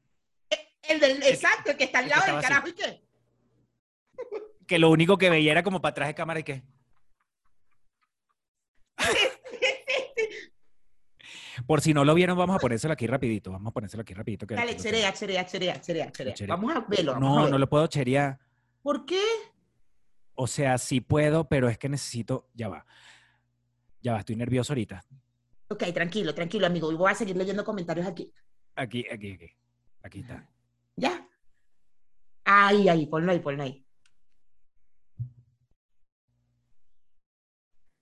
El 0.81 0.99
del, 0.99 1.21
exacto, 1.23 1.69
el 1.71 1.77
que 1.77 1.83
está 1.83 1.99
al 1.99 2.09
lado 2.09 2.25
del 2.25 2.35
así. 2.37 2.47
carajo, 2.47 2.67
¿y 2.67 2.73
qué? 2.73 3.03
que 4.65 4.79
lo 4.79 4.89
único 4.89 5.17
que 5.17 5.29
veía 5.29 5.51
era 5.51 5.63
como 5.63 5.81
para 5.81 5.91
atrás 5.91 6.07
de 6.09 6.15
cámara 6.15 6.39
y 6.39 6.43
que. 6.43 6.63
Por 11.67 11.81
si 11.81 11.93
no 11.93 12.05
lo 12.05 12.13
vieron, 12.15 12.37
vamos 12.37 12.55
a 12.55 12.59
ponérselo 12.59 12.93
aquí 12.93 13.05
rapidito. 13.05 13.51
Vamos 13.51 13.69
a 13.69 13.73
ponérselo 13.73 14.01
aquí 14.01 14.13
rapidito. 14.13 14.47
que 14.47 14.55
Dale, 14.55 14.75
cherea, 14.77 15.13
cherea, 15.13 15.45
cherea, 15.45 15.79
cherea. 15.81 16.11
Vamos 16.47 16.75
a 16.75 16.79
verlo. 16.87 17.13
vamos 17.13 17.37
a 17.37 17.41
No, 17.41 17.49
no 17.49 17.57
lo 17.57 17.69
puedo 17.69 17.85
cherear. 17.87 18.39
¿Por 18.81 19.05
qué? 19.05 19.21
O 20.41 20.47
sea, 20.47 20.77
sí 20.77 21.01
puedo, 21.01 21.49
pero 21.49 21.67
es 21.67 21.77
que 21.77 21.89
necesito. 21.89 22.47
Ya 22.53 22.69
va. 22.69 22.85
Ya 24.01 24.13
va, 24.13 24.19
estoy 24.19 24.37
nervioso 24.37 24.71
ahorita. 24.71 25.03
Ok, 25.67 25.83
tranquilo, 25.93 26.33
tranquilo, 26.33 26.65
amigo. 26.65 26.89
Y 26.93 26.95
voy 26.95 27.11
a 27.11 27.15
seguir 27.15 27.35
leyendo 27.35 27.65
comentarios 27.65 28.07
aquí. 28.07 28.33
Aquí, 28.73 29.05
aquí, 29.11 29.33
aquí. 29.33 29.51
Aquí 30.01 30.19
está. 30.21 30.49
¿Ya? 30.95 31.27
Ahí, 32.45 32.87
ahí, 32.87 33.05
ponlo 33.07 33.33
ahí, 33.33 33.39
ponlo 33.39 33.63
ahí. 33.63 33.85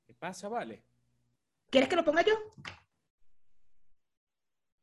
¿Qué 0.05 0.13
pasa, 0.13 0.47
vale? 0.47 0.85
¿Quieres 1.71 1.89
que 1.89 1.95
lo 1.95 2.05
ponga 2.05 2.23
yo? 2.23 2.33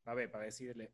A 0.06 0.14
ver, 0.14 0.28
para 0.28 0.46
decirle. 0.46 0.92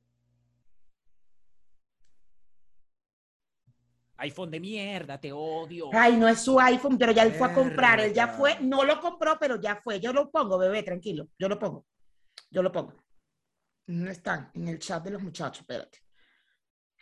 iPhone 4.20 4.50
de 4.50 4.60
mierda, 4.60 5.18
te 5.18 5.32
odio. 5.32 5.88
Ay, 5.92 6.16
no 6.16 6.28
es 6.28 6.40
su 6.40 6.58
iPhone, 6.60 6.96
pero 6.98 7.12
ya 7.12 7.22
él 7.22 7.32
fue 7.32 7.48
a 7.48 7.52
comprar. 7.52 8.00
Él 8.00 8.12
ya 8.12 8.28
fue, 8.28 8.58
no 8.60 8.84
lo 8.84 9.00
compró, 9.00 9.38
pero 9.38 9.60
ya 9.60 9.80
fue. 9.82 9.98
Yo 10.00 10.12
lo 10.12 10.30
pongo, 10.30 10.58
bebé, 10.58 10.82
tranquilo. 10.82 11.28
Yo 11.38 11.48
lo 11.48 11.58
pongo. 11.58 11.86
Yo 12.50 12.62
lo 12.62 12.70
pongo. 12.70 12.94
No 13.86 14.10
están 14.10 14.50
en 14.54 14.68
el 14.68 14.78
chat 14.78 15.02
de 15.02 15.10
los 15.10 15.22
muchachos, 15.22 15.60
espérate. 15.60 15.98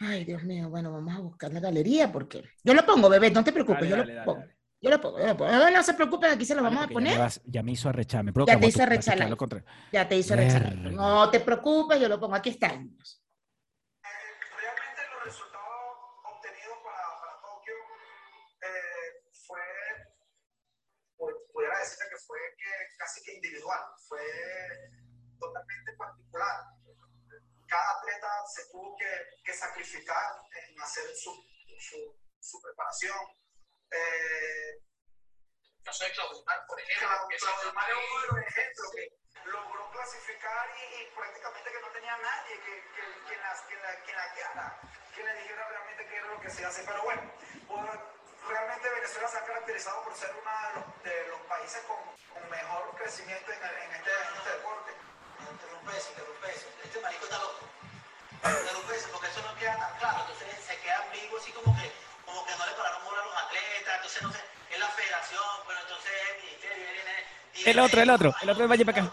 Ay, 0.00 0.24
Dios 0.24 0.42
mío, 0.44 0.70
bueno, 0.70 0.92
vamos 0.92 1.14
a 1.14 1.18
buscar 1.20 1.52
la 1.52 1.60
galería 1.60 2.10
porque. 2.12 2.44
Yo 2.62 2.72
lo 2.72 2.86
pongo, 2.86 3.08
bebé, 3.08 3.30
no 3.30 3.42
te 3.42 3.52
preocupes, 3.52 3.80
Dale, 3.80 3.90
yo 3.90 3.96
dale, 3.96 4.12
lo 4.12 4.18
dale, 4.18 4.24
pongo. 4.26 4.40
dale. 4.40 4.58
Yo 4.80 4.90
lo 4.90 5.00
pongo, 5.00 5.18
yo 5.18 5.26
lo 5.26 5.36
pongo. 5.36 5.50
No, 5.52 5.70
no 5.70 5.82
se 5.82 5.94
preocupen, 5.94 6.30
aquí 6.30 6.44
se 6.44 6.54
lo 6.54 6.62
vamos 6.62 6.84
a 6.84 6.86
ya 6.86 6.92
poner. 6.92 7.12
me 7.14 7.18
vas- 7.18 7.40
Ya 7.46 7.62
me 7.64 7.72
hizo 7.72 7.88
arrechar. 7.88 8.24
Me 8.24 8.32
Ya 8.46 8.58
te 8.60 8.66
hizo 8.68 8.82
arrechar 8.84 9.18
Ya 9.90 10.08
te 10.08 10.16
hizo. 10.16 10.36
Verga. 10.36 10.70
No 10.92 11.28
te 11.30 11.40
preocupes, 11.40 12.00
yo 12.00 12.08
lo 12.08 12.20
pongo. 12.20 12.36
Aquí 12.36 12.50
está. 12.50 12.80
Individual, 23.68 23.84
fue 24.08 24.20
totalmente 25.38 25.92
particular. 25.96 26.56
Cada 27.68 27.98
atleta 27.98 28.28
se 28.46 28.70
tuvo 28.70 28.96
que, 28.96 29.26
que 29.44 29.52
sacrificar 29.52 30.40
en 30.52 30.80
hacer 30.80 31.04
su, 31.14 31.30
su, 31.78 32.16
su 32.40 32.62
preparación. 32.62 33.18
Eh, 33.90 34.80
sé, 35.92 36.12
Claudio, 36.12 36.44
por 36.66 36.80
ejemplo, 36.80 37.08
Claudio 37.38 37.72
Mario 37.74 37.96
fue 38.10 38.38
un 38.38 38.44
ejemplo 38.44 38.84
que 38.94 39.48
logró 39.48 39.90
clasificar 39.90 40.68
y, 40.76 41.02
y 41.02 41.14
prácticamente 41.14 41.70
que 41.72 41.80
no 41.80 41.92
tenía 41.92 42.16
nadie 42.18 42.60
que, 42.60 42.74
que, 42.92 43.02
quien, 43.26 43.40
la, 43.40 43.52
quien, 43.66 43.82
la, 43.82 44.02
quien 44.04 44.16
la 44.16 44.34
guiara, 44.34 44.80
quien 45.14 45.26
le 45.26 45.34
dijera 45.40 45.68
realmente 45.68 46.06
qué 46.08 46.16
era 46.16 46.26
lo 46.28 46.40
que 46.40 46.50
se 46.50 46.64
hace. 46.64 46.82
Pero 46.84 47.02
bueno, 47.02 47.32
por- 47.66 48.17
realmente 48.49 48.88
Venezuela 48.90 49.28
se 49.28 49.38
ha 49.38 49.44
caracterizado 49.44 50.03
por 50.05 50.14
ser 50.16 50.30
uno 50.32 50.51
de 50.51 50.74
los, 50.74 50.84
de 51.05 51.28
los 51.28 51.40
países 51.49 51.82
con, 51.86 51.96
con 52.32 52.51
mejor 52.51 52.94
crecimiento 52.96 53.53
en, 53.53 53.62
el- 53.62 53.76
en 53.84 53.90
este, 53.94 54.11
en 54.11 54.34
este 54.38 54.51
deporte. 54.51 54.90
Interrumpe 55.53 55.96
eso, 55.96 56.09
interrumpe 56.11 56.46
eso. 56.51 56.66
Este 56.84 57.01
marico 57.01 57.24
está 57.24 57.38
loco. 57.38 57.61
Interrumpe 58.44 58.96
eso, 58.96 59.09
porque 59.12 59.28
eso 59.28 59.40
no 59.42 59.55
queda 59.57 59.76
tan 59.78 59.92
claro. 59.99 60.18
Entonces 60.26 60.64
se 60.64 60.76
queda 60.80 60.99
ambiguo, 61.05 61.38
así 61.38 61.53
como 61.53 61.70
que, 61.76 61.92
como 62.24 62.44
que 62.46 62.55
no 62.57 62.66
le 62.66 62.72
pararon 62.72 63.05
bola 63.05 63.22
a 63.22 63.24
los 63.24 63.36
atletas. 63.36 63.94
Entonces, 63.96 64.22
no 64.22 64.32
sé, 64.32 64.40
es 64.70 64.78
la 64.78 64.88
federación, 64.88 65.49
pero 65.66 65.78
entonces 65.80 66.12
es 66.12 66.28
el 66.28 66.42
ministerio, 66.44 66.86
El 67.70 67.78
otro, 67.80 68.01
el 68.03 68.11
otro, 68.11 68.34
el 68.42 68.51
otro 68.51 68.62
de 68.62 68.68
Valle 68.68 68.84
para 68.86 69.03
acá. 69.03 69.11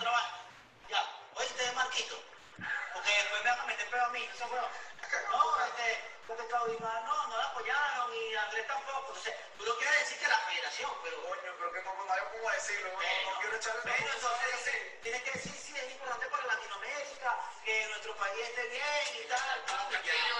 Que 17.66 17.76
nuestro 17.89 18.13
país 18.16 18.38
esté 18.49 18.63
bien 18.70 19.05
y 19.20 19.24
tal. 19.28 19.57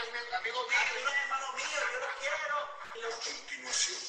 es 0.02 0.10
mi 0.14 0.20
amigo 0.38 0.60
mío. 0.70 0.84
Es 0.86 1.04
hermano 1.24 1.48
mío, 1.58 1.80
yo 1.92 2.00
lo 2.06 2.10
quiero. 2.22 2.58
Y 2.96 3.00
lo 3.02 3.10
Continuación. 3.26 4.00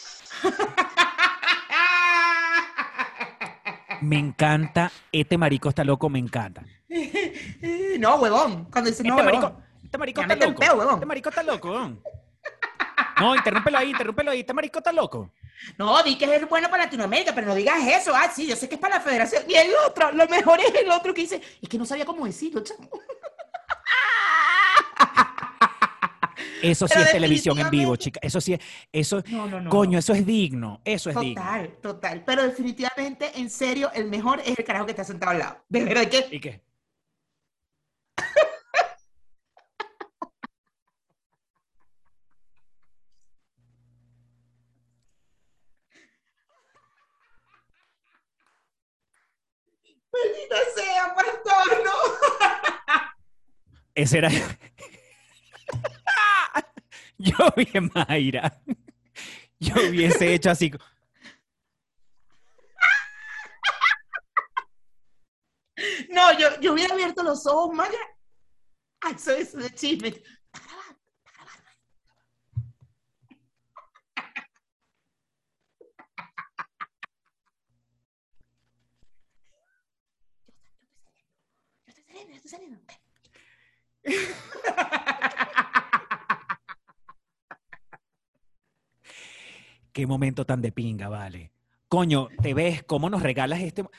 Me 4.03 4.19
encanta. 4.19 4.93
Este 5.11 5.39
marico 5.39 5.69
está 5.71 5.83
loco, 5.85 6.09
me 6.09 6.19
encanta. 6.19 6.63
No, 7.99 8.17
huevón. 8.17 8.67
Cuando 8.67 8.91
dice 8.91 9.03
no, 9.03 9.17
Este 9.19 9.27
huevón. 9.27 9.43
marico, 9.43 9.63
este 9.83 9.99
marico 9.99 10.21
está 10.21 10.37
loco. 10.37 10.61
peo, 10.61 10.75
huevón. 10.75 10.95
Este 10.95 11.07
marico 11.07 11.29
está 11.31 11.43
loco. 11.43 11.71
weón. 11.71 12.03
No, 13.19 13.35
interrúmpelo 13.35 13.79
ahí, 13.79 13.91
interrúmpelo 13.91 14.31
ahí. 14.31 14.41
Este 14.41 14.53
marico 14.53 14.79
está 14.79 14.93
loco. 14.93 15.31
No, 15.79 16.03
di 16.03 16.17
que 16.17 16.25
es 16.35 16.49
bueno 16.49 16.69
para 16.71 16.85
Latinoamérica, 16.85 17.35
pero 17.35 17.47
no 17.49 17.55
digas 17.55 17.79
eso. 17.87 18.13
Ah, 18.15 18.31
sí, 18.35 18.47
yo 18.47 18.57
sé 18.57 18.69
que 18.69 18.75
es 18.77 18.81
para 18.81 18.97
la 18.97 19.01
federación. 19.01 19.43
Y 19.49 19.55
el 19.55 19.71
otro, 19.87 20.13
lo 20.13 20.27
mejor 20.29 20.61
es 20.61 20.75
el 20.75 20.91
otro 20.91 21.13
que 21.15 21.23
dice, 21.23 21.41
es 21.61 21.69
que 21.69 21.79
no 21.79 21.87
sabía 21.87 22.05
cómo 22.05 22.25
decirlo, 22.27 22.63
chamo. 22.63 22.89
Eso 26.63 26.89
sí 26.89 26.95
Pero 26.95 27.07
es 27.07 27.13
televisión 27.13 27.59
en 27.59 27.71
vivo, 27.71 27.97
chica. 27.97 28.19
Eso 28.23 28.41
sí 28.41 28.55
es, 28.55 28.61
eso, 28.91 29.23
No, 29.29 29.47
no, 29.47 29.61
no. 29.61 29.71
coño, 29.71 29.99
eso 29.99 30.13
es 30.15 30.25
digno. 30.25 30.81
Eso 30.85 31.11
es 31.11 31.17
digno. 31.19 31.43
Total, 31.43 31.77
total. 31.83 32.23
Pero 32.25 32.43
definitivamente, 32.43 33.31
en 33.39 33.51
serio, 33.51 33.91
el 33.95 34.07
mejor 34.07 34.41
es 34.41 34.59
el 34.59 34.65
carajo 34.65 34.87
que 34.87 34.93
está 34.93 35.05
sentado 35.05 35.33
al 35.33 35.39
lado. 35.39 35.65
De 35.69 35.85
verdad 35.85 36.09
que 36.09 36.27
¿Y 36.31 36.41
qué? 36.41 36.63
maldita 50.13 50.57
sea, 50.75 51.15
pastor, 51.15 51.85
no. 51.85 51.97
Ese 53.97 54.19
era. 54.19 54.31
Yo 57.19 57.35
bien, 57.57 57.91
Mayra. 57.95 58.61
Yo 59.59 59.75
hubiese 59.89 60.35
hecho 60.35 60.51
así. 60.51 60.71
No, 66.11 66.39
yo, 66.39 66.61
yo 66.61 66.75
hubiera 66.75 66.93
abierto 66.93 67.23
los 67.23 67.47
ojos 67.47 67.75
Ah, 69.01 69.13
eso 69.15 69.33
es 69.33 69.55
de 69.55 69.71
chisme. 69.71 70.09
Está 70.09 70.61
grabando, 70.61 71.01
está 71.17 71.33
grabando. 71.33 71.71
Yo 81.87 81.89
estoy 81.89 82.05
saliendo, 82.05 82.31
yo 82.31 82.37
estoy 82.37 82.51
saliendo. 82.51 83.06
Qué 89.93 90.07
momento 90.07 90.45
tan 90.45 90.61
de 90.61 90.73
pinga, 90.73 91.09
vale. 91.09 91.53
Coño, 91.89 92.29
¿te 92.43 92.53
ves 92.53 92.83
cómo 92.85 93.09
nos 93.09 93.23
regalas 93.23 93.61
este? 93.61 93.83
O 93.83 93.91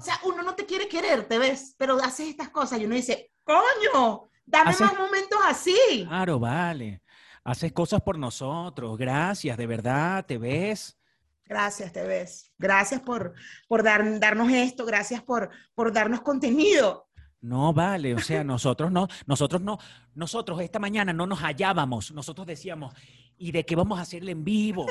sea, 0.00 0.18
uno 0.24 0.42
no 0.42 0.54
te 0.54 0.66
quiere 0.66 0.88
querer, 0.88 1.24
te 1.26 1.38
ves, 1.38 1.74
pero 1.78 1.96
haces 2.02 2.28
estas 2.28 2.50
cosas 2.50 2.78
y 2.80 2.84
uno 2.84 2.94
dice, 2.94 3.32
coño, 3.44 4.28
dame 4.44 4.70
Haces- 4.72 4.80
más 4.86 4.98
momentos 4.98 5.38
así. 5.46 6.04
Claro, 6.06 6.38
vale. 6.38 7.02
Haces 7.44 7.72
cosas 7.72 8.02
por 8.02 8.18
nosotros. 8.18 8.98
Gracias, 8.98 9.56
de 9.56 9.66
verdad, 9.66 10.26
¿te 10.26 10.36
ves? 10.36 10.98
Gracias, 11.46 11.92
te 11.92 12.02
ves. 12.02 12.52
Gracias 12.58 13.00
por, 13.00 13.32
por 13.66 13.82
dar- 13.82 14.20
darnos 14.20 14.52
esto, 14.52 14.84
gracias 14.84 15.22
por, 15.22 15.48
por 15.74 15.90
darnos 15.92 16.20
contenido. 16.20 17.07
No, 17.40 17.72
vale, 17.72 18.14
o 18.14 18.18
sea, 18.18 18.42
nosotros 18.42 18.90
no, 18.90 19.06
nosotros 19.26 19.60
no, 19.62 19.78
nosotros 20.14 20.60
esta 20.60 20.78
mañana 20.80 21.12
no 21.12 21.24
nos 21.26 21.38
hallábamos, 21.40 22.10
nosotros 22.10 22.46
decíamos, 22.46 22.92
¿y 23.36 23.52
de 23.52 23.64
qué 23.64 23.76
vamos 23.76 23.98
a 23.98 24.02
hacerle 24.02 24.32
en 24.32 24.42
vivo? 24.42 24.86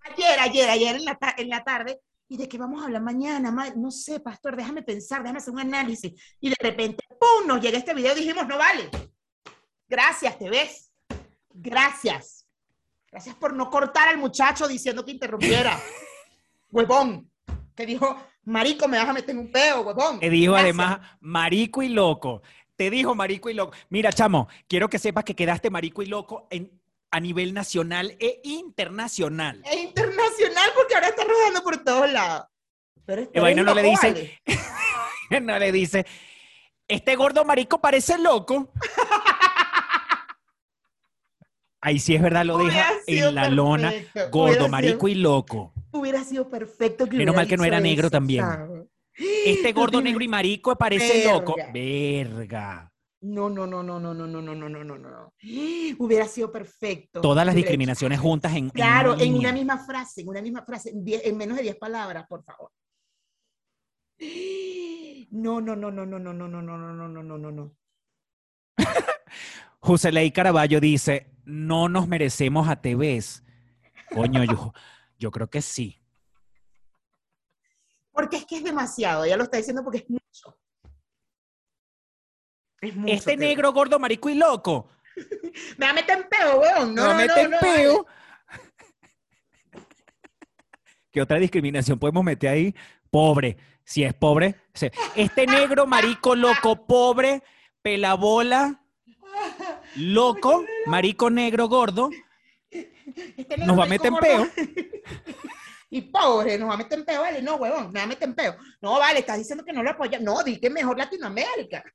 Ayer, 0.00 0.40
ayer, 0.40 0.70
ayer 0.70 0.96
en 0.96 1.04
la, 1.04 1.14
ta- 1.16 1.34
en 1.36 1.50
la 1.50 1.62
tarde, 1.62 2.00
¿y 2.28 2.38
de 2.38 2.48
qué 2.48 2.56
vamos 2.56 2.80
a 2.80 2.86
hablar 2.86 3.02
mañana? 3.02 3.50
Ma- 3.50 3.70
No 3.76 3.90
sé, 3.90 4.20
pastor, 4.20 4.56
déjame 4.56 4.82
pensar, 4.82 5.22
déjame 5.22 5.38
hacer 5.38 5.52
un 5.52 5.60
análisis. 5.60 6.12
Y 6.40 6.48
de 6.48 6.56
repente, 6.60 7.04
¡pum!, 7.08 7.46
nos 7.46 7.60
llega 7.60 7.76
este 7.76 7.92
video 7.94 8.12
y 8.16 8.20
dijimos, 8.20 8.46
no 8.48 8.56
vale. 8.56 8.88
Gracias, 9.86 10.38
te 10.38 10.48
ves. 10.48 10.90
Gracias. 11.52 12.46
Gracias 13.10 13.34
por 13.36 13.52
no 13.54 13.68
cortar 13.68 14.08
al 14.08 14.16
muchacho 14.18 14.66
diciendo 14.66 15.04
que 15.04 15.10
interrumpiera. 15.12 15.78
huevón. 16.70 17.30
Te 17.78 17.86
dijo, 17.86 18.16
marico, 18.42 18.88
me 18.88 18.98
vas 18.98 19.08
a 19.08 19.12
meter 19.12 19.30
en 19.30 19.38
un 19.38 19.52
peo, 19.52 19.82
huevón. 19.82 20.18
Te 20.18 20.28
dijo 20.28 20.56
además, 20.56 20.98
marico 21.20 21.80
y 21.80 21.88
loco. 21.88 22.42
Te 22.74 22.90
dijo 22.90 23.14
marico 23.14 23.48
y 23.50 23.54
loco. 23.54 23.72
Mira, 23.88 24.12
chamo, 24.12 24.48
quiero 24.66 24.90
que 24.90 24.98
sepas 24.98 25.22
que 25.22 25.36
quedaste 25.36 25.70
marico 25.70 26.02
y 26.02 26.06
loco 26.06 26.48
en 26.50 26.72
a 27.12 27.20
nivel 27.20 27.54
nacional 27.54 28.16
e 28.18 28.40
internacional. 28.42 29.62
Es 29.64 29.76
internacional 29.78 30.70
porque 30.74 30.96
ahora 30.96 31.06
está 31.10 31.22
rodando 31.22 31.62
por 31.62 31.76
todos 31.84 32.10
lados. 32.10 32.48
Pero 33.06 33.30
vaina 33.40 33.62
no 33.62 33.72
le 33.74 33.82
dice- 33.84 34.40
no 35.40 35.56
le 35.60 35.70
dice, 35.70 36.04
este 36.88 37.14
gordo 37.14 37.44
marico 37.44 37.80
parece 37.80 38.18
loco. 38.18 38.72
Ahí 41.80 41.98
sí 42.00 42.14
es 42.14 42.22
verdad, 42.22 42.44
lo 42.44 42.58
deja 42.58 42.86
en 43.06 43.34
la 43.34 43.48
lona, 43.50 43.92
gordo, 44.32 44.48
hubiera 44.50 44.68
marico 44.68 45.06
sido- 45.06 45.08
y 45.08 45.14
loco. 45.22 45.72
Hubiera 45.92 46.24
sido 46.24 46.48
perfecto 46.50 47.06
que 47.08 47.16
Menos 47.16 47.34
mal 47.36 47.46
que 47.46 47.56
no 47.56 47.64
era 47.64 47.80
negro 47.80 48.06
eso, 48.08 48.10
también. 48.10 48.44
¿sabes? 48.44 48.86
Este 49.46 49.72
gordo 49.72 50.00
negro 50.00 50.22
y 50.22 50.28
marico 50.28 50.76
parece 50.76 51.24
loco. 51.24 51.54
Verga. 51.56 51.72
Verga. 51.72 52.92
No, 53.20 53.48
no, 53.50 53.66
no, 53.66 53.82
no, 53.82 53.98
no, 53.98 54.14
no, 54.14 54.26
no, 54.26 54.40
no, 54.42 54.54
no, 54.54 54.68
no, 54.68 54.84
no, 54.84 54.98
no. 54.98 55.32
Hubiera 55.98 56.26
sido 56.28 56.52
perfecto. 56.52 57.20
Todas 57.20 57.44
las 57.46 57.54
Hubiera 57.54 57.60
hecho- 57.60 57.66
discriminaciones 57.70 58.20
juntas 58.20 58.54
en, 58.54 58.70
Claro, 58.70 59.18
en 59.18 59.34
una 59.34 59.52
misma 59.52 59.78
frase, 59.78 60.20
en 60.20 60.28
una 60.28 60.42
misma 60.42 60.64
frase, 60.64 60.90
en, 60.90 61.04
diez- 61.04 61.22
en 61.24 61.36
menos 61.36 61.56
de 61.56 61.62
10 61.64 61.76
palabras, 61.76 62.26
por 62.28 62.44
favor. 62.44 62.70
No, 65.30 65.60
no, 65.60 65.74
no, 65.76 65.90
no, 65.90 66.06
no, 66.06 66.18
no, 66.18 66.32
no, 66.32 66.48
no, 66.48 66.62
no, 66.62 66.78
no, 66.78 66.92
no, 66.92 67.08
no, 67.08 67.22
no, 67.22 67.38
no, 67.38 67.50
no. 67.50 67.76
Joseley 69.80 70.30
Caraballo 70.32 70.80
dice, 70.80 71.30
no 71.48 71.88
nos 71.88 72.06
merecemos 72.06 72.68
a 72.68 72.80
TVs. 72.80 73.42
Coño, 74.14 74.44
yo, 74.44 74.72
yo 75.18 75.30
creo 75.30 75.48
que 75.48 75.62
sí. 75.62 76.00
Porque 78.12 78.36
es 78.36 78.46
que 78.46 78.56
es 78.58 78.64
demasiado, 78.64 79.24
ya 79.26 79.36
lo 79.36 79.44
está 79.44 79.56
diciendo 79.56 79.82
porque 79.82 79.98
es 79.98 80.10
mucho. 80.10 80.58
Es 82.80 82.94
mucho. 82.94 83.12
Este 83.12 83.32
te- 83.32 83.36
negro, 83.38 83.72
gordo, 83.72 83.98
marico 83.98 84.28
y 84.28 84.34
loco. 84.34 84.90
Me 85.78 85.86
va 85.86 85.90
a 85.90 85.94
meter 85.94 86.18
en 86.18 86.28
peo, 86.28 86.60
weón. 86.60 86.94
No, 86.94 87.04
No, 87.04 87.12
no, 87.12 87.18
mete 87.18 87.48
no, 87.48 87.54
en 87.56 87.60
peo. 87.60 88.06
¿Qué 91.10 91.22
otra 91.22 91.38
discriminación 91.38 91.98
podemos 91.98 92.22
meter 92.24 92.50
ahí? 92.50 92.74
Pobre. 93.10 93.56
Si 93.84 94.04
es 94.04 94.12
pobre. 94.12 94.54
Este 95.16 95.46
negro, 95.46 95.86
marico, 95.86 96.36
loco, 96.36 96.86
pobre, 96.86 97.42
pelabola, 97.80 98.84
loco, 99.98 100.64
marico 100.86 101.30
negro, 101.30 101.68
gordo, 101.68 102.10
Este 102.70 103.56
negro 103.56 103.66
nos 103.66 103.78
va 103.78 103.84
a 103.84 103.88
meter 103.88 104.06
en 104.06 104.12
gordo. 104.14 104.26
peo. 104.26 104.46
Y 105.90 106.02
pobre, 106.02 106.58
nos 106.58 106.68
va 106.68 106.74
a 106.74 106.76
meter 106.76 106.98
en 106.98 107.04
peo, 107.06 107.22
vale. 107.22 107.40
No, 107.40 107.56
huevón, 107.56 107.90
me 107.90 108.00
va 108.00 108.04
a 108.04 108.08
meter 108.08 108.28
en 108.28 108.34
peo. 108.34 108.54
No, 108.82 108.98
vale, 108.98 109.20
estás 109.20 109.38
diciendo 109.38 109.64
que 109.64 109.72
no 109.72 109.82
lo 109.82 109.88
apoya. 109.88 110.18
No, 110.18 110.42
di 110.42 110.60
que 110.60 110.68
mejor 110.68 110.98
Latinoamérica. 110.98 111.82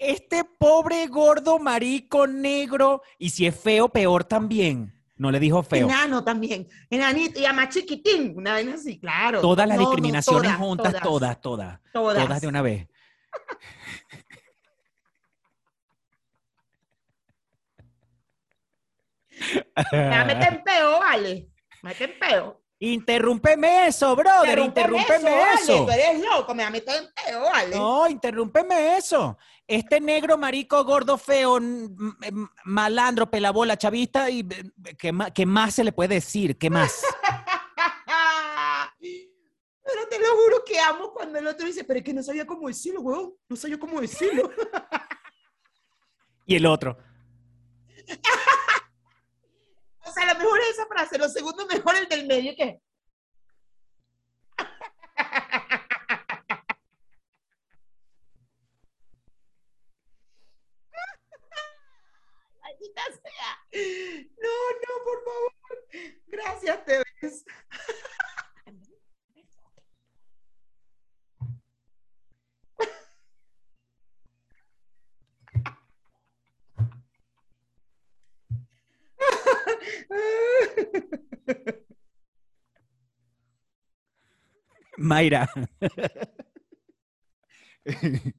Este 0.00 0.44
pobre, 0.44 1.06
gordo, 1.08 1.58
marico, 1.58 2.26
negro, 2.28 3.02
y 3.18 3.30
si 3.30 3.46
es 3.46 3.58
feo, 3.58 3.88
peor 3.88 4.22
también. 4.24 4.94
No 5.16 5.32
le 5.32 5.40
dijo 5.40 5.64
feo. 5.64 5.88
Enano 5.88 6.22
también. 6.22 6.68
Enanito 6.88 7.40
y 7.40 7.44
a 7.44 7.52
más 7.52 7.70
chiquitín. 7.70 8.34
Una 8.36 8.54
vez 8.54 8.72
así, 8.74 9.00
claro. 9.00 9.40
Todas 9.40 9.66
las 9.66 9.76
No, 9.76 9.82
no, 9.82 9.88
discriminaciones 9.90 10.42
todas, 10.52 10.56
juntas, 10.58 10.94
todas, 11.02 11.40
todas, 11.40 11.80
Todas. 11.92 12.24
todas 12.24 12.40
de 12.40 12.46
una 12.46 12.62
vez. 12.62 12.86
Me 19.92 20.08
va 20.08 20.20
a 20.20 20.24
meter 20.24 20.52
en 20.52 20.62
peo, 20.62 20.98
vale. 20.98 21.48
Me 21.82 21.90
mete 21.90 22.04
en 22.04 22.18
peo. 22.18 22.62
Interrúmpeme 22.80 23.88
eso, 23.88 24.14
brother, 24.14 24.56
interrúmpeme 24.60 25.30
vale, 25.30 25.54
eso. 25.54 25.84
Tú 25.84 25.90
eres 25.90 26.20
loco, 26.20 26.54
me 26.54 26.70
meter 26.70 27.02
en 27.02 27.08
peo, 27.12 27.40
vale. 27.42 27.76
No, 27.76 28.08
interrúmpeme 28.08 28.96
eso. 28.96 29.36
Este 29.66 30.00
negro, 30.00 30.38
marico, 30.38 30.84
gordo, 30.84 31.18
feo, 31.18 31.58
malandro, 32.64 33.28
pelabola, 33.28 33.76
chavista, 33.76 34.30
y 34.30 34.40
eh, 34.40 34.96
¿qué 34.96 35.10
más, 35.10 35.32
qué 35.32 35.44
más 35.44 35.74
se 35.74 35.82
le 35.82 35.92
puede 35.92 36.14
decir? 36.16 36.56
¿Qué 36.56 36.70
más? 36.70 37.02
Pero 39.88 40.06
te 40.06 40.18
lo 40.18 40.36
juro 40.36 40.62
que 40.66 40.78
amo 40.78 41.14
cuando 41.14 41.38
el 41.38 41.46
otro 41.46 41.66
dice, 41.66 41.82
pero 41.82 41.98
es 41.98 42.04
que 42.04 42.12
no 42.12 42.22
sabía 42.22 42.46
cómo 42.46 42.68
decirlo, 42.68 43.00
huevón. 43.00 43.34
No 43.48 43.56
sabía 43.56 43.78
cómo 43.78 44.02
decirlo. 44.02 44.50
Y 46.44 46.56
el 46.56 46.66
otro. 46.66 46.98
O 50.04 50.10
sea, 50.10 50.32
lo 50.32 50.38
mejor 50.38 50.58
es 50.60 50.68
esa 50.70 50.86
frase, 50.86 51.18
lo 51.18 51.28
segundo 51.28 51.66
mejor 51.66 51.94
el 51.94 52.08
del 52.08 52.26
medio, 52.26 52.56
que 52.56 52.80
Maldita 62.62 63.02
sea. 63.22 63.58
No, 64.40 64.54
no, 64.80 64.92
por 65.04 65.18
favor. 65.24 65.52
Gracias, 66.26 66.84
te 66.86 67.04
ves. 67.20 67.44
Mayra. 85.08 85.50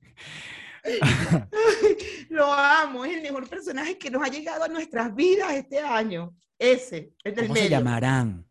Lo 2.29 2.53
amo, 2.53 3.03
es 3.05 3.15
el 3.15 3.21
mejor 3.23 3.49
personaje 3.49 3.97
que 3.97 4.11
nos 4.11 4.23
ha 4.23 4.27
llegado 4.29 4.63
a 4.63 4.67
nuestras 4.67 5.13
vidas 5.15 5.53
este 5.53 5.79
año. 5.79 6.35
Ese, 6.57 7.15
el 7.23 7.35
del 7.35 7.45
¿Cómo 7.45 7.55
medio. 7.55 7.67
se 7.67 7.71
llamarán? 7.71 8.47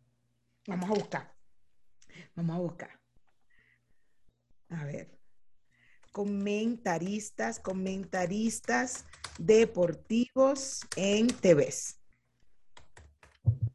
Vamos 0.67 0.91
a 0.91 0.95
buscar. 0.95 1.35
Vamos 2.35 2.57
a 2.57 2.59
buscar. 2.61 3.01
A 4.71 4.85
ver. 4.85 5.17
Comentaristas, 6.13 7.61
comentaristas 7.61 9.07
deportivos 9.39 10.81
en 10.97 11.29
TVs. 11.29 12.01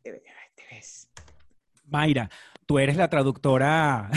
TVs. 0.03 1.09
Mayra, 1.85 2.29
tú 2.66 2.80
eres 2.80 2.97
la 2.97 3.09
traductora. 3.09 4.09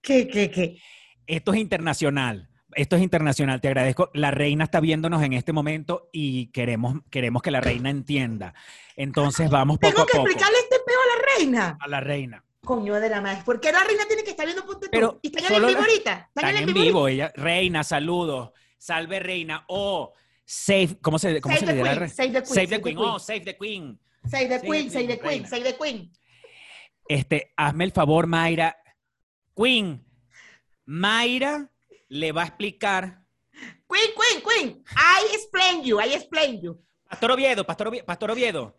¿Qué, 0.00 0.28
qué, 0.28 0.50
qué? 0.50 0.78
Esto 1.26 1.52
es 1.52 1.60
internacional. 1.60 2.48
Esto 2.74 2.96
es 2.96 3.02
internacional, 3.02 3.60
te 3.60 3.68
agradezco. 3.68 4.10
La 4.14 4.30
reina 4.30 4.64
está 4.64 4.80
viéndonos 4.80 5.22
en 5.22 5.34
este 5.34 5.52
momento 5.52 6.08
y 6.10 6.46
queremos, 6.52 6.96
queremos 7.10 7.42
que 7.42 7.50
la 7.50 7.60
reina 7.60 7.90
entienda. 7.90 8.54
Entonces 8.96 9.50
vamos 9.50 9.78
poco 9.78 9.90
Tengo 9.92 10.02
a 10.02 10.06
que 10.06 10.12
poco. 10.12 10.26
explicarle 10.26 10.58
este 10.58 10.76
peo 10.86 10.96
a 10.96 11.06
la 11.18 11.36
reina. 11.36 11.78
A 11.80 11.88
la 11.88 12.00
reina. 12.00 12.44
Coño 12.64 12.94
de 12.94 13.10
la 13.10 13.20
madre. 13.20 13.42
¿Por 13.44 13.60
qué 13.60 13.72
la 13.72 13.84
reina 13.84 14.04
tiene 14.06 14.24
que 14.24 14.30
estar 14.30 14.46
viendo 14.46 14.64
tú? 14.64 14.80
Pero 14.90 15.18
¿Y 15.20 15.36
están 15.36 15.52
en 15.54 15.66
vivo 15.66 15.80
ahorita? 15.80 16.30
¿Están 16.34 16.56
en 16.56 16.72
vivo, 16.74 17.08
ella. 17.08 17.32
Reina, 17.36 17.84
saludos. 17.84 18.52
Salve 18.78 19.20
reina. 19.20 19.64
O 19.68 20.14
save, 20.44 20.96
¿cómo 21.02 21.18
se, 21.18 21.40
cómo 21.42 21.54
Save 21.54 21.66
se 21.66 21.72
the 21.72 21.82
le 21.82 21.90
dirá? 21.90 22.08
save 22.08 22.30
the 22.32 22.42
queen, 22.42 22.54
Save 22.54 22.66
the 22.68 22.80
queen. 22.82 22.98
Oh, 22.98 23.18
save 23.18 23.40
the 23.44 23.56
queen. 23.56 24.00
Save 24.30 24.48
the 24.48 24.60
queen, 24.66 24.90
save 24.90 25.08
the 25.08 25.18
queen, 25.18 25.46
save 25.46 25.64
the 25.64 25.76
queen. 25.76 26.12
Este, 27.08 27.52
hazme 27.56 27.84
el 27.84 27.92
favor, 27.92 28.26
Mayra. 28.26 28.76
Queen, 29.54 30.04
Mayra 30.86 31.70
le 32.08 32.32
va 32.32 32.42
a 32.42 32.46
explicar. 32.46 33.22
Queen, 33.86 34.10
queen, 34.16 34.42
queen. 34.42 34.84
I 34.96 35.34
explain 35.34 35.84
you, 35.84 36.00
I 36.00 36.14
explain 36.14 36.60
you. 36.62 36.80
Pastor 37.08 37.32
Oviedo, 37.32 37.64
Pastor 37.64 37.88
Oviedo, 37.88 38.06
Pastor 38.06 38.30
Oviedo. 38.30 38.76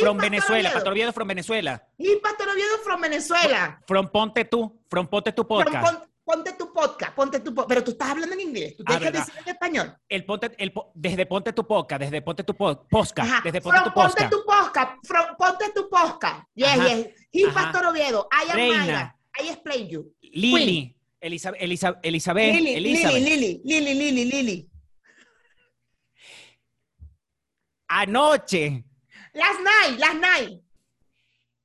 From 0.00 0.16
Pastor 0.16 0.30
Venezuela, 0.30 0.56
Oviedo. 0.58 0.72
Pastor 0.74 0.90
Oviedo 0.90 1.12
from 1.12 1.28
Venezuela. 1.28 1.82
He 1.96 2.16
Pastor 2.16 2.48
Oviedo 2.50 2.78
from 2.82 3.00
Venezuela. 3.02 3.80
From 3.86 4.08
Ponte 4.08 4.44
tú, 4.44 4.80
from 4.90 5.06
Ponte 5.06 5.30
tu 5.32 5.44
From 5.46 5.62
podcast. 5.64 5.84
pon- 5.98 6.08
ponte 6.26 6.52
tu 6.58 6.72
podcast, 6.72 7.14
ponte 7.14 7.38
tu 7.40 7.54
podcast. 7.54 7.68
Pero 7.68 7.84
tú 7.84 7.90
estás 7.92 8.10
hablando 8.10 8.34
en 8.34 8.40
inglés, 8.40 8.76
tú 8.76 8.82
Ah, 8.86 8.98
tienes 8.98 9.00
que 9.00 9.10
¿verdad? 9.12 9.26
decir 9.26 9.42
en 9.42 9.48
español. 9.54 9.96
El 10.08 10.24
ponte, 10.26 10.50
el, 10.58 10.72
desde 10.94 11.24
Ponte 11.26 11.52
tu 11.52 11.66
podcast, 11.66 12.00
desde 12.02 12.20
Ponte 12.20 12.42
tu 12.44 12.54
po- 12.54 12.86
podcast, 12.88 13.30
Ajá. 13.30 13.40
desde 13.44 13.60
Ponte 13.60 13.78
From 13.78 13.88
tu 13.88 13.94
ponte 13.94 14.12
podcast. 14.12 14.30
tu 14.32 14.44
podcast, 14.44 15.06
from 15.06 15.36
ponte 15.38 15.72
tu 15.74 15.88
podcast. 15.88 16.44
Yes, 16.54 16.68
Ajá. 16.68 16.88
yes. 16.88 17.48
Ajá. 17.48 17.54
Pastor 17.54 17.86
Oviedo, 17.86 18.28
I 18.32 18.50
am 18.50 18.56
Reina. 18.56 18.76
Mayra. 18.84 19.16
I 19.40 19.48
explain 19.50 19.88
you. 19.88 20.12
Lili, 20.20 20.96
Elizabeth, 21.20 21.62
Elizabeth, 21.62 22.00
Elizabeth, 22.04 22.54
Lili, 22.54 22.74
Elizabeth. 22.74 23.22
Lili, 23.22 23.60
Lili, 23.64 23.94
Lili, 23.94 24.24
Lili. 24.24 24.70
Anoche 27.88 28.84
Last 29.32 29.60
night, 29.60 29.98
last 30.00 30.18
night. 30.20 30.60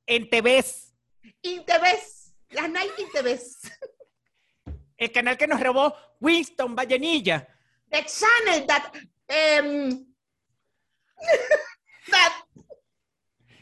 en 0.06 0.28
TVs, 0.30 0.92
In. 1.42 1.64
Last 2.54 2.70
night 2.70 2.90
in 2.98 3.08
the 3.14 3.22
best. 3.22 3.70
El 5.02 5.12
canal 5.12 5.36
que 5.36 5.46
nos 5.46 5.60
robó 5.60 5.94
Winston 6.20 6.74
Vallenilla. 6.76 7.46
the 7.90 8.02
channel 8.04 8.66
that 8.66 8.92
um 9.28 10.06
that 12.10 12.42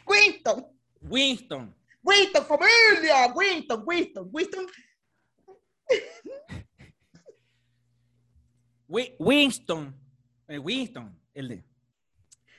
Winston, 0.06 0.64
Winston. 1.02 1.74
Winston, 2.02 2.44
familia, 2.44 3.32
Winston, 3.34 3.82
Winston, 3.86 4.28
Winston. 4.32 4.66
Wi- 8.88 9.14
Winston. 9.18 9.94
El 10.48 10.60
Winston. 10.60 11.16
El 11.34 11.48
de. 11.48 11.64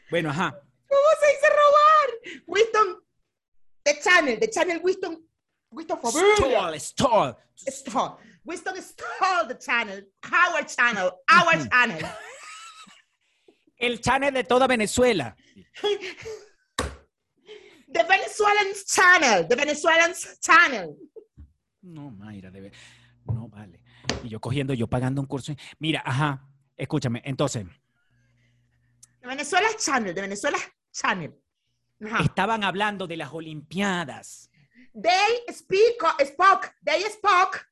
Bueno, 0.09 0.29
ajá. 0.29 0.51
¿Cómo 0.87 1.01
se 1.19 1.27
dice 1.27 1.47
robar? 1.49 2.41
Winston, 2.47 2.97
the 3.83 3.99
channel, 4.01 4.39
the 4.39 4.47
channel 4.49 4.79
Winston, 4.83 5.25
Familia. 5.71 6.79
Stall, 6.79 6.79
stall. 6.79 7.37
Stole. 7.55 8.17
Winston 8.43 8.81
stole 8.81 9.47
the 9.47 9.57
channel, 9.57 10.01
our 10.23 10.63
channel, 10.65 11.11
our 11.29 11.67
channel. 11.69 12.09
El 13.77 13.99
channel 13.99 14.33
de 14.33 14.43
toda 14.43 14.67
Venezuela. 14.67 15.35
The 17.93 18.03
Venezuelan 18.03 18.73
channel, 18.87 19.47
the 19.49 19.55
Venezuelan 19.55 20.13
channel. 20.39 20.95
No, 21.81 22.09
Mayra, 22.09 22.49
debe. 22.49 22.71
No, 23.25 23.49
vale. 23.49 23.81
Y 24.23 24.29
yo 24.29 24.39
cogiendo, 24.39 24.73
yo 24.73 24.87
pagando 24.87 25.19
un 25.19 25.27
curso. 25.27 25.53
Mira, 25.77 26.01
ajá. 26.05 26.47
Escúchame, 26.77 27.21
entonces, 27.25 27.65
The 29.19 29.27
Venezuela 29.27 29.67
channel, 29.77 30.15
the 30.15 30.21
Venezuela 30.21 30.57
channel. 30.93 31.33
Ajá. 32.05 32.23
estaban 32.23 32.63
hablando 32.63 33.07
de 33.07 33.17
las 33.17 33.33
Olimpiadas. 33.33 34.49
They 34.93 35.39
speak, 35.51 36.01
spoke, 36.25 36.73
they 36.83 37.01
spoke 37.03 37.65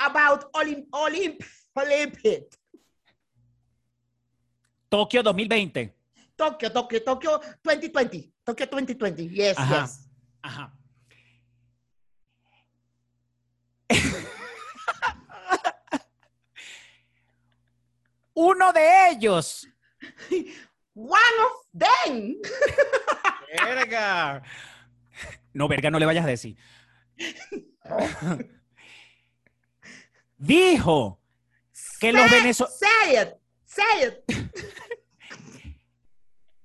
about 0.00 0.52
Olymp, 0.52 0.86
Olymp, 0.92 1.40
Olympic. 1.76 2.52
Tokio 4.90 5.22
2020. 5.22 5.90
Tokyo, 6.36 6.68
Tokyo, 6.68 6.98
Tokyo 7.00 7.38
2020. 7.62 8.32
Tokyo 8.44 8.66
2020. 8.66 9.28
Yes, 9.30 9.56
Ajá. 9.58 9.82
yes. 9.82 10.08
Ajá. 10.42 10.72
Uno 18.34 18.72
de 18.72 19.08
ellos. 19.10 19.66
One 20.94 21.38
of 21.40 21.52
them. 21.72 22.34
Verga. 23.58 24.42
No, 25.54 25.68
verga, 25.68 25.90
no 25.90 25.98
le 25.98 26.06
vayas 26.06 26.24
a 26.24 26.28
decir. 26.28 26.56
Dijo 30.36 31.20
que 32.00 32.12
los, 32.12 32.28
Say- 32.28 32.40
venezo- 32.40 32.68
Say 32.68 33.16
it. 33.22 33.34
Say 33.64 34.08
it. 34.08 34.24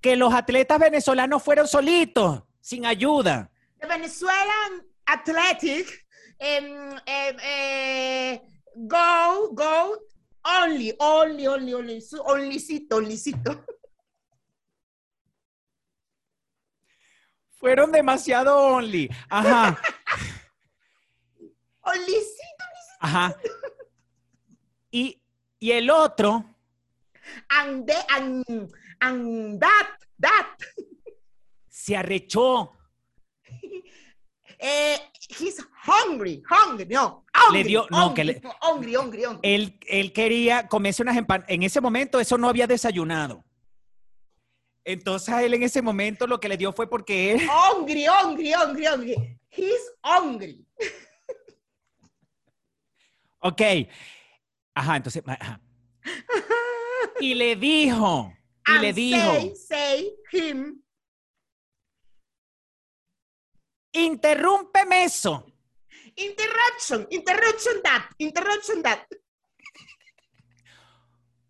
que 0.01 0.15
los 0.15 0.33
atletas 0.33 0.79
venezolanos 0.79 1.43
fueron 1.43 1.67
solitos, 1.67 2.43
sin 2.61 2.85
ayuda. 2.85 3.51
The 3.79 3.87
Venezuelan 3.87 4.83
athletic 5.05 6.05
um, 6.39 6.91
um, 6.91 6.99
eh, 7.05 8.41
go, 8.75 9.51
go 9.53 9.97
only, 10.43 10.93
only, 10.99 11.47
only, 11.47 11.73
only, 11.73 12.01
su- 12.01 12.21
onlycito, 12.23 12.97
onlycito. 12.97 13.65
Fueron 17.59 17.91
demasiado 17.91 18.57
only. 18.57 19.09
Ajá, 19.29 19.77
Onlycito. 21.81 22.65
ajá. 22.99 23.35
Y, 24.91 25.21
y 25.59 25.71
el 25.71 25.89
otro, 25.89 26.45
And, 27.49 27.85
the, 27.85 27.95
and, 28.09 28.43
and 29.01 29.59
that, 29.59 29.87
that. 30.19 30.47
se 31.67 31.95
arrechó. 31.95 32.73
Eh, 34.61 34.97
he's 35.39 35.63
hungry, 35.85 36.41
hungry, 36.49 36.85
no. 36.87 37.23
Hungry, 37.33 37.63
Le 37.63 37.67
dio- 37.69 37.87
no, 37.91 38.07
hungry, 38.07 38.15
que 38.15 38.23
le- 38.25 38.41
hungry, 38.61 38.95
hungry, 38.95 39.23
hungry. 39.25 39.39
Él, 39.43 39.79
él 39.87 40.11
quería 40.11 40.67
comerse 40.67 41.01
unas 41.03 41.15
empanadas. 41.17 41.49
En 41.49 41.63
ese 41.63 41.79
momento 41.81 42.19
eso 42.19 42.37
no 42.37 42.49
había 42.49 42.67
desayunado. 42.67 43.43
Entonces 44.91 45.29
a 45.29 45.43
él 45.43 45.53
en 45.53 45.61
ese 45.61 45.83
momento 45.83 46.25
lo 46.25 46.39
que 46.39 46.49
le 46.49 46.57
dio 46.57 46.73
fue 46.73 46.89
porque 46.89 47.33
él... 47.33 47.41
Hungry, 47.77 48.07
hungry, 48.07 48.53
hungry, 48.55 48.87
hungry. 48.87 49.39
He's 49.51 49.91
hungry. 50.03 50.65
Ok. 53.37 53.61
Ajá, 54.73 54.95
entonces... 54.95 55.21
Ajá. 55.27 55.61
Y 57.19 57.35
le 57.35 57.55
dijo, 57.55 58.33
y 58.67 58.71
And 58.71 58.81
le 58.81 58.93
dijo, 58.93 59.31
say, 59.31 59.53
say 59.55 60.15
him, 60.31 60.81
interrúmpeme 63.91 65.03
eso. 65.03 65.45
interruption, 66.15 67.05
interruption 67.11 67.81
that, 67.83 68.09
interruption 68.17 68.81
that. 68.81 69.05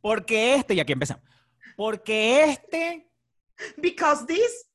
Porque 0.01 0.55
este, 0.55 0.73
y 0.73 0.79
aquí 0.81 0.91
empezamos. 0.91 1.23
Porque 1.77 2.43
este 2.43 3.08
Because 3.79 4.25
this 4.25 4.65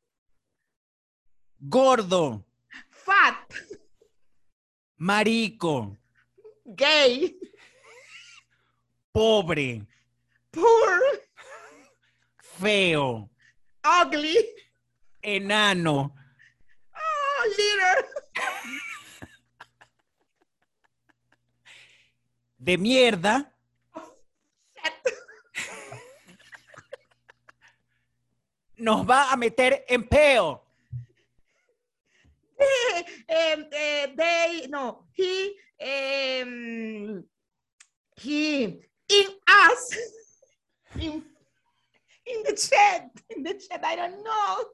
gordo, 1.69 2.45
fat, 2.91 3.47
marico, 5.01 5.97
gay, 6.77 7.35
pobre, 9.13 9.87
poor, 10.53 11.01
feo, 12.41 13.29
ugly, 13.83 14.37
enano, 15.23 16.13
oh, 16.95 17.55
little, 17.57 18.09
de 22.59 22.79
mierda, 22.79 23.53
nos 28.85 29.05
va 29.09 29.33
a 29.33 29.37
meter 29.37 29.85
en 29.89 30.07
peo. 30.07 30.61
um, 32.59 32.61
uh, 33.65 34.07
they, 34.17 34.67
no, 34.69 35.05
he, 35.13 35.57
um, 35.81 37.25
he, 38.17 38.65
in 39.09 39.27
us, 39.49 39.97
in, 41.01 41.23
in 42.27 42.43
the 42.45 42.53
chat, 42.55 43.11
in 43.35 43.43
the 43.43 43.55
chat, 43.55 43.83
I 43.85 43.97
don't 43.97 44.23
know. 44.23 44.65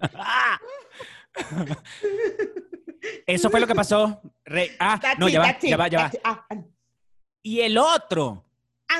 Eso 3.26 3.50
fue 3.50 3.60
lo 3.60 3.66
que 3.66 3.74
pasó. 3.74 4.20
Rey. 4.44 4.70
Ah, 4.80 4.98
That's 5.00 5.18
no, 5.18 5.28
it, 5.28 5.32
ya 5.32 5.40
va, 5.40 5.50
it, 5.50 5.62
ya 5.62 5.76
va, 5.76 5.88
ya 5.88 5.98
va. 6.00 6.06
it. 6.12 6.20
Ah, 6.24 6.44
and- 6.50 6.64
Y 7.42 7.60
el 7.62 7.78
otro 7.78 8.44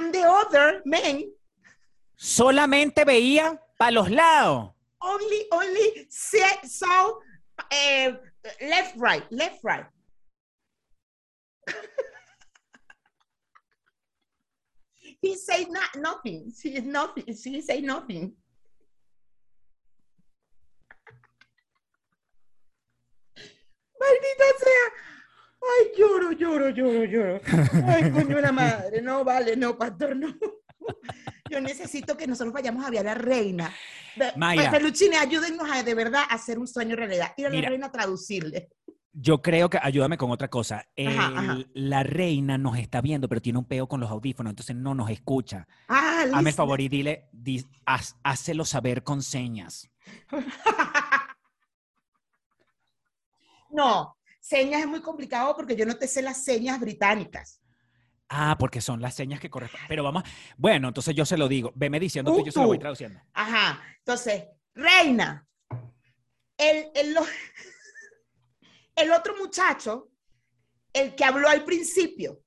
and 0.01 0.15
the 0.15 0.23
other 0.23 0.83
man 0.85 1.23
solamente 2.17 3.05
veía 3.05 3.61
para 3.77 3.93
los 3.93 4.11
lados. 4.11 4.73
only, 5.03 5.47
only 5.53 6.07
said, 6.09 6.59
saw 6.65 7.13
uh, 7.59 8.13
left, 8.61 8.97
right, 8.97 9.25
left, 9.31 9.61
right. 9.63 9.87
he 15.23 15.37
said 15.37 15.67
not, 15.71 15.89
nothing. 15.97 16.53
He 16.63 16.81
nothing. 16.81 17.25
He 17.27 17.61
said 17.63 17.83
nothing. 17.85 18.33
Maldita 24.01 24.59
sea. 24.59 24.89
Ay, 25.63 25.89
lloro, 25.99 26.33
lloro, 26.33 26.71
lloro, 26.71 27.05
lloro. 27.05 27.41
Ay, 27.87 28.11
coño 28.13 28.41
la 28.41 28.53
madre. 28.53 29.03
No 29.03 29.25
vale, 29.25 29.57
no, 29.57 29.77
pastor, 29.77 30.17
no. 30.17 30.29
Yo 31.51 31.61
necesito 31.61 32.17
que 32.17 32.27
nosotros 32.27 32.53
vayamos 32.55 32.85
a 32.85 32.91
ver 32.91 33.01
a 33.01 33.03
la 33.03 33.15
reina. 33.15 33.73
Mayra. 34.37 34.71
Peluchine, 34.71 35.17
ayúdennos 35.17 35.69
a 35.71 35.83
de 35.83 35.95
verdad 35.95 36.23
a 36.29 36.35
hacer 36.35 36.59
un 36.59 36.67
sueño 36.67 36.97
realidad. 36.97 37.33
Ir 37.37 37.47
a 37.47 37.51
la 37.51 37.57
Mira. 37.57 37.69
reina 37.69 37.87
a 37.89 37.93
traducirle. 37.93 38.71
Yo 39.13 39.43
creo 39.43 39.69
que, 39.69 39.79
ayúdame 39.83 40.17
con 40.17 40.31
otra 40.31 40.49
cosa. 40.49 40.77
Ajá, 40.77 40.87
El- 40.97 41.19
ajá. 41.19 41.59
La 41.75 42.03
reina 42.05 42.57
nos 42.59 42.79
está 42.79 43.01
viendo, 43.01 43.29
pero 43.29 43.43
tiene 43.43 43.59
un 43.59 43.65
peo 43.67 43.89
con 43.89 44.01
los 44.01 44.09
audífonos, 44.11 44.51
entonces 44.53 44.77
no 44.77 44.95
nos 44.95 45.11
escucha. 45.11 45.67
Ah, 45.89 46.25
Hazme 46.33 46.51
el 46.51 46.57
favor 46.57 46.81
y 46.81 46.89
dile, 46.89 47.29
di- 47.33 47.67
haz- 47.87 48.17
hácelo 48.23 48.65
saber 48.65 49.03
con 49.03 49.21
señas. 49.23 49.91
no, 53.71 54.17
señas 54.51 54.81
es 54.81 54.89
muy 54.89 55.01
complicado 55.01 55.55
porque 55.57 55.77
yo 55.77 55.87
no 55.87 55.97
te 55.97 56.09
sé 56.09 56.23
las 56.23 56.43
señas 56.45 56.81
británicas. 56.81 57.63
Ah, 58.29 58.57
porque 58.59 58.81
son 58.81 59.01
las 59.01 59.15
señas 59.15 59.41
que 59.41 59.49
corresponden. 59.49 59.89
Pero 59.89 60.03
vamos, 60.03 60.25
bueno, 60.57 60.89
entonces 60.89 61.15
yo 61.15 61.25
se 61.25 61.37
lo 61.37 61.49
digo. 61.49 61.73
Veme 61.75 62.01
diciendo 62.01 62.37
que 62.37 62.45
yo 62.45 62.53
se 62.53 62.61
lo 62.61 62.67
voy 62.67 62.79
traduciendo. 62.79 63.21
Ajá. 63.33 63.81
Entonces, 63.99 64.45
reina, 64.75 65.47
el, 66.57 66.91
el, 66.95 67.17
el 68.97 69.13
otro 69.13 69.37
muchacho, 69.37 70.11
el 70.93 71.15
que 71.15 71.25
habló 71.25 71.49
al 71.49 71.65
principio, 71.65 72.43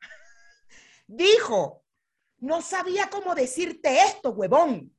dijo, 1.06 1.84
no 2.38 2.60
sabía 2.60 3.08
cómo 3.08 3.34
decirte 3.34 4.00
esto, 4.02 4.30
huevón. 4.30 4.94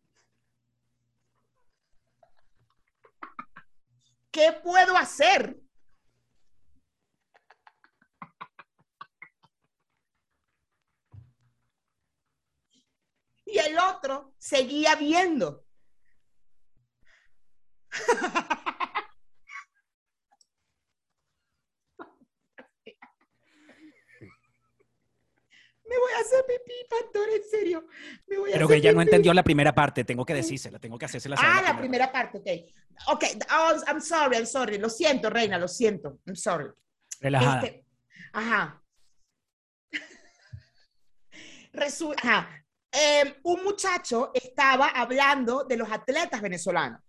¿qué 4.31 4.51
puedo 4.63 4.97
hacer? 4.97 5.57
Y 13.45 13.59
el 13.59 13.77
otro 13.77 14.33
seguía 14.39 14.95
viendo. 14.95 15.63
Me 25.91 25.97
voy 25.97 26.11
a 26.13 26.19
hacer 26.21 26.45
pipí, 26.47 26.73
pastor, 26.89 27.27
en 27.35 27.43
serio. 27.49 27.85
Me 28.27 28.37
voy 28.37 28.49
a 28.51 28.53
Pero 28.53 28.65
hacer 28.65 28.75
que 28.75 28.87
ella 28.87 28.93
no 28.93 29.01
entendió 29.01 29.33
la 29.33 29.43
primera 29.43 29.75
parte, 29.75 30.05
tengo 30.05 30.25
que 30.25 30.33
decírsela, 30.33 30.79
tengo 30.79 30.97
que 30.97 31.03
hacérsela 31.05 31.35
Ah, 31.37 31.61
la 31.61 31.77
primera 31.77 32.09
parte, 32.09 32.37
ok. 32.37 33.13
Ok, 33.13 33.23
oh, 33.51 33.73
I'm 33.87 33.99
sorry, 33.99 34.37
I'm 34.37 34.45
sorry. 34.45 34.77
Lo 34.77 34.89
siento, 34.89 35.29
reina, 35.29 35.57
lo 35.57 35.67
siento. 35.67 36.19
I'm 36.25 36.35
sorry. 36.37 36.69
Relajada. 37.19 37.61
Este, 37.65 37.85
ajá. 38.31 38.81
Resu- 41.73 42.15
ajá. 42.17 42.49
Eh, 42.93 43.39
un 43.43 43.63
muchacho 43.63 44.31
estaba 44.33 44.87
hablando 44.87 45.63
de 45.65 45.75
los 45.77 45.91
atletas 45.91 46.41
venezolanos 46.41 47.01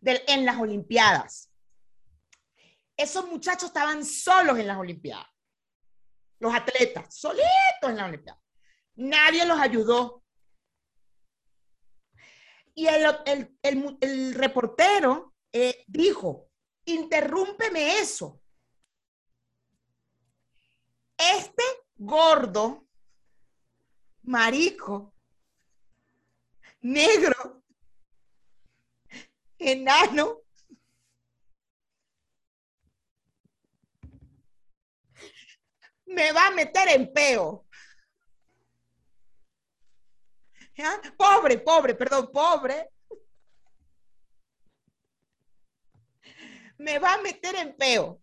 del- 0.00 0.22
en 0.26 0.46
las 0.46 0.56
Olimpiadas. 0.58 1.50
Esos 2.96 3.26
muchachos 3.28 3.64
estaban 3.64 4.04
solos 4.04 4.58
en 4.58 4.66
las 4.66 4.78
Olimpiadas. 4.78 5.26
Los 6.38 6.54
atletas, 6.54 7.14
solitos 7.14 7.44
en 7.82 7.96
las 7.96 8.08
Olimpiadas. 8.08 8.42
Nadie 8.96 9.44
los 9.46 9.58
ayudó. 9.58 10.24
Y 12.74 12.86
el 12.86 14.34
reportero 14.34 15.34
eh, 15.52 15.84
dijo, 15.86 16.50
interrúmpeme 16.84 17.98
eso. 17.98 18.40
Este 21.16 21.64
gordo, 21.96 22.86
marico, 24.22 25.14
negro, 26.80 27.64
enano, 29.58 30.42
me 36.08 36.32
va 36.32 36.46
a 36.46 36.50
meter 36.50 36.88
en 36.88 37.12
peo. 37.12 37.66
Pobre, 41.16 41.58
pobre, 41.58 41.94
perdón, 41.94 42.30
pobre. 42.32 42.90
Me 46.78 46.98
va 46.98 47.14
a 47.14 47.18
meter 47.18 47.56
en 47.56 47.76
peo. 47.76 48.22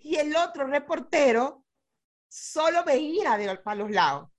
Y 0.00 0.16
el 0.16 0.36
otro 0.36 0.66
reportero 0.68 1.64
solo 2.28 2.84
veía 2.84 3.36
de, 3.36 3.56
para 3.58 3.76
los 3.76 3.90
lados. 3.90 4.30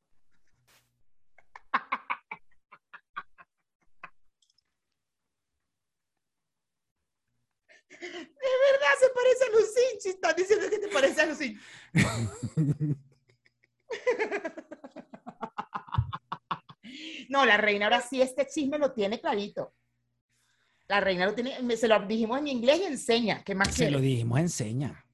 De 8.00 8.77
se 9.00 9.10
parece 9.10 9.44
a 9.44 9.50
Lucinchi. 9.50 10.10
Estás 10.10 10.36
diciendo 10.36 10.70
que 10.70 10.80
te 10.80 10.88
parece 10.88 11.22
a 11.22 11.26
Lucinchi. 11.26 11.60
No, 17.30 17.46
la 17.46 17.58
reina 17.58 17.86
ahora 17.86 18.02
sí 18.02 18.22
este 18.22 18.48
chisme 18.48 18.78
lo 18.78 18.94
tiene 18.94 19.20
clarito. 19.20 19.74
La 20.88 21.02
reina 21.02 21.26
lo 21.26 21.34
tiene, 21.34 21.76
se 21.76 21.88
lo 21.88 22.00
dijimos 22.06 22.40
en 22.40 22.48
inglés 22.48 22.80
y 22.80 22.84
enseña. 22.86 23.44
¿Qué 23.44 23.54
más 23.54 23.74
Se 23.74 23.92
lo 23.92 24.00
dijimos, 24.00 24.40
enseña. 24.40 25.06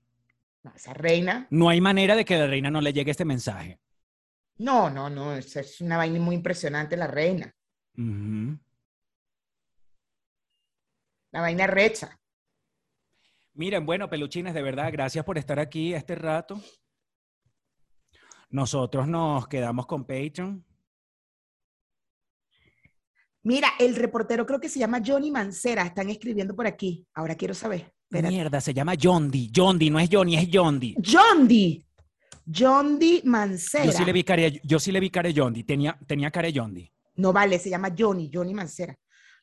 No, 0.61 0.71
esa 0.75 0.93
reina. 0.93 1.47
No 1.49 1.69
hay 1.69 1.81
manera 1.81 2.15
de 2.15 2.23
que 2.23 2.37
la 2.37 2.47
reina 2.47 2.69
no 2.69 2.79
le 2.79 2.93
llegue 2.93 3.11
este 3.11 3.25
mensaje. 3.25 3.79
No, 4.57 4.89
no, 4.89 5.09
no. 5.09 5.35
esa 5.35 5.61
Es 5.61 5.81
una 5.81 5.97
vaina 5.97 6.19
muy 6.19 6.35
impresionante 6.35 6.95
la 6.95 7.07
reina. 7.07 7.53
La 11.31 11.41
vaina 11.41 11.65
recha. 11.65 12.19
Miren, 13.55 13.85
bueno, 13.85 14.09
peluchines, 14.09 14.53
de 14.53 14.61
verdad, 14.61 14.91
gracias 14.91 15.23
por 15.23 15.37
estar 15.37 15.59
aquí 15.59 15.93
este 15.93 16.15
rato. 16.15 16.59
Nosotros 18.49 19.07
nos 19.07 19.47
quedamos 19.47 19.85
con 19.85 20.05
Patreon. 20.05 20.65
Mira, 23.43 23.69
el 23.79 23.95
reportero 23.95 24.45
creo 24.45 24.59
que 24.59 24.69
se 24.69 24.79
llama 24.79 25.01
Johnny 25.05 25.29
Mancera. 25.29 25.83
Están 25.83 26.09
escribiendo 26.09 26.55
por 26.55 26.65
aquí. 26.65 27.05
Ahora 27.13 27.35
quiero 27.35 27.53
saber. 27.53 27.93
Espérate. 28.03 28.33
Mierda, 28.33 28.61
se 28.61 28.73
llama 28.73 28.93
Jondi. 28.99 29.51
Jondi, 29.53 29.89
no 29.89 29.99
es 29.99 30.09
Johnny, 30.11 30.37
es 30.37 30.47
Jondi. 30.51 30.95
John 31.03 31.47
D. 31.47 31.85
John 32.45 32.97
D. 32.97 33.21
Mancera. 33.25 33.85
Yo 33.85 33.91
sí 33.91 34.05
le 34.05 34.13
vi 34.13 34.23
cara, 34.23 34.47
yo 34.47 34.79
sí 34.79 34.91
le 34.91 34.99
vi 34.99 35.09
cara 35.09 35.29
de 35.29 35.39
Jondi. 35.39 35.63
Tenía, 35.63 35.97
tenía 36.07 36.31
cara. 36.31 36.47
No 37.15 37.33
vale, 37.33 37.59
se 37.59 37.69
llama 37.69 37.93
Johnny, 37.97 38.31
Johnny 38.33 38.53
Mancera. 38.53 38.97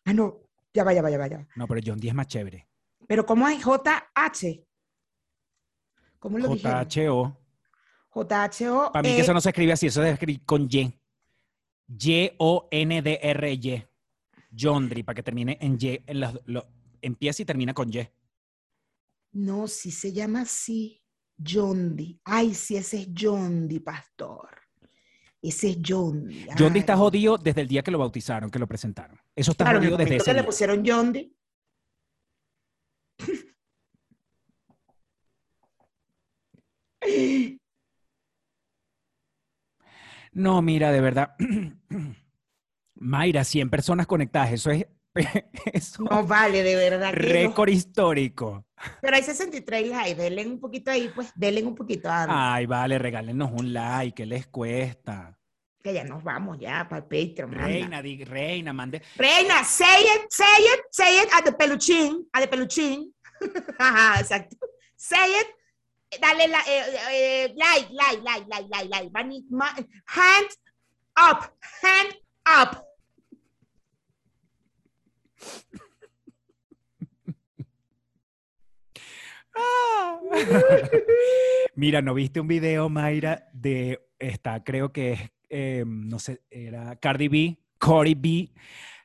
Ah, 0.04 0.12
no. 0.14 0.40
Ya 0.72 0.82
va, 0.82 0.94
ya 0.94 1.02
va, 1.02 1.10
ya 1.10 1.18
va, 1.18 1.28
ya 1.28 1.38
va. 1.38 1.46
No, 1.56 1.66
pero 1.66 1.80
Jondi 1.84 2.08
es 2.08 2.14
más 2.14 2.26
chévere. 2.26 2.69
Pero 3.10 3.26
¿cómo 3.26 3.48
es 3.48 3.58
JH? 3.58 4.64
¿Cómo 6.20 6.38
lo? 6.38 6.54
JHO. 6.54 7.36
JHO. 8.14 8.92
Para 8.92 9.02
mí 9.02 9.16
que 9.16 9.22
eso 9.22 9.34
no 9.34 9.40
se 9.40 9.48
escribe 9.48 9.72
así, 9.72 9.88
eso 9.88 10.00
se 10.00 10.10
escribe 10.10 10.44
con 10.46 10.68
Y. 10.70 10.96
Y-O-N-D-R-Y. 11.88 13.84
Jondri, 14.56 15.02
para 15.02 15.16
que 15.16 15.24
termine 15.24 15.58
en 15.60 15.76
Y. 15.80 16.00
En 16.06 16.20
empieza 17.02 17.42
y 17.42 17.44
termina 17.44 17.74
con 17.74 17.92
Y. 17.92 18.08
No, 19.32 19.66
sí 19.66 19.90
se 19.90 20.12
llama 20.12 20.42
así. 20.42 21.02
D. 21.36 22.20
Ay, 22.22 22.54
sí, 22.54 22.76
ese 22.76 23.00
es 23.00 23.08
D, 23.12 23.80
pastor. 23.80 24.50
Ese 25.42 25.70
es 25.70 25.78
John 25.84 26.28
D. 26.28 26.46
Jondi 26.56 26.78
está 26.78 26.96
jodido 26.96 27.38
desde 27.38 27.62
el 27.62 27.66
día 27.66 27.82
que 27.82 27.90
lo 27.90 27.98
bautizaron, 27.98 28.52
que 28.52 28.60
lo 28.60 28.68
presentaron. 28.68 29.18
Eso 29.34 29.50
está 29.50 29.64
Claro, 29.64 29.78
en 29.78 29.82
el 29.82 29.90
jodido 29.90 29.98
desde 29.98 30.16
ese 30.16 30.24
que 30.26 30.32
le 30.32 30.40
día. 30.42 30.46
pusieron 30.46 30.84
John 30.86 31.12
D. 31.12 31.34
No, 40.32 40.62
mira, 40.62 40.92
de 40.92 41.00
verdad. 41.00 41.34
Mayra, 42.94 43.44
100 43.44 43.70
personas 43.70 44.06
conectadas. 44.06 44.52
Eso 44.52 44.70
es, 44.70 44.86
eso 45.72 46.04
No 46.04 46.24
vale, 46.26 46.62
de 46.62 46.76
verdad. 46.76 47.12
no. 47.12 47.18
récord 47.18 47.68
histórico. 47.68 48.66
Pero 49.00 49.16
hay 49.16 49.22
63 49.22 49.88
likes. 49.88 50.14
Denle 50.22 50.46
un 50.46 50.60
poquito 50.60 50.90
ahí, 50.90 51.10
pues. 51.14 51.32
Denle 51.34 51.64
un 51.64 51.74
poquito. 51.74 52.08
Ay, 52.10 52.66
vale, 52.66 52.98
regálenos 52.98 53.50
un 53.52 53.72
like, 53.72 54.14
¿qué 54.14 54.26
les 54.26 54.46
cuesta? 54.46 55.39
Que 55.82 55.94
ya 55.94 56.04
nos 56.04 56.22
vamos 56.22 56.58
ya 56.58 56.86
para 56.88 57.02
el 57.02 57.04
Patreon. 57.04 57.52
Reina, 57.52 58.02
di- 58.02 58.24
reina, 58.24 58.72
mande. 58.72 59.00
Reina, 59.16 59.64
say 59.64 60.02
it, 60.02 60.26
say 60.30 60.44
it, 60.58 60.80
say 60.90 61.18
it 61.22 61.28
a 61.32 61.42
the 61.42 61.52
peluchín, 61.56 62.26
a 62.34 62.40
the 62.40 62.48
peluchín. 62.48 63.12
Ajá, 63.78 64.20
exacto. 64.20 64.56
Say 64.96 65.16
it. 65.40 65.46
Dale 66.20 66.48
la, 66.48 66.58
eh, 66.66 66.84
eh, 67.12 67.54
like, 67.56 67.88
like, 67.92 68.20
like, 68.22 68.46
like, 68.48 68.68
like, 68.68 68.88
like. 68.90 69.10
Mani- 69.12 69.44
ma- 69.48 69.74
hand 70.06 70.48
up, 71.16 71.50
hand 71.82 72.14
up. 72.44 72.84
Mira, 81.74 82.02
¿no 82.02 82.14
viste 82.14 82.40
un 82.40 82.48
video, 82.48 82.88
Mayra, 82.88 83.48
de, 83.52 84.06
está, 84.18 84.62
creo 84.64 84.92
que 84.92 85.12
es, 85.12 85.30
eh, 85.50 85.84
no 85.86 86.18
sé, 86.18 86.42
era 86.50 86.96
Cardi 86.96 87.28
B, 87.28 87.58
Cory 87.78 88.14
B, 88.14 88.50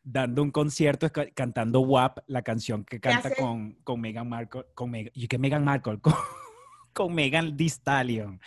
dando 0.03 0.43
un 0.43 0.51
concierto 0.51 1.11
cantando 1.33 1.81
WAP, 1.81 2.19
la 2.27 2.43
canción 2.43 2.85
que 2.85 2.99
canta 2.99 3.33
con, 3.33 3.73
con 3.83 3.99
Meghan 3.99 4.29
Markle, 4.29 4.65
con 4.75 4.91
Meg- 4.91 5.11
y 5.13 5.27
que 5.27 5.37
Meghan 5.37 5.63
Markle, 5.65 5.99
con, 6.01 6.13
con 6.93 7.13
Megan 7.13 7.57
Thee 7.57 7.69
Stallion. 7.69 8.39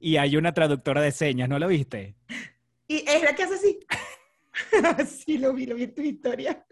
Y 0.00 0.16
hay 0.16 0.36
una 0.36 0.52
traductora 0.52 1.00
de 1.00 1.12
señas, 1.12 1.48
¿no 1.48 1.58
lo 1.58 1.68
viste? 1.68 2.16
Y 2.86 3.04
es 3.08 3.22
la 3.22 3.34
que 3.34 3.42
hace 3.44 3.54
así. 3.54 3.78
sí, 5.06 5.38
lo 5.38 5.52
vi, 5.52 5.66
lo 5.66 5.74
vi 5.76 5.84
en 5.84 5.94
tu 5.94 6.02
historia. 6.02 6.64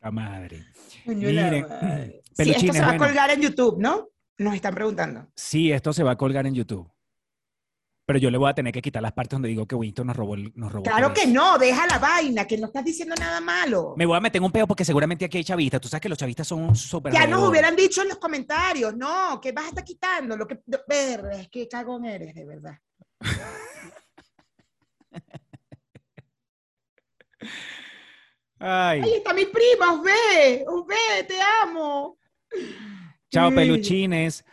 La 0.00 0.10
madre. 0.10 0.66
Miren. 1.06 1.66
Sí, 2.32 2.50
esto 2.50 2.72
se 2.72 2.80
va 2.80 2.90
a 2.90 2.96
colgar 2.98 3.30
en 3.30 3.40
YouTube, 3.40 3.80
¿no? 3.80 4.08
Nos 4.38 4.54
están 4.54 4.74
preguntando. 4.74 5.26
Sí, 5.36 5.70
esto 5.72 5.92
se 5.92 6.02
va 6.02 6.12
a 6.12 6.16
colgar 6.16 6.46
en 6.46 6.54
YouTube. 6.54 6.90
Pero 8.06 8.18
yo 8.18 8.30
le 8.30 8.36
voy 8.36 8.50
a 8.50 8.54
tener 8.54 8.70
que 8.70 8.82
quitar 8.82 9.02
las 9.02 9.12
partes 9.12 9.30
donde 9.30 9.48
digo 9.48 9.66
que 9.66 9.74
Winston 9.74 10.06
nos 10.08 10.16
robó. 10.16 10.34
el- 10.34 10.52
Nos 10.56 10.70
robó 10.70 10.82
Claro 10.82 11.14
que 11.14 11.26
no, 11.26 11.56
deja 11.56 11.86
la 11.86 11.98
vaina, 11.98 12.46
que 12.46 12.58
no 12.58 12.66
estás 12.66 12.84
diciendo 12.84 13.14
nada 13.18 13.40
malo. 13.40 13.94
Me 13.96 14.04
voy 14.04 14.16
a 14.16 14.20
meter 14.20 14.42
un 14.42 14.52
peo 14.52 14.66
porque 14.66 14.84
seguramente 14.84 15.24
aquí 15.24 15.38
hay 15.38 15.44
chavistas. 15.44 15.80
Tú 15.80 15.88
sabes 15.88 16.02
que 16.02 16.08
los 16.10 16.18
chavistas 16.18 16.46
son 16.46 16.76
súper. 16.76 17.14
Ya 17.14 17.26
nos 17.26 17.48
hubieran 17.48 17.74
dicho 17.74 18.02
en 18.02 18.08
los 18.08 18.18
comentarios, 18.18 18.94
no, 18.94 19.40
que 19.40 19.52
vas 19.52 19.64
a 19.64 19.68
estar 19.68 19.84
quitando 19.84 20.36
lo 20.36 20.46
que. 20.46 20.60
Ver, 20.86 21.24
es 21.32 21.48
que 21.48 21.66
cagón 21.66 22.04
eres, 22.04 22.34
de 22.34 22.44
verdad. 22.44 22.78
Ay. 28.58 29.00
Ahí 29.02 29.14
está 29.14 29.34
mi 29.34 29.44
prima, 29.46 29.92
os 29.92 30.02
ve, 30.02 30.64
os 30.66 30.86
ve, 30.86 31.24
te 31.26 31.36
amo. 31.62 32.18
Chao, 33.34 33.50
peluchines. 33.50 34.44